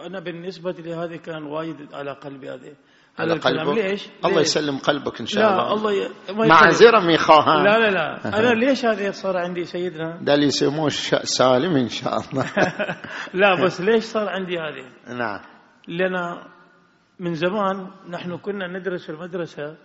[0.00, 2.74] أنا بالنسبة لي هذه كان وايد على قلبي هذه.
[3.18, 5.92] على قلبك؟ ليش؟ الله ليش؟ يسلم قلبك إن شاء لا الله.
[5.92, 6.08] ي...
[6.30, 8.38] معذرة من خواهان لا لا لا.
[8.38, 10.88] أنا ليش هذه صار عندي سيدنا؟ ده اللي يسموه
[11.22, 12.46] سالم إن شاء الله.
[13.40, 15.40] لا بس ليش صار عندي هذه؟ نعم.
[15.88, 16.38] لأن
[17.18, 19.76] من زمان نحن كنا ندرس في المدرسة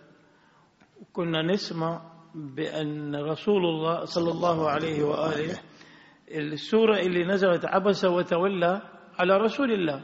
[1.02, 2.02] وكنا نسمع
[2.36, 5.60] بأن رسول الله صلى الله عليه وآله
[6.32, 8.82] السورة اللي نزلت عبس وتولى
[9.20, 10.04] على رسول الله.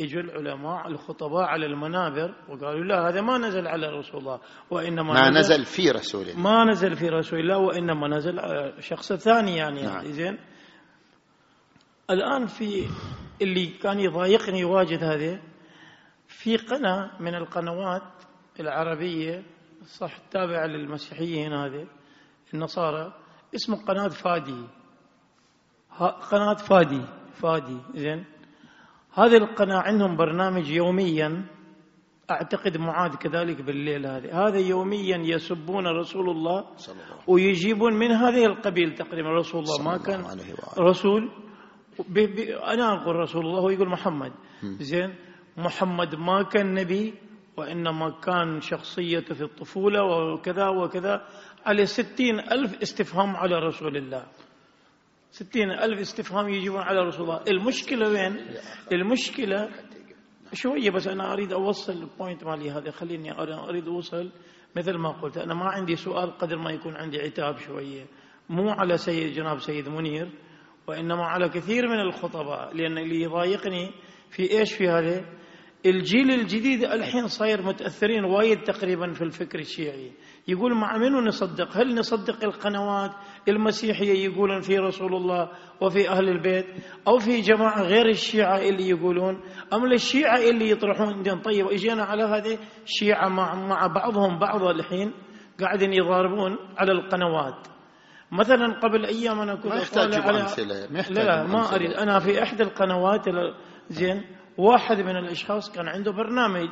[0.00, 5.30] إجوا العلماء الخطباء على المنابر وقالوا لا هذا ما نزل على رسول الله وإنما ما
[5.30, 6.42] نزل, نزل في رسول الله.
[6.42, 9.94] ما نزل في رسول الله وإنما نزل على شخص ثاني يعني, نعم.
[9.94, 10.38] يعني زين.
[12.10, 12.86] الآن في
[13.42, 15.40] اللي كان يضايقني واجد هذه
[16.36, 18.02] في قناة من القنوات
[18.60, 19.44] العربية
[19.86, 21.86] صح تابعة للمسيحيين هذه
[22.54, 23.12] النصارى
[23.54, 24.64] اسمه قناة فادي.
[26.30, 27.02] قناة فادي
[27.32, 28.24] فادي زين.
[29.14, 31.44] هذه القناة عندهم برنامج يوميا
[32.30, 34.46] أعتقد معاذ كذلك بالليل هذه.
[34.46, 36.64] هذا يوميا يسبون رسول الله
[37.26, 39.82] ويجيبون من هذه القبيل تقريبا رسول الله.
[39.82, 40.20] ما كان
[40.78, 41.30] رسول
[42.08, 44.32] نبي أنا أقول رسول الله ويقول محمد.
[44.62, 45.14] زين.
[45.56, 47.14] محمد ما كان نبي
[47.56, 51.26] وإنما كان شخصيته في الطفولة وكذا وكذا.
[51.66, 54.26] على ستين ألف استفهام على رسول الله.
[55.30, 57.42] ستين ألف استفهام يجيبون على رسول الله.
[57.48, 58.46] المشكلة وين؟
[58.92, 59.68] المشكلة
[60.52, 62.90] شوية بس أنا أريد أوصل ال point مالي هذا.
[62.90, 64.30] خليني أريد أوصل
[64.76, 65.38] مثل ما قلت.
[65.38, 68.06] أنا ما عندي سؤال قدر ما يكون عندي عتاب شوية.
[68.48, 70.30] مو على سيد جناب سيد منير
[70.86, 72.74] وإنما على كثير من الخطباء.
[72.74, 73.90] لأن اللي يضايقني
[74.30, 75.24] في إيش في هذا؟
[75.86, 80.12] الجيل الجديد الحين صاير متأثرين وايد تقريبا في الفكر الشيعي.
[80.48, 83.10] يقول مع منو نصدق؟ هل نصدق القنوات
[83.48, 85.50] المسيحية يقولون في رسول الله
[85.80, 86.66] وفي أهل البيت
[87.08, 89.40] أو في جماعة غير الشيعة اللي يقولون؟
[89.72, 95.12] أم الشيعة اللي يطرحون دين طيب؟ إجينا على هذه الشيعة مع, مع بعضهم بعض الحين
[95.60, 97.66] قاعدين يضاربون على القنوات.
[98.32, 101.90] مثلا قبل أيام أنا كنت ما يحتاج على أمثلة لا, لا ما أريد.
[101.90, 103.24] أنا في إحدى القنوات
[103.88, 106.68] زين واحد من الأشخاص كان عنده برنامج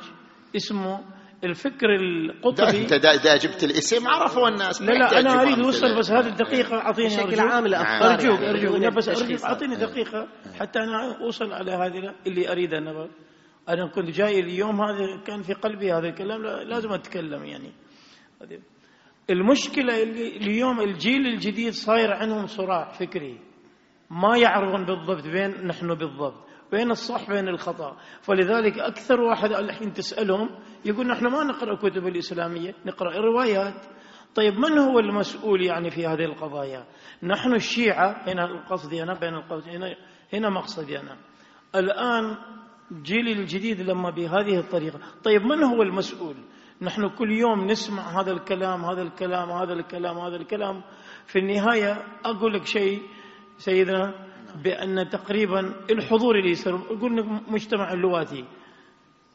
[0.56, 1.00] اسمه
[1.44, 2.82] الفكر القطبي.
[2.82, 4.82] انت دا, دا جبت الاسم عرفوا الناس.
[4.82, 8.88] لا لا أنا أريد اوصل بس هذه الدقيقة أعطيني بشكل عام الافكار أرجوك أرجوك لا
[8.88, 10.28] بس أرجوك أعطيني دقيقة
[10.60, 13.08] حتى أنا أوصل على هذه اللي اريد أنا.
[13.68, 17.72] أنا كنت جاي اليوم هذا كان في قلبي هذا الكلام لازم أتكلم يعني.
[19.30, 23.40] المشكلة اللي اليوم الجيل الجديد صاير عندهم صراع فكري.
[24.10, 26.43] ما يعرفون بالضبط وين نحن بالضبط.
[26.74, 27.96] بين الصح بين الخطأ.
[28.22, 30.50] فلذلك أكثر واحد الحين تسألهم
[30.84, 33.86] يقول نحن ما نقرأ كتب الإسلامية نقرأ روايات
[34.34, 36.84] طيب من هو المسؤول يعني في هذه القضايا؟
[37.22, 39.96] نحن الشيعة هنا القصد أنا بين القصد هنا,
[40.32, 41.16] هنا مقصدي أنا
[41.74, 42.36] الآن
[43.02, 44.98] جيل الجديد لما بهذه الطريقة.
[45.24, 46.36] طيب من هو المسؤول؟
[46.82, 50.82] نحن كل يوم نسمع هذا الكلام هذا الكلام هذا الكلام هذا الكلام.
[51.26, 53.02] في النهاية أقول لك شيء
[53.58, 54.23] سيدنا
[54.62, 58.44] بأن تقريبا الحضور اللي يصير قلنا مجتمع اللواتي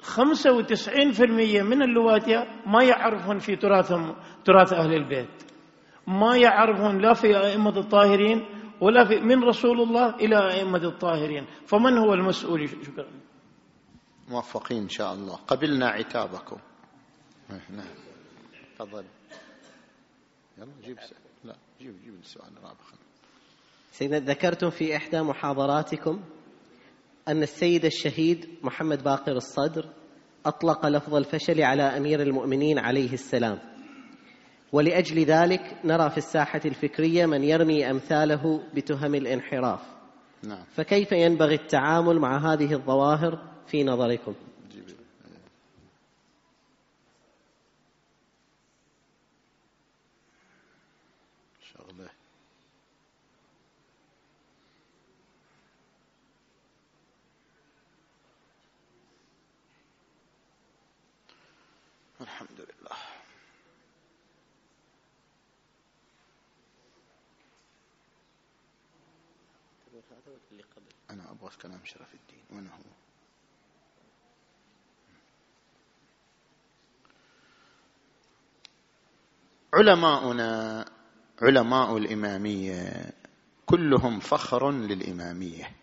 [0.02, 4.16] 95% من اللواتية ما يعرفون في تراثهم
[4.46, 5.44] تراث أهل البيت.
[6.08, 8.46] ما يعرفون لا في أئمة الطاهرين
[8.82, 11.46] ولا في من رسول الله إلى أئمة الطاهرين.
[11.66, 13.08] فمن هو المسؤول؟ شكرا.
[14.30, 15.36] موفقين إن شاء الله.
[15.36, 16.58] قبلنا عتابكم.
[17.50, 17.86] نعم.
[18.76, 19.06] تفضل.
[20.58, 20.98] يلا جيب
[21.44, 22.99] لا جيب جيب السؤال الرابع.
[23.92, 26.20] سيدنا ذكرتم في إحدى محاضراتكم
[27.28, 29.90] أن السيد الشهيد محمد باقر الصدر
[30.46, 33.60] أطلق لفظ الفشل على أمير المؤمنين عليه السلام.
[34.72, 39.82] ولأجل ذلك نرى في الساحة الفكرية من يرمي أمثاله بتهم الانحراف.
[40.44, 40.64] نعم.
[40.76, 44.34] فكيف ينبغي التعامل مع هذه الظواهر في نظركم؟
[71.58, 72.68] كلام شرف الدين.
[72.68, 72.90] هو؟
[79.74, 80.86] علماؤنا
[81.42, 83.14] علماء الإمامية
[83.66, 85.80] كلهم فخر للإمامية.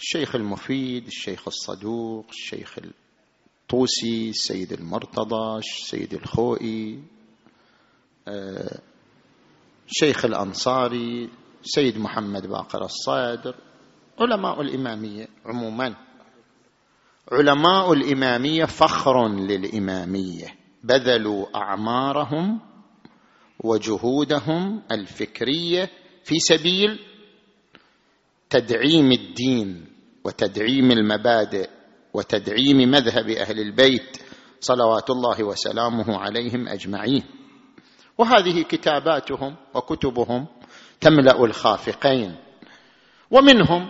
[0.00, 7.02] الشيخ المفيد الشيخ الصدوق الشيخ الطوسي السيد المرتضى السيد الخوئي
[9.86, 11.30] الشيخ آه، الأنصاري
[11.62, 13.54] سيد محمد باقر الصادر
[14.20, 15.94] علماء الإمامية عموما.
[17.32, 20.46] علماء الإمامية فخر للإمامية.
[20.84, 22.60] بذلوا أعمارهم
[23.64, 25.90] وجهودهم الفكرية
[26.24, 26.98] في سبيل
[28.50, 29.86] تدعيم الدين
[30.24, 31.70] وتدعيم المبادئ
[32.14, 34.16] وتدعيم مذهب أهل البيت
[34.60, 37.22] صلوات الله وسلامه عليهم أجمعين.
[38.18, 40.46] وهذه كتاباتهم وكتبهم
[41.00, 42.36] تملأ الخافقين.
[43.30, 43.88] ومنهم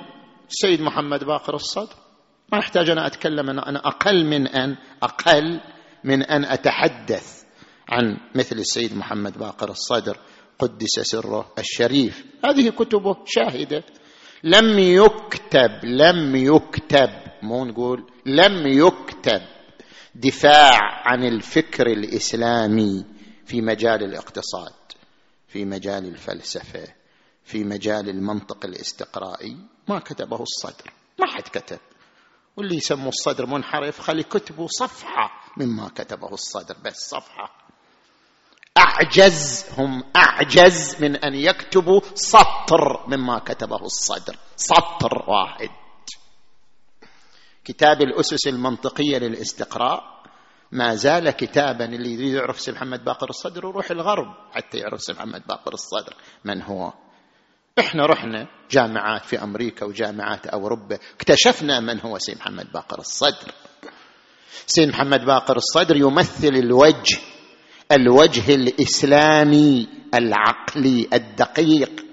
[0.49, 1.95] السيد محمد باقر الصدر.
[2.53, 5.61] ما يحتاج أنا أتكلم أنا أنا أقل من أن أقل
[6.05, 7.45] من أن أتحدث
[7.89, 10.17] عن مثل السيد محمد باقر الصدر
[10.59, 12.27] قدس سره الشريف.
[12.45, 13.85] هذه كتبه شاهدة.
[14.45, 17.11] لم يكتب لم يكتب
[17.43, 19.41] مو نقول لم يكتب
[20.15, 23.05] دفاع عن الفكر الإسلامي
[23.47, 24.73] في مجال الاقتصاد
[25.49, 27.00] في مجال الفلسفة.
[27.51, 29.57] في مجال المنطق الاستقرائي
[29.89, 31.79] ما كتبه الصدر ما حد كتب.
[32.57, 37.51] واللي يسموا الصدر منحرف خلي كتبوا صفحة مما كتبه الصدر بس صفحة.
[38.79, 45.71] أعجز هم أعجز من أن يكتبوا سطر مما كتبه الصدر سطر واحد.
[47.65, 50.21] كتاب الأسس المنطقية للاستقراء
[50.73, 55.13] ما زال كتابا اللي يريد يعرف سيد محمد باقر الصدر يروح الغرب حتى يعرف سيد
[55.13, 56.93] محمد باقر الصدر من هو؟
[57.81, 63.53] إحنا رحنا جامعات في أمريكا وجامعات أوروبا اكتشفنا من هو سيد محمد باقر الصدر.
[64.67, 67.19] سيد محمد باقر الصدر يمثل الوجه
[67.93, 72.05] الوجه الإسلامي العقلي الدقيق.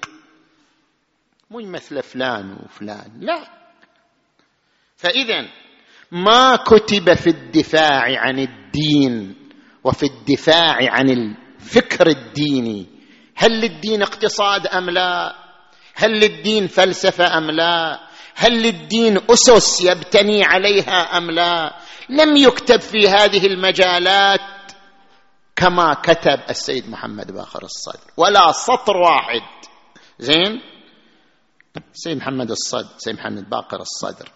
[1.51, 3.47] مو يمثل فلان وفلان لا.
[4.97, 5.47] فاذا
[6.11, 9.35] ما كتب في الدفاع عن الدين
[9.83, 12.85] وفي الدفاع عن الفكر الديني
[13.35, 15.35] هل للدين اقتصاد أم لا؟
[15.97, 17.99] هل للدين فلسفة أم لا؟
[18.35, 21.79] هل للدين أسس يبتني عليها أم لا؟
[22.09, 24.39] لم يكتب في هذه المجالات
[25.55, 29.41] كما كتب السيد محمد باقر الصدر ولا سطر واحد.
[30.19, 30.61] زين؟
[31.93, 34.31] سيد محمد الصدر سيد محمد باقر الصدر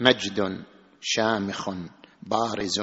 [0.00, 0.64] مجد
[1.00, 1.70] شامخ
[2.22, 2.80] بارز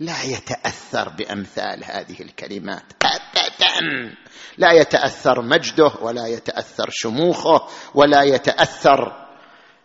[0.00, 2.82] لا يتأثر بأمثال هذه الكلمات.
[3.02, 4.14] ابدا.
[4.58, 9.26] لا يتأثر مجده ولا يتأثر شموخه ولا يتأثر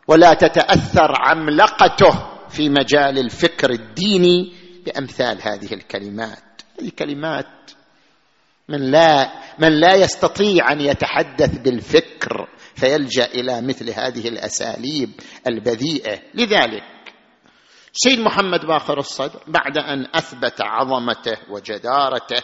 [0.08, 4.54] ولا تتأثر عملقته في مجال الفكر الديني
[4.86, 6.62] بأمثال هذه الكلمات.
[6.80, 7.72] هذه كلمات
[8.70, 15.10] من لا من لا يستطيع أن يتحدث بالفكر فيلجأ إلى مثل هذه الأساليب
[15.48, 16.20] البذيئة.
[16.34, 16.95] لذلك
[17.98, 22.44] سيد محمد باقر الصدر بعد أن أثبت عظمته وجدارته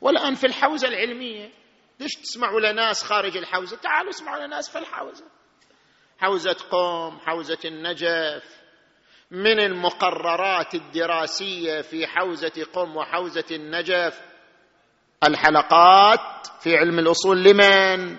[0.00, 1.50] والآن في الحوزة العلمية.
[2.00, 5.24] ليش تسمعوا لناس خارج الحوزة؟ تعالوا اسمعوا لناس في الحوزة.
[6.18, 8.60] حوزة قوم حوزة النجف.
[9.30, 14.20] من المقررات الدراسية في حوزة قم وحوزة النجف
[15.24, 18.18] الحلقات في علم الأصول لمن؟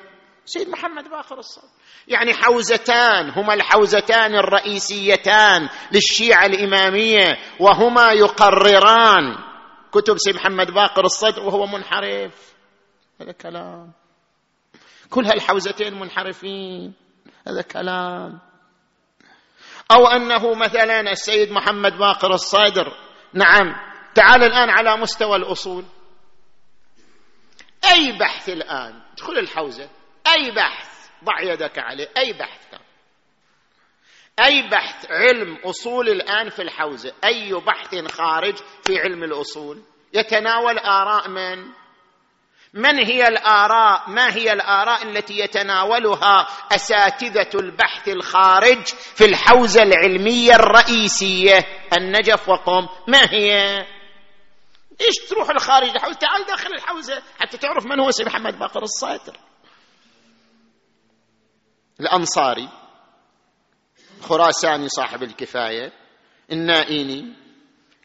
[0.53, 1.67] سيد محمد باقر الصدر
[2.07, 9.37] يعني حوزتان هما الحوزتان الرئيسيتان للشيعة الإمامية وهما يقرران.
[9.91, 12.53] كتب سيد محمد باقر الصدر وهو منحرف.
[13.21, 13.91] هذا كلام.
[15.09, 16.93] كل هالحوزتين منحرفين.
[17.47, 18.39] هذا كلام.
[19.91, 22.93] أو أنه مثلا السيد محمد باقر الصدر.
[23.33, 23.75] نعم.
[24.15, 25.85] تعال الآن على مستوى الأصول.
[27.91, 30.00] أي بحث الآن؟ ادخل الحوزة.
[30.33, 32.09] أي بحث؟ ضع يدك عليه.
[32.17, 32.79] أي بحث كان؟
[34.45, 37.13] أي بحث؟ علم أصول الآن في الحوزة.
[37.23, 39.81] أي بحث خارج في علم الأصول؟
[40.13, 41.65] يتناول آراء من؟
[42.73, 48.85] من هي الآراء؟ ما هي الآراء التي يتناولها أساتذة البحث الخارج
[49.15, 51.65] في الحوزة العلمية الرئيسية؟
[51.97, 53.77] النجف وقم ما هي؟
[55.01, 59.37] إيش تروح الخارج الحوزة؟ تعال داخل الحوزة حتى تعرف من هو سيد محمد باقر الصادر.
[62.01, 62.69] الأنصاري
[64.21, 65.93] خراساني صاحب الكفاية
[66.51, 67.33] النائيني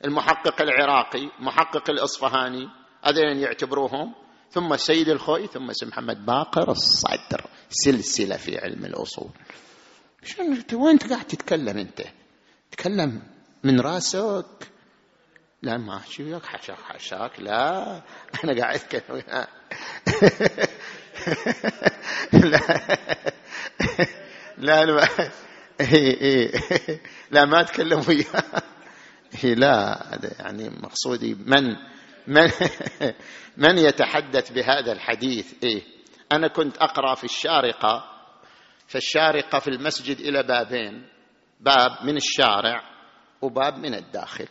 [0.05, 2.69] المحقق العراقي محقق الإصفهاني
[3.05, 4.15] هذين يعتبروهم
[4.51, 9.31] ثم سيد الخوي ثم سي محمد باقر الصدر سلسلة في علم الأصول.
[10.25, 12.03] شنو وين قاعد تتكلم أنت؟
[12.71, 13.23] تكلم
[13.65, 14.71] من راسك؟
[15.63, 18.03] لا ما شو حشاك حشاك لا.
[18.45, 19.23] أنا قاعد أتكلم
[22.51, 22.67] لا.
[24.59, 25.09] لا لا.
[25.81, 26.53] إيه إيه.
[27.31, 28.63] لا ما أتكلم وياه.
[29.45, 29.99] إيه لا
[30.39, 31.35] يعني مقصودي.
[31.35, 31.77] من
[32.27, 32.51] من
[33.57, 35.83] من يتحدث بهذا الحديث؟ إيه.
[36.33, 38.05] أنا كنت أقرأ في الشارقة
[38.87, 41.09] فالشارقه في المسجد إلى بابين.
[41.61, 42.83] باب من الشارع
[43.43, 44.49] وباب من الداخل.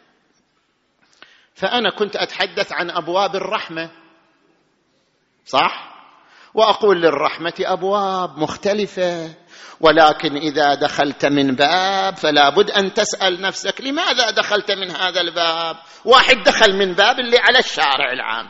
[1.54, 3.92] فأنا كنت أتحدث عن أبواب الرحمة.
[5.46, 5.95] صح؟
[6.56, 9.30] وأقول للرحمة أبواب مختلفة.
[9.80, 15.76] ولكن إذا دخلت من باب فلا بد أن تسأل نفسك لماذا دخلت من هذا الباب؟
[16.06, 18.48] واحد دخل من باب اللي على الشارع العام.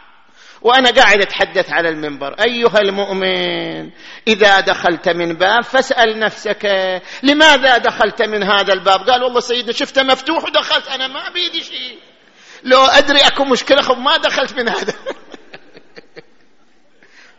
[0.62, 3.92] وأنا قاعد أتحدث على المنبر أيها المؤمن
[4.28, 6.66] إذا دخلت من باب فاسأل نفسك
[7.24, 12.00] لماذا دخلت من هذا الباب؟ قال والله سيدنا شفته مفتوح ودخلت أنا ما بيدي شيء.
[12.64, 14.94] لو أدري أكو مشكلة خب ما دخلت من هذا.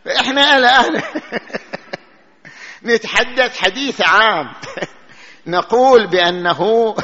[0.07, 1.01] فاحنا الان
[2.83, 4.53] نتحدث حديث عام.
[5.47, 6.95] نقول بأنه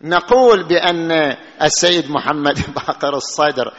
[0.00, 3.74] نقول بأن السيد محمد باقر الصدر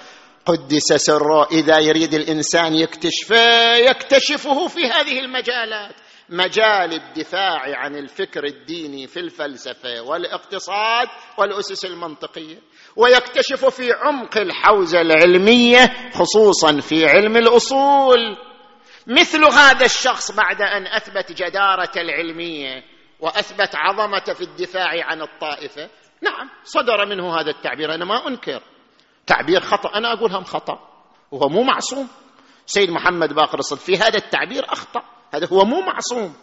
[0.46, 5.96] قدس سره إذا يريد الإنسان يكتشفه يكتشفه في هذه المجالات.
[6.30, 11.08] مجال الدفاع عن الفكر الديني في الفلسفة والإقتصاد
[11.38, 12.58] والأسس المنطقية.
[12.98, 18.38] ويكتشف في عمق الحوزة العلمية خصوصا في علم الأصول.
[19.08, 22.84] مثل هذا الشخص بعد أن أثبت جدارة العلمية
[23.20, 25.90] وأثبت عظمة في الدفاع عن الطائفة.
[26.22, 28.62] نعم صدر منه هذا التعبير أنا ما أنكر.
[29.28, 30.80] تعبير خطأ أنا أقول هم خطأ
[31.32, 32.08] وهو مو معصوم.
[32.66, 35.02] سيد محمد باقر الصدر في هذا التعبير أخطأ
[35.34, 36.36] هذا هو مو معصوم.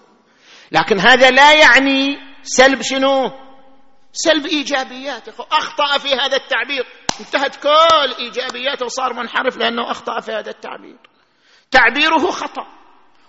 [0.73, 3.44] لكن هذا لا يعني سلب شنو؟
[4.15, 6.87] سلب ايجابياته أخطأ في هذا التعبير.
[7.21, 10.97] انتهت كل ايجابياته وصار منحرف لأنه أخطأ في هذا التعبير.
[11.71, 12.67] تعبيره خطأ.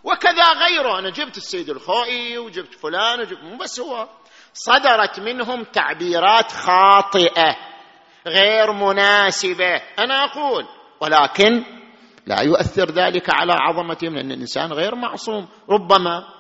[0.04, 1.00] وكذا غيره.
[1.00, 4.10] أنا جبت السيد الخوئي وجبت فلان وجبت مو بس هو.
[4.54, 7.56] صدرت منهم تعبيرات خاطئة
[8.28, 9.76] غير مناسبة.
[10.00, 10.66] أنا أقول
[11.02, 11.64] ولكن
[12.26, 15.48] لا يؤثر ذلك على عظمتهم لأن الإنسان غير معصوم.
[15.70, 16.36] ربما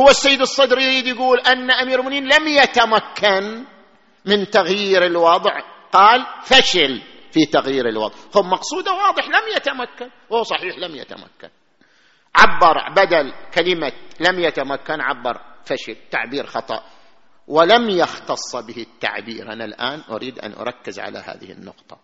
[0.00, 3.64] هو السيد الصدر يريد يقول أن أمير المؤمنين لم يتمكن
[4.24, 5.60] من تغيير الوضع.
[5.92, 8.14] قال فشل في تغيير الوضع.
[8.34, 10.10] هم مقصوده واضح لم يتمكن.
[10.30, 11.48] وهو صحيح لم يتمكن.
[12.36, 16.84] عبر بدل كلمة لم يتمكن عبر فشل تعبير خطأ.
[17.46, 19.52] ولم يختص به التعبير.
[19.52, 21.98] أنا الآن أريد أن أركز على هذه النقطة.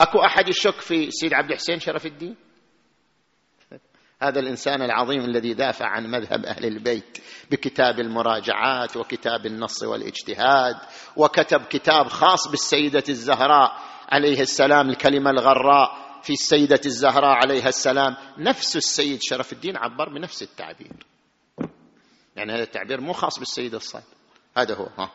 [0.00, 2.36] أكو أحد يشك في سيد عبد الحسين شرف الدين؟
[4.22, 7.18] هذا الإنسان العظيم الذي دافع عن مذهب أهل البيت
[7.50, 10.76] بكتاب المراجعات وكتاب النص والاجتهاد
[11.16, 13.72] وكتب كتاب خاص بالسيدة الزهراء
[14.08, 18.16] عليه السلام الكلمة الغراء في السيدة الزهراء عليها السلام.
[18.38, 20.92] نفس السيد شرف الدين عبر بنفس التعبير.
[22.36, 24.06] يعني هذا التعبير مو خاص بالسيد الصادق
[24.56, 25.10] هذا هو ها.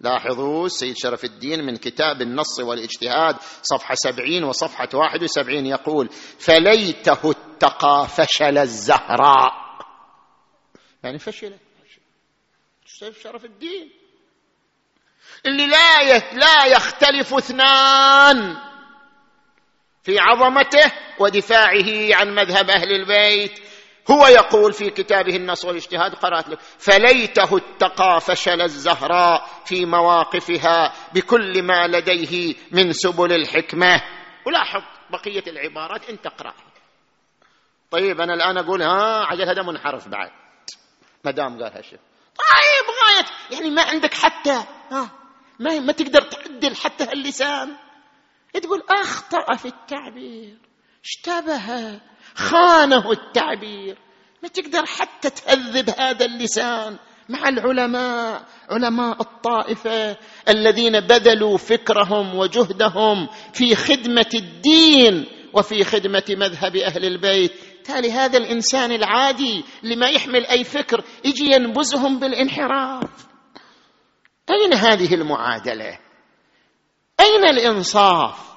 [0.00, 6.08] لاحظوا السيد شرف الدين من كتاب النص والاجتهاد صفحة سبعين وصفحة واحد وسبعين يقول
[6.38, 7.34] فليته
[7.64, 9.52] اتقى فشل الزهراء.
[11.04, 11.56] يعني فشل.
[12.86, 13.90] السيد شرف الدين.
[15.46, 18.56] اللي لا لا يختلف اثنان
[20.02, 23.60] في عظمته ودفاعه عن مذهب أهل البيت.
[24.10, 31.62] هو يقول في كتابه النص والاجتهاد قرأت لك فليته اتقى فشل الزهراء في مواقفها بكل
[31.62, 34.02] ما لديه من سبل الحكمة.
[34.46, 36.69] ولاحظ بقية العبارات انت اقرأها.
[37.90, 40.30] طيب أنا الآن أقول ها عجل هذا منحرف بعد.
[41.24, 41.98] ما دام قال هالشيء.
[42.38, 45.10] طيب غاية يعني ما عندك حتى ها
[45.58, 47.76] ما ما تقدر تعدل حتى هاللسان
[48.62, 50.58] تقول أخطأ في التعبير
[51.04, 52.00] اشتبه
[52.34, 53.98] خانه التعبير.
[54.42, 56.98] ما تقدر حتى تهذب هذا اللسان
[57.28, 60.16] مع العلماء علماء الطائفة
[60.48, 67.52] الذين بذلوا فكرهم وجهدهم في خدمة الدين وفي خدمة مذهب أهل البيت.
[67.84, 73.26] تالي هذا الإنسان العادي اللي ما يحمل أي فكر يجي ينبزهم بالانحراف.
[74.50, 75.98] أين هذه المعادلة؟
[77.20, 78.50] أين الإنصاف؟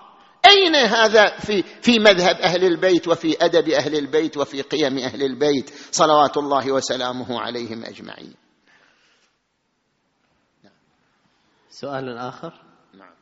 [0.45, 5.69] أين هذا في في مذهب أهل البيت وفي أدب أهل البيت وفي قيم أهل البيت؟
[5.91, 8.35] صلوات الله وسلامه عليهم أجمعين.
[11.69, 12.53] سؤال آخر.
[12.93, 13.13] نعم.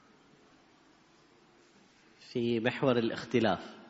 [2.31, 3.80] في محور الاختلاف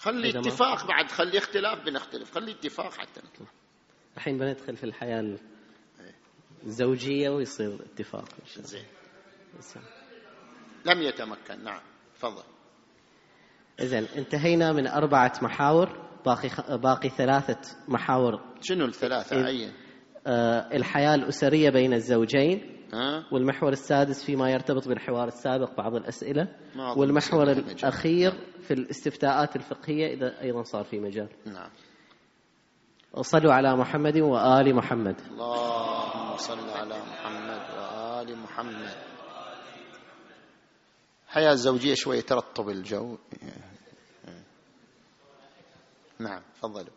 [0.00, 3.46] خلي اتفاق بعد خلي اختلاف بنختلف خلي اتفاق حتى نطلع
[4.16, 5.38] الحين بندخل في الحياة
[6.64, 8.24] الزوجية ويصير اتفاق
[8.56, 8.84] زين.
[10.86, 11.64] لم يتمكن.
[11.64, 11.80] نعم.
[12.14, 12.42] تفضل.
[13.80, 18.40] إذن انتهينا من أربعة محاور باقي باقي ثلاثة محاور.
[18.60, 19.72] شنو الثلاثة؟ أي
[20.26, 22.79] آه الحياة الأسرية بين الزوجين
[23.32, 26.48] والمحور السادس فيما يرتبط بالحوار السابق بعض الأسئلة.
[26.96, 31.28] والمحور الأخير في الاستفتاءات الفقهية إذا أيضا صار في مجال.
[31.46, 31.70] نعم.
[33.12, 35.20] وصلوا على محمد وآل محمد.
[35.30, 38.94] اللهم صل على محمد وآل محمد.
[41.26, 43.18] الحياة الزوجية شوية ترطب الجو.
[46.18, 46.94] نعم تفضلوا.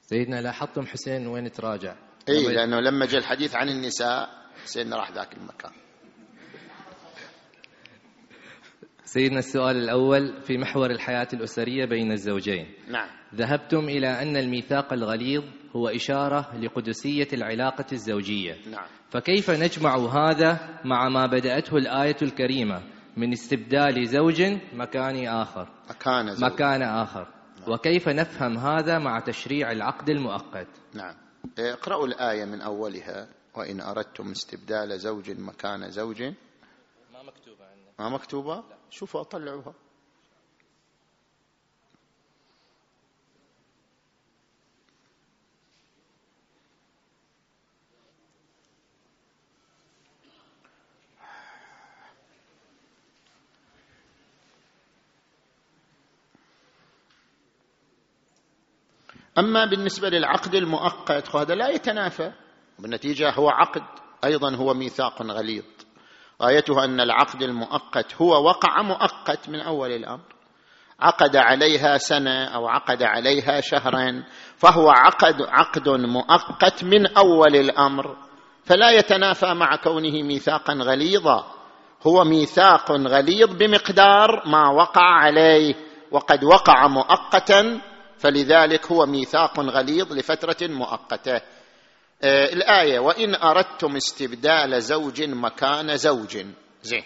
[0.00, 1.96] سيدنا لاحظتم حسين وين تراجع؟
[2.28, 5.72] اي لأنه لما جاء الحديث عن النساء حسين راح ذاك المكان.
[9.04, 12.66] سيدنا السؤال الأول في محور الحياة الأسرية بين الزوجين.
[12.88, 13.08] نعم.
[13.34, 15.44] ذهبتم إلى أن الميثاق الغليظ
[15.76, 18.56] هو إشارة لقدسية العلاقة الزوجية.
[18.70, 18.86] نعم.
[19.10, 22.82] فكيف نجمع هذا مع ما بدأته الآية الكريمة
[23.16, 24.42] من استبدال زوج
[24.72, 26.52] مكان آخر؟ مكان زوج.
[26.52, 27.28] مكان آخر.
[27.60, 27.72] نعم.
[27.72, 31.14] وكيف نفهم هذا مع تشريع العقد المؤقت؟ نعم.
[31.58, 33.28] اقرأوا الآية من أولها.
[33.54, 36.22] وإن أردتم استبدال زوج مكان زوج.
[37.12, 37.92] ما مكتوبة عندنا.
[37.98, 39.74] ما مكتوبة؟ شوفوا طلعوها
[59.38, 62.32] أما بالنسبة للعقد المؤقت فهذا لا يتنافى.
[62.80, 63.82] بالنتيجة هو عقد
[64.24, 65.64] أيضا هو ميثاق غليظ.
[66.42, 70.24] غايته أن العقد المؤقت هو وقع مؤقت من أول الأمر.
[71.00, 74.24] عقد عليها سنة أو عقد عليها شهرا
[74.56, 78.16] فهو عقد عقد مؤقت من أول الأمر.
[78.64, 81.46] فلا يتنافى مع كونه ميثاقا غليظا.
[82.06, 85.74] هو ميثاق غليظ بمقدار ما وقع عليه
[86.10, 87.80] وقد وقع مؤقتا
[88.18, 91.40] فلذلك هو ميثاق غليظ لفترة مؤقتة.
[92.22, 96.38] آه الآية وإن أردتم استبدال زوج مكان زوج.
[96.82, 97.04] زين.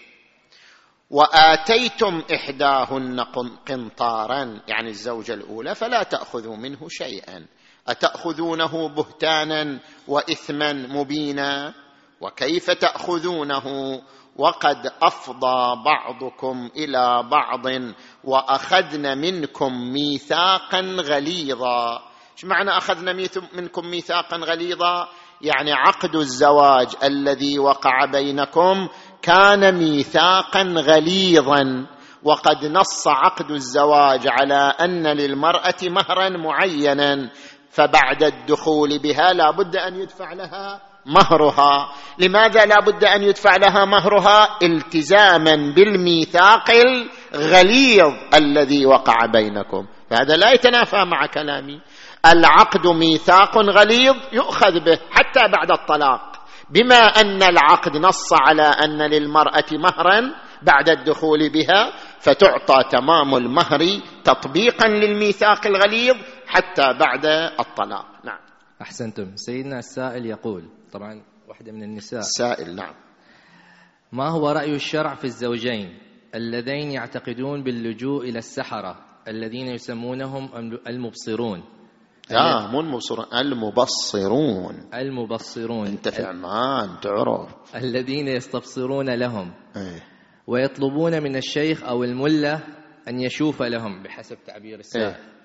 [1.09, 3.19] وآتيتم إحداهن
[3.67, 4.61] قنطارا.
[4.67, 7.45] يعني الزوجة الأولى فلا تأخذوا منه شيئا.
[7.87, 11.73] أتأخذونه بهتانا واثما مبينا؟
[12.21, 14.01] وكيف تأخذونه؟
[14.35, 17.93] وقد أفضى بعضكم إلى بعض
[18.23, 22.14] وأخذن منكم ميثاقا غليظا.
[22.35, 23.13] إيش معنى أخذنا
[23.53, 25.07] منكم ميثاقا غليظا؟
[25.41, 28.87] يعني عقد الزواج الذي وقع بينكم
[29.21, 31.87] كان ميثاقا غليظا
[32.23, 37.29] وقد نص عقد الزواج على أن للمرأة مهرا معينا
[37.69, 41.93] فبعد الدخول بها لا بد أن يدفع لها مهرها.
[42.19, 46.71] لماذا لا بد أن يدفع لها مهرها؟ التزاما بالميثاق
[47.35, 49.85] الغليظ الذي وقع بينكم.
[50.09, 51.81] فهذا لا يتنافى مع كلامي.
[52.31, 56.31] العقد ميثاق غليظ يؤخذ به حتى بعد الطلاق.
[56.69, 63.79] بما أن العقد نص على أن للمرأة مهرا بعد الدخول بها فتعطى تمام المهر
[64.23, 66.15] تطبيقا للميثاق الغليظ
[66.47, 67.25] حتى بعد
[67.59, 68.05] الطلاق.
[68.25, 68.39] نعم.
[68.81, 69.35] أحسنتم.
[69.35, 72.19] سيدنا السائل يقول طبعا واحدة من النساء.
[72.19, 72.93] السائل نعم.
[74.11, 75.99] ما هو رأي الشرع في الزوجين؟
[76.35, 78.95] اللذين يعتقدون باللجوء إلى السحرة
[79.27, 80.49] الذين يسمونهم
[80.87, 81.74] المبصرون.
[82.29, 84.89] لا مو المبصرون المبصرون.
[84.93, 85.87] المبصرون.
[85.87, 87.75] انت في عمان تعرف.
[87.75, 89.53] الذين يستبصرون لهم.
[89.75, 90.03] إيه.
[90.47, 92.63] ويطلبون من الشيخ أو الملة
[93.07, 95.05] أن يشوف لهم بحسب تعبير السائل.
[95.05, 95.35] إيه.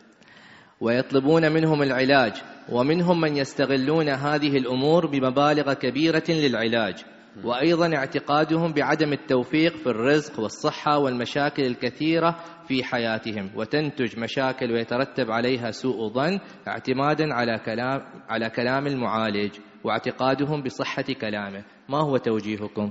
[0.80, 2.32] ويطلبون منهم العلاج
[2.72, 7.04] ومنهم من يستغلون هذه الأمور بمبالغ كبيرة للعلاج.
[7.44, 12.36] وأيضا اعتقادهم بعدم التوفيق في الرزق والصحة والمشاكل الكثيرة
[12.68, 20.62] في حياتهم وتنتج مشاكل ويترتب عليها سوء ظن اعتمادا على كلام على كلام المعالج واعتقادهم
[20.62, 21.64] بصحة كلامه.
[21.88, 22.90] ما هو توجيهكم؟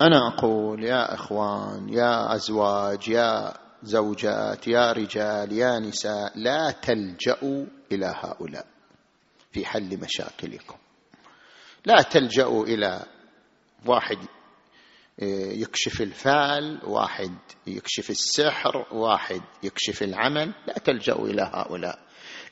[0.00, 3.52] أنا أقول يا إخوان يا أزواج يا
[3.82, 8.66] زوجات يا رجال يا نساء لا تلجأوا إلى هؤلاء
[9.52, 10.76] في حل مشاكلكم.
[11.86, 13.02] لا تلجأوا إلى
[13.88, 14.18] واحد
[15.22, 20.54] آه، يكشف الفال واحد يكشف السحر واحد يكشف العمل.
[20.66, 21.98] لا تلجأوا إلى هؤلاء.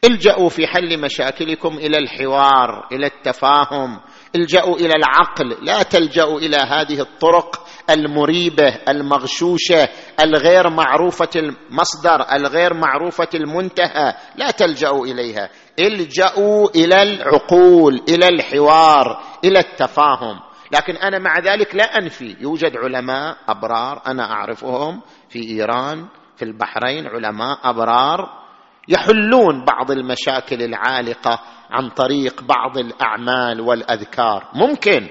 [0.05, 4.01] الجأوا في حل مشاكلكم إلى الحوار إلى التفاهم.
[4.37, 5.65] الجأوا إلى العقل.
[5.67, 9.89] لا تلجأوا إلى هذه الطرق المريبة المغشوشة
[10.21, 14.15] الغير معروفة المصدر الغير معروفة المنتهى.
[14.37, 15.51] لا تلجأوا إليها.
[15.79, 20.41] الجأوا إلى العقول إلى الحوار إلى التفاهم.
[20.73, 22.37] لكن أنا مع ذلك لا أنفي.
[22.41, 28.45] يوجد علماء أبرار أنا أعرفهم في إيران في البحرين علماء أبرار
[28.89, 34.51] يحلون بعض المشاكل العالقة عن طريق بعض الأعمال والأذكار.
[34.55, 35.09] ممكن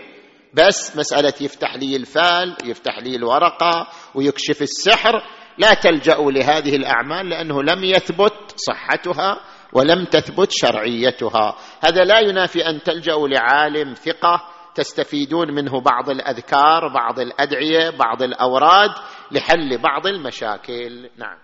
[0.53, 5.23] بس مسألة يفتح لي الفال يفتح لي الورقة ويكشف السحر
[5.57, 9.39] لا تلجأوا لهذه الأعمال لأنه لم يثبت صحتها
[9.73, 11.55] ولم تثبت شرعيتها.
[11.84, 18.91] هذا لا ينافي أن تلجأوا لعالم ثقة تستفيدون منه بعض الأذكار بعض الأدعية بعض الأوراد
[19.32, 21.10] لحل بعض المشاكل.
[21.18, 21.38] نعم.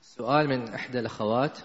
[0.00, 1.58] سؤال من إحدى الأخوات.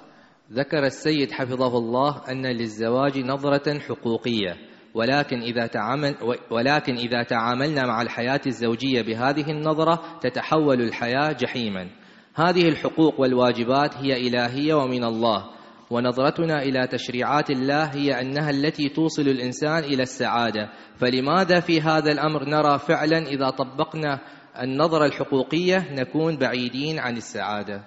[0.52, 4.57] ذكر السيد حفظه الله أن للزواج نظرة حقوقية
[4.94, 6.16] ولكن إذا تعامل
[6.52, 11.90] ولكن إذا تعاملنا مع الحياة الزوجية بهذه النظرة تتحول الحياة جحيما.
[12.36, 15.56] هذه الحقوق والواجبات هي إلهية ومن الله.
[15.95, 20.69] ونظرتنا إلى تشريعات الله هي أنها التي توصل الإنسان إلى السعادة.
[20.95, 24.19] فلماذا في هذا الأمر نرى فعلا إذا طبقنا
[24.61, 27.85] النظرة الحقوقية نكون بعيدين عن السعادة؟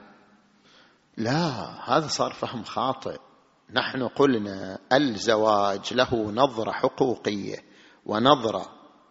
[1.17, 1.51] لا
[1.85, 3.19] هذا صار فهم خاطئ.
[3.73, 7.57] نحن قلنا الزواج له نظرة حقوقية
[8.07, 8.67] ونظرة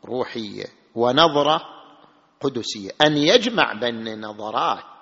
[0.06, 0.66] روحية
[0.96, 1.62] ونظرة
[2.42, 2.92] قدسية.
[3.02, 4.97] أن يجمع بين نظرات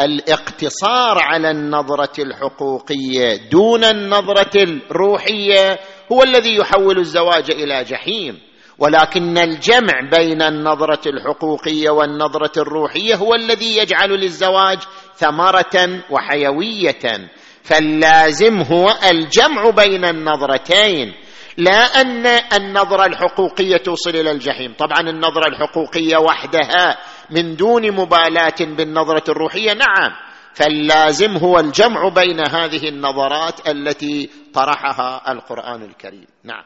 [0.00, 5.78] الاقتصار على النظرة الحقوقية دون النظرة الروحية
[6.12, 8.38] هو الذي يحول الزواج إلى جحيم.
[8.78, 14.78] ولكن الجمع بين النظرة الحقوقية والنظرة الروحية هو الذي يجعل للزواج
[15.14, 17.30] ثمرة وحيوية.
[17.62, 21.14] فاللازم هو الجمع بين النظرتين
[21.56, 24.74] لا أن النظرة الحقوقية توصل إلى الجحيم.
[24.78, 26.98] طبعا النظرة الحقوقية وحدها
[27.30, 29.72] من دون مبالاة بالنظرة الروحية.
[29.72, 36.26] نعم فاللازم هو الجمع بين هذه النظرات التي طرحها القرآن الكريم.
[36.44, 36.64] نعم.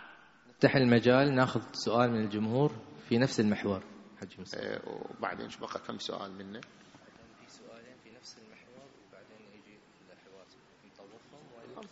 [0.49, 2.73] نفتح المجال ناخذ سؤال من الجمهور
[3.09, 3.83] في نفس المحور.
[4.21, 9.79] حج إيه، وبعدين إيش بقى؟ كم سؤال منه؟ في سؤالين في نفس المحور وبعدين يجي
[10.13, 10.47] الحوار.
[10.87, 11.43] نطوفهم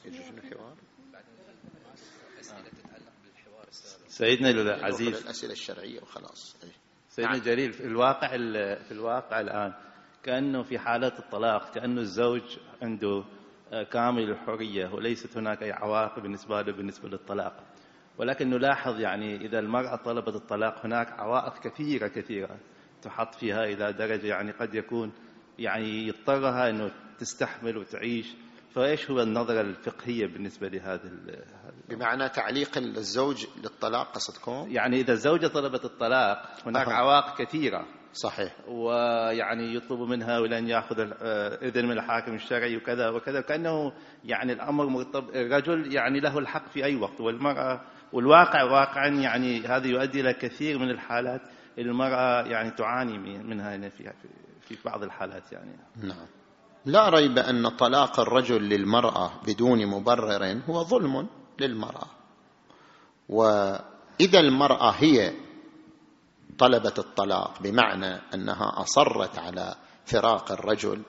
[0.04, 0.74] يجي الحوار؟
[4.08, 5.22] سيدنا العزيز.
[5.22, 6.56] الأسئلة الشرعية وخلاص.
[6.64, 6.79] أي.
[7.10, 7.40] سيدنا نعم.
[7.40, 8.28] الجليل في الواقع
[8.76, 9.72] في الواقع الآن
[10.22, 13.24] كأنه في حالة الطلاق كأنه الزوج عنده
[13.72, 17.64] آه، كامل الحريه وليست هناك أي عواقب بالنسبة له بالنسبة للطلاق
[18.18, 22.56] ولكن نلاحظ يعني إذا المرأة طلبت الطلاق هناك عوائق كثيرة كثيرة
[23.02, 25.12] تحط فيها إلى درجة يعني قد يكون
[25.58, 28.34] يعني يضطرها إنه تستحمل وتعيش
[28.74, 31.10] فإيش هو النظرة الفقهية بالنسبة لهذا
[31.90, 36.92] بمعنى تعليق الزوج للطلاق قصدكم؟ يعني إذا الزوجة طلبت الطلاق هناك أه.
[36.92, 37.86] عوائق كثيرة.
[38.12, 38.56] صحيح.
[38.68, 41.00] ويعني يطلب منها ولن يأخذ
[41.62, 43.92] إذن من الحاكم الشرعي وكذا وكذا كانه
[44.24, 47.80] يعني الأمر مرتب الرجل يعني له الحق في أي وقت والمرأة
[48.12, 51.40] والواقع واقعا يعني هذا يؤدي إلى كثير من الحالات
[51.78, 54.12] المرأة يعني تعاني منها في
[54.60, 55.76] في بعض الحالات يعني.
[56.02, 56.26] نعم.
[56.86, 61.28] لا ريب أن طلاق الرجل للمرأة بدون مبرر هو ظلم.
[61.60, 62.06] للمرأة.
[63.28, 65.32] وإذا المرأة هي
[66.58, 69.74] طلبت الطلاق بمعنى أنها أصرت على
[70.04, 71.02] فراق الرجل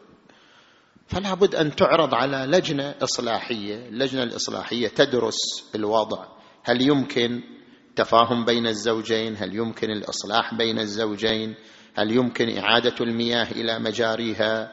[1.08, 3.88] فلا بد أن تعرض على لجنة إصلاحية.
[3.88, 6.26] اللجنة الإصلاحية تدرس الوضع.
[6.64, 7.44] هل يمكن
[7.96, 11.56] تفاهم بين الزوجين؟ هل يمكن الإصلاح بين الزوجين؟
[11.96, 14.72] هل يمكن إعادة المياه إلى مجاريها؟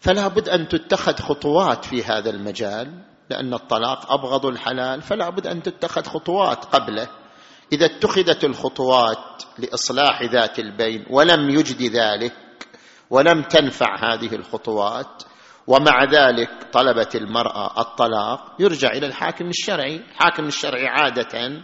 [0.00, 3.11] فلا بد أن تتخذ خطوات في هذا المجال.
[3.32, 7.08] لأن الطلاق أبغض الحلال فلا بد أن تتخذ خطوات قبله.
[7.72, 12.34] إذا اتخذت الخطوات لإصلاح ذات البين ولم يجد ذلك
[13.10, 15.22] ولم تنفع هذه الخطوات
[15.66, 19.96] ومع ذلك طلبت المرأة الطلاق يرجع إلى الحاكم الشرعي.
[19.96, 21.62] الحاكم الشرعي عادة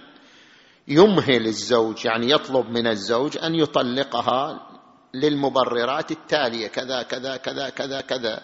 [0.89, 4.69] يمهل الزوج يعني يطلب من الزوج أن يطلقها
[5.15, 8.43] للمبررات التالية كذا كذا كذا كذا كذا.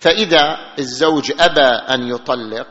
[0.00, 2.66] فإذا الزوج أبى أن يطلق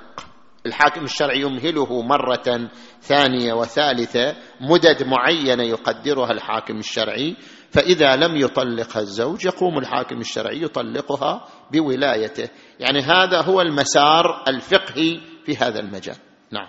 [0.66, 2.70] الحاكم الشرعي يمهله مرة
[3.02, 7.36] ثانية وثالثة مدد معينة يقدرها الحاكم الشرعي
[7.72, 12.49] فإذا لم يطلقها الزوج يقوم الحاكم الشرعي يطلقها بولايته.
[12.80, 16.18] يعني هذا هو المسار الفقهي في هذا المجال.
[16.52, 16.68] نعم.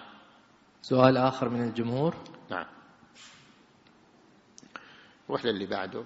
[0.83, 2.15] سؤال آخر من الجمهور.
[2.51, 2.67] نعم.
[5.31, 6.05] روح للي بعده.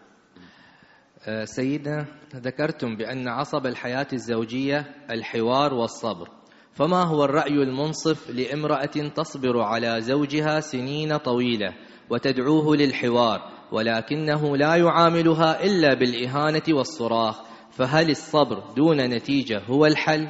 [1.45, 6.29] سيدنا ذكرتم بأن عصب الحياة الزوجية الحوار والصبر
[6.73, 11.75] فما هو الرأي المنصف لامرأة تصبر على زوجها سنين طويلة
[12.11, 13.41] وتدعوه للحوار
[13.73, 20.29] ولكنه لا يعاملها إلا بالإهانة والصراخ فهل الصبر دون نتيجة هو الحل؟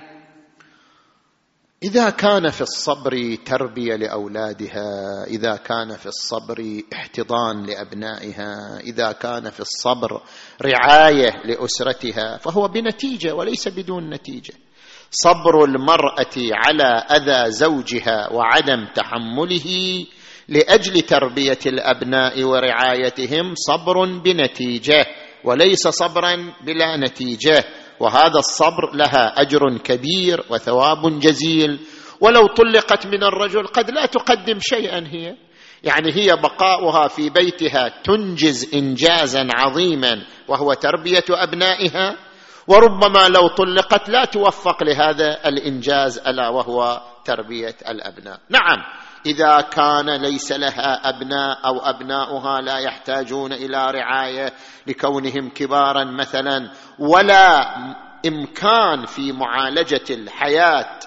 [1.84, 9.60] إذا كان في الصبر تربية لأولادها إذا كان في الصبر احتضان لأبنائها إذا كان في
[9.60, 10.22] الصبر
[10.62, 14.54] رعاية لأسرتها فهو بنتيجة وليس بدون نتيجة.
[15.10, 20.06] صبر المرأة على أذى زوجها وعدم تحمله
[20.48, 25.06] لأجل تربية الأبناء ورعايتهم صبر بنتيجة
[25.44, 27.64] وليس صبرا بلا نتيجة.
[28.00, 31.80] وهذا الصبر لها أجر كبير وثواب جزيل.
[32.20, 35.36] ولو طلقت من الرجل قد لا تقدم شيئا هي.
[35.82, 42.16] يعني هي بقاؤها في بيتها تنجز انجازا عظيما وهو تربية أبنائها.
[42.68, 48.40] وربما لو طلقت لا توفق لهذا الإنجاز ألا وهو تربية الأبناء.
[48.50, 48.78] نعم
[49.26, 54.52] إذا كان ليس لها أبناء أو أبناؤها لا يحتاجون إلى رعاية
[54.86, 57.76] لكونهم كبارا مثلا ولا
[58.26, 60.98] إمكان في معالجة الحياة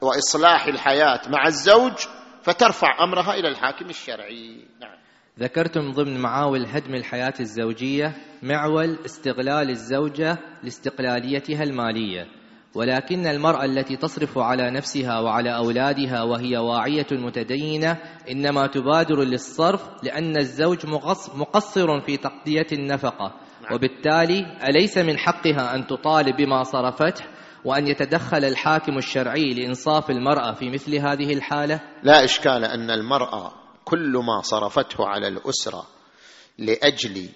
[0.00, 1.94] وإصلاح الحياة مع الزوج
[2.42, 4.66] فترفع أمرها إلى الحاكم الشرعي.
[4.80, 4.96] نعم.
[5.38, 12.41] ذكرتم ضمن معاول هدم الحياة الزوجية معول استغلال الزوجة لاستقلاليتها المالية.
[12.74, 17.98] ولكن المرأة التي تصرف على نفسها وعلى أولادها وهي واعية متدينة
[18.30, 20.86] إنما تبادر للصرف لأن الزوج
[21.34, 23.34] مقصر في تقضية النفقة.
[23.72, 27.24] وبالتالي أليس من حقها أن تطالب بما صرفته
[27.64, 33.52] وأن يتدخل الحاكم الشرعي لإنصاف المرأة في مثل هذه الحالة؟ لا إشكال أن المرأة
[33.84, 35.86] كل ما صرفته على الأسرة
[36.58, 37.28] لأجل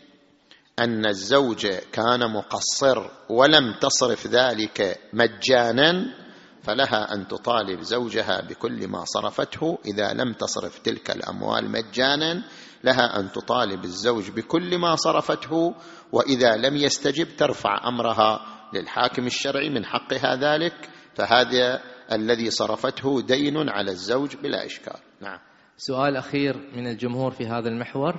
[0.78, 6.14] أن الزوج كان مقصر ولم تصرف ذلك مجانا
[6.62, 9.78] فلها أن تطالب زوجها بكل ما صرفته.
[9.86, 12.42] إذا لم تصرف تلك الأموال مجانا
[12.84, 15.74] لها أن تطالب الزوج بكل ما صرفته.
[16.12, 18.40] وإذا لم يستجب ترفع أمرها
[18.74, 21.82] للحاكم الشرعي من حقها ذلك فهذا
[22.12, 25.00] الذي صرفته دين على الزوج بلا إشكال.
[25.20, 25.38] نعم.
[25.76, 28.14] سؤال أخير من الجمهور في هذا المحور.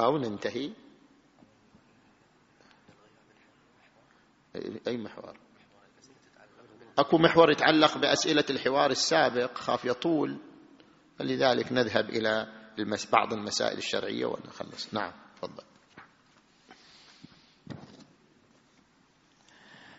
[0.00, 0.70] أو ننتهي.
[4.88, 5.36] أي محور؟
[6.98, 10.38] أكو محور يتعلق بأسئلة الحوار السابق خاف يطول.
[11.18, 12.46] فلذلك نذهب إلى
[12.78, 13.10] المس...
[13.10, 14.94] بعض المسائل الشرعية ونخلص.
[14.94, 15.62] نعم تفضل.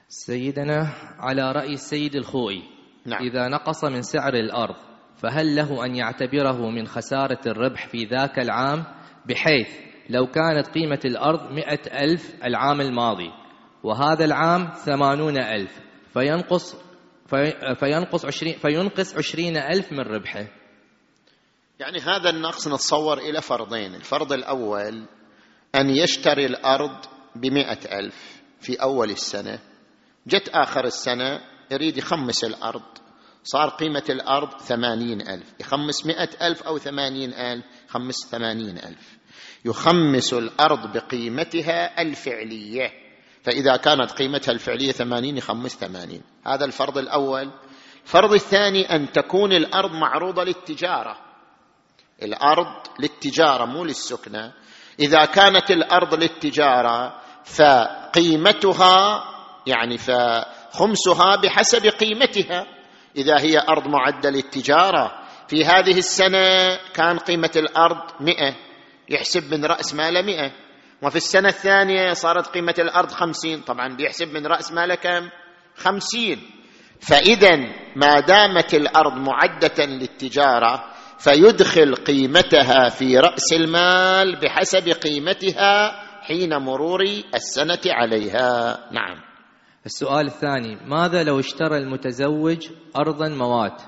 [0.08, 2.64] سيدنا على رأي السيد الخوئي
[3.06, 3.24] نعم.
[3.24, 4.76] إذا نقص من سعر الأرض
[5.18, 8.84] فهل له أن يعتبره من خسارة الربح في ذاك العام؟
[9.26, 9.70] بحيث
[10.10, 13.41] لو كانت قيمة الأرض مئة ألف العام الماضي.
[13.84, 15.80] وهذا العام ثمانون ألف.
[16.14, 16.76] فينقص
[17.80, 20.48] فينقص عشرين فينقص عشرين ألف من ربحه.
[21.80, 23.96] يعني هذا النقص نتصور إلى فرضين.
[23.96, 25.08] الفرض الأول
[25.76, 27.06] أن يشتري الأرض
[27.36, 29.60] بمئة ألف في أول السنة.
[30.28, 31.42] جت آخر السنة
[31.72, 32.82] يريد يخمس الأرض.
[33.44, 35.54] صار قيمة الأرض ثمانين ألف.
[35.60, 37.66] يخمس مئة ألف أو ثمانين ألف.
[37.90, 39.18] يخمس ثمانين ألف.
[39.66, 43.11] يخمس الأرض بقيمتها الفعلية.
[43.44, 46.22] فإذا كانت قيمتها الفعلية ثمانين يخمس ثمانين.
[46.46, 47.52] هذا الفرض الأول.
[48.04, 51.18] الفرض الثاني أن تكون الأرض معروضة للتجارة.
[52.24, 54.54] الأرض للتجارة مو للسكنة.
[55.00, 59.24] إذا كانت الأرض للتجارة فقيمتها
[59.68, 62.66] يعني فخمسها بحسب قيمتها.
[63.18, 65.12] إذا هي أرض معدة للتجارة
[65.48, 68.56] في هذه السنة كان قيمة الأرض مئة.
[69.10, 70.52] يحسب من رأس مال مئة.
[71.02, 73.62] وفي السنة الثانية صارت قيمة الأرض خمسين.
[73.62, 75.30] طبعا بيحسب من رأس ماله كم؟
[75.76, 76.40] خمسين.
[77.00, 77.56] فإذا
[77.96, 80.84] ما دامت الأرض معدة للتجارة
[81.18, 85.92] فيدخل قيمتها في رأس المال بحسب قيمتها
[86.22, 87.02] حين مرور
[87.36, 88.78] السنة عليها.
[88.92, 89.22] نعم.
[89.86, 93.82] السؤال الثاني ماذا لو اشترى المتزوج أرضا موات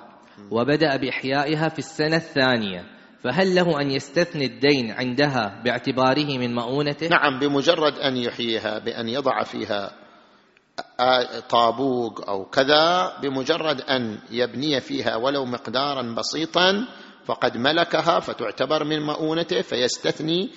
[0.51, 2.85] وبدأ بإحيائها في السنة الثانية؟
[3.23, 9.43] فهل له أن يستثني الدين عندها باعتباره من مؤونته؟ نعم بمجرد أن يحييها بأن يضع
[9.43, 9.91] فيها
[11.49, 16.87] طابوق أو كذا بمجرد أن يبني فيها ولو مقدارا بسيطا
[17.25, 20.49] فقد ملكها فتعتبر من مؤونته فيستثني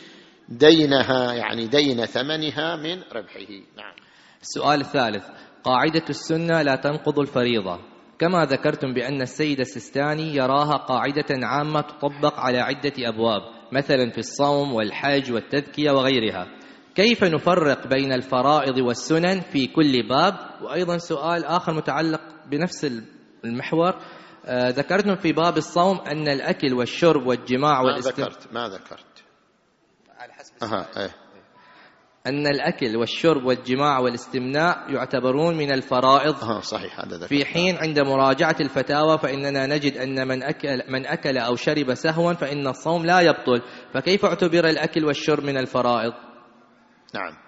[0.48, 3.52] دينها يعني دين ثمنها من ربحه.
[3.76, 3.94] نعم.
[4.42, 5.26] السؤال الثالث
[5.64, 7.78] قاعدة السنة لا تنقض الفريضة.
[8.18, 14.74] كما ذكرتم بأن السيد السيستاني يراها قاعدة عامة تطبق على عدة أبواب مثلا في الصوم
[14.74, 16.46] والحج والتذكية وغيرها.
[16.94, 22.20] كيف نفرق بين الفرائض والسنن في كل باب؟ وأيضا سؤال آخر متعلق
[22.50, 22.92] بنفس
[23.44, 23.94] المحور.
[24.46, 29.24] آه ذكرتم في باب الصوم أن الأكل والشرب والجماع ما ذكرت ما ذكرت.
[30.18, 31.25] على حسب أها إيه.
[32.26, 36.44] أن الأكل والشرب والجماع والاستمناء يعتبرون من الفرائض.
[36.44, 41.38] آه صحيح هذا في حين عند مراجعة الفتاوى فإننا نجد أن من أكل, من أكل
[41.38, 43.62] أو شرب سهوا فإن الصوم لا يبطل.
[43.94, 46.12] فكيف اعتبر الأكل والشرب من الفرائض؟
[47.14, 47.46] نعم.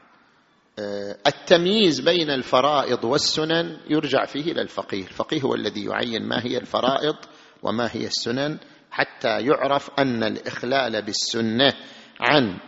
[1.27, 5.03] التمييز بين الفرائض والسنن يرجع فيه إلى الفقيه.
[5.03, 7.17] الفقيه هو الذي يعين ما هي الفرائض
[7.63, 8.59] وما هي السنن
[8.91, 11.75] حتى يعرف أن الإخلال بالسنة
[12.21, 12.59] عن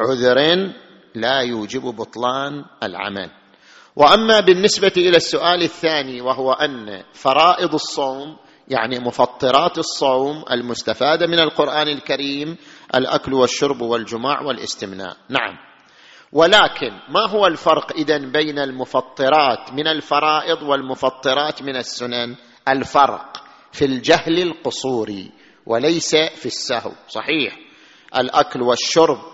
[0.00, 0.70] عذر
[1.14, 3.30] لا يوجب بطلان العمل.
[3.96, 8.36] وأما بالنسبة إلى السؤال الثاني وهو أن فرائض الصوم
[8.68, 12.56] يعني مفطرات الصوم المستفادة من القرآن الكريم
[12.94, 15.16] الأكل والشرب والجماع والاستمناء.
[15.28, 15.56] نعم.
[16.32, 22.36] ولكن ما هو الفرق إذا بين المفطرات من الفرائض والمفطرات من السنن؟
[22.68, 23.42] الفرق
[23.72, 25.30] في الجهل القصوري
[25.66, 26.92] وليس في السهو.
[27.08, 27.58] صحيح.
[28.16, 29.29] الأكل والشرب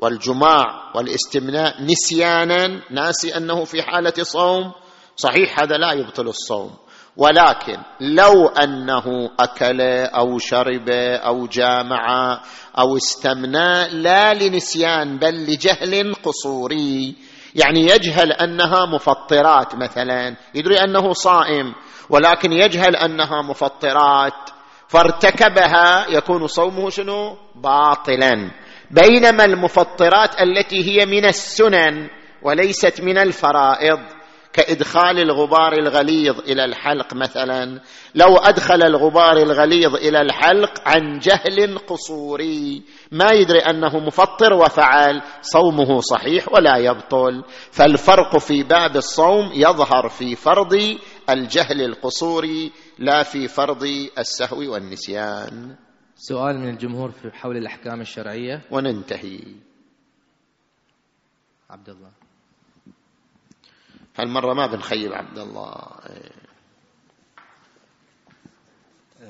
[0.00, 4.72] والجماع والاستمناء نسيانا ناسي أنه في حالة صوم
[5.16, 6.70] صحيح هذا لا يبطل الصوم.
[7.16, 10.88] ولكن لو أنه أكل أو شرب
[11.24, 12.32] أو جامع
[12.78, 17.16] أو استمنى لا لنسيان بل لجهل قصوري.
[17.54, 21.74] يعني يجهل أنها مفطرات مثلا يدري أنه صائم
[22.10, 24.50] ولكن يجهل أنها مفطرات
[24.88, 28.50] فارتكبها يكون صومه شنو؟ باطلا.
[28.90, 32.08] بينما المفطرات التي هي من السنن
[32.42, 33.98] وليست من الفرائض
[34.52, 37.80] كإدخال الغبار الغليظ إلى الحلق مثلا
[38.14, 42.82] لو أدخل الغبار الغليظ إلى الحلق عن جهل قصوري
[43.12, 47.44] ما يدري أنه مفطر وفعل صومه صحيح ولا يبطل.
[47.72, 50.96] فالفرق في باب الصوم يظهر في فرض
[51.30, 53.84] الجهل القصوري لا في فرض
[54.18, 55.76] السهو والنسيان.
[56.20, 58.62] سؤال من الجمهور في حول الأحكام الشرعية.
[58.70, 59.54] وننتهي.
[61.70, 62.10] عبد الله.
[64.18, 65.76] هالمرة ما بنخيب عبد الله.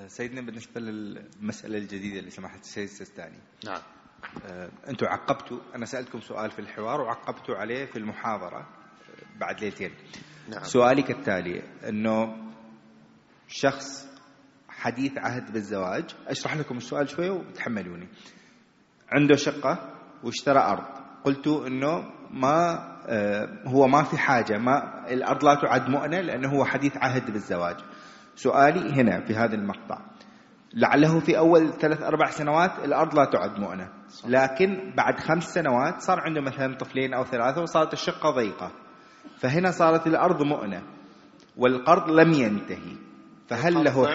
[0.07, 3.39] سيدنا بالنسبة للمسألة الجديدة اللي سمحت السيد السيستاني.
[3.65, 3.83] نعم.
[4.89, 8.69] أنتم عقبتوا أنا سألتكم سؤال في الحوار وعقبتوا عليه في المحاضرة
[9.37, 9.95] بعد ليلتين.
[10.49, 10.63] نعم.
[10.63, 12.49] سؤالي كالتالي أنه
[13.49, 14.08] شخص
[14.79, 16.05] حديث عهد بالزواج.
[16.29, 18.09] أشرح لكم السؤال شوية وتحملوني.
[19.13, 19.95] عنده شقة
[20.25, 20.85] واشترى أرض.
[21.25, 22.79] قلت أنه ما
[23.67, 27.77] هو ما في حاجة ما الأرض لا تعد مؤنة لأنه هو حديث عهد بالزواج.
[28.35, 29.99] سؤالي هنا في هذا المقطع.
[30.75, 33.89] لعله في أول ثلاث أربع سنوات الأرض لا تعد مؤنة.
[34.27, 38.73] لكن بعد خمس سنوات صار عنده مثلا طفلين أو ثلاثة وصارت الشقة ضيقة.
[39.39, 40.83] فهنا صارت الأرض مؤنة
[41.57, 42.97] والقرض لم ينتهي.
[43.49, 44.09] فهل له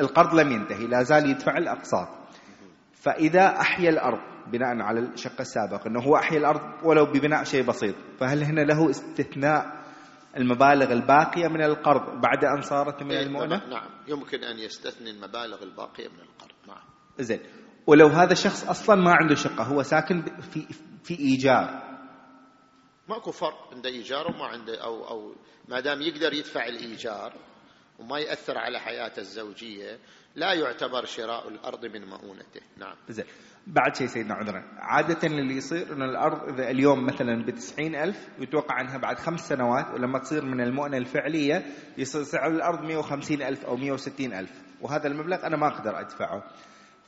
[0.00, 2.08] القرض لم ينتهي لا زال يدفع الأقساط.
[2.92, 4.20] فإذا أحيا الأرض
[4.52, 8.90] بناء على الشق السابق أنه هو أحيا الأرض ولو ببناء شيء بسيط فهل هنا له
[8.90, 9.78] استثناء
[10.36, 16.08] المبالغ الباقية من القرض بعد أن صارت من المؤنة نعم يمكن أن يستثني المبالغ الباقية
[16.08, 16.82] من القرض نعم.
[17.18, 17.40] زين.
[17.86, 20.66] ولو هذا الشخص أصلا ما عنده شقة هو ساكن في
[21.04, 21.88] في إيجار.
[23.08, 25.34] ماكو فرق عنده إيجار وما عنده أو أو
[25.68, 27.32] ما دام يقدر يدفع الإيجار
[27.98, 29.98] وما يأثر على حياته الزوجية
[30.34, 32.60] لا يعتبر شراء الأرض من مؤونته.
[32.76, 32.96] نعم.
[33.08, 33.24] زين.
[33.66, 38.80] بعد شيء سيدنا عذرا عادة اللي يصير أن الأرض إذا اليوم مثلا بتسعين ألف يتوقع
[38.80, 41.66] أنها بعد خمس سنوات ولما تصير من المؤنة الفعلية
[41.98, 44.62] يصير سعر الأرض 150 ألف أو 160 ألف.
[44.80, 46.42] وهذا المبلغ أنا ما أقدر أدفعه.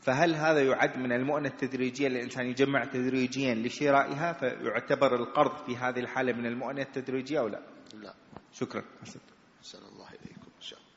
[0.00, 6.32] فهل هذا يعد من المؤنة التدريجية الإنسان يجمع تدريجيا لشرائها فيعتبر القرض في هذه الحالة
[6.32, 7.60] من المؤنة التدريجية أو لا؟
[7.94, 8.14] لا.
[8.52, 8.82] شكرا.
[9.02, 10.90] أحسن الله إليكم إن شاء الله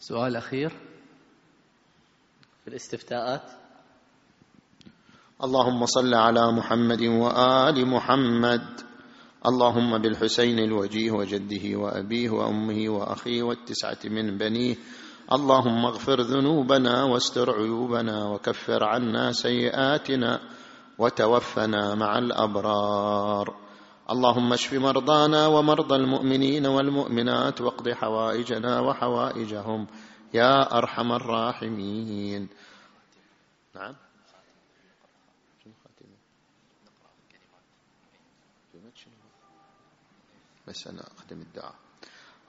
[0.00, 0.70] سؤال أخير.
[2.64, 3.42] في الاستفتاءات.
[5.44, 8.80] اللهم صل على محمد وآل محمد.
[9.46, 14.76] اللهم بالحسين الوجيه وجده وأبيه وأمه وأخيه والتسعة من بنيه.
[15.32, 20.40] اللهم اغفر ذنوبنا واستر عيوبنا وكفر عنا سيئاتنا
[20.98, 23.69] وتوفنا مع الأبرار.
[24.10, 29.86] اللهم اشف مرضانا ومرضى المؤمنين والمؤمنات واقض حوائجنا وحوائجهم
[30.34, 32.48] يا أرحم الراحمين.
[33.74, 33.94] نعم.
[40.68, 41.74] بس أنا أقدم الدعاء.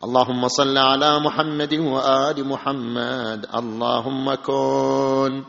[0.04, 3.46] اللهم صل على محمد وآل محمد.
[3.56, 5.44] اللهم كن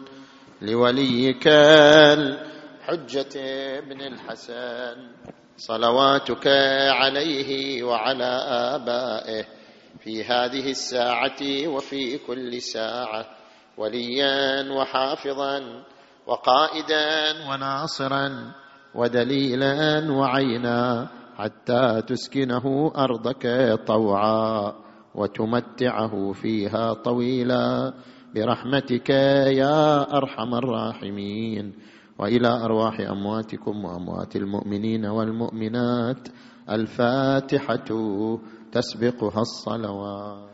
[0.63, 3.35] لوليك الحجة
[3.79, 5.42] ابن الحسن.
[5.57, 6.47] صلواتك
[6.91, 8.33] عليه وعلى
[8.75, 9.45] آبائه
[10.01, 13.27] في هذه الساعة وفي كل ساعة
[13.79, 15.85] وليا وحافظا
[16.27, 18.53] وقائدا وناصرا
[18.95, 24.73] ودليلا وعينا حتى تسكنه أرضك طوعا
[25.15, 27.93] وتمتعه فيها طويلا.
[28.35, 31.92] برحمتك يا أرحم الراحمين.
[32.19, 36.29] وإلى أرواح أمواتكم وأموات المؤمنين والمؤمنات
[36.71, 37.89] الفاتحة
[38.73, 40.52] تسبقها الصلوات.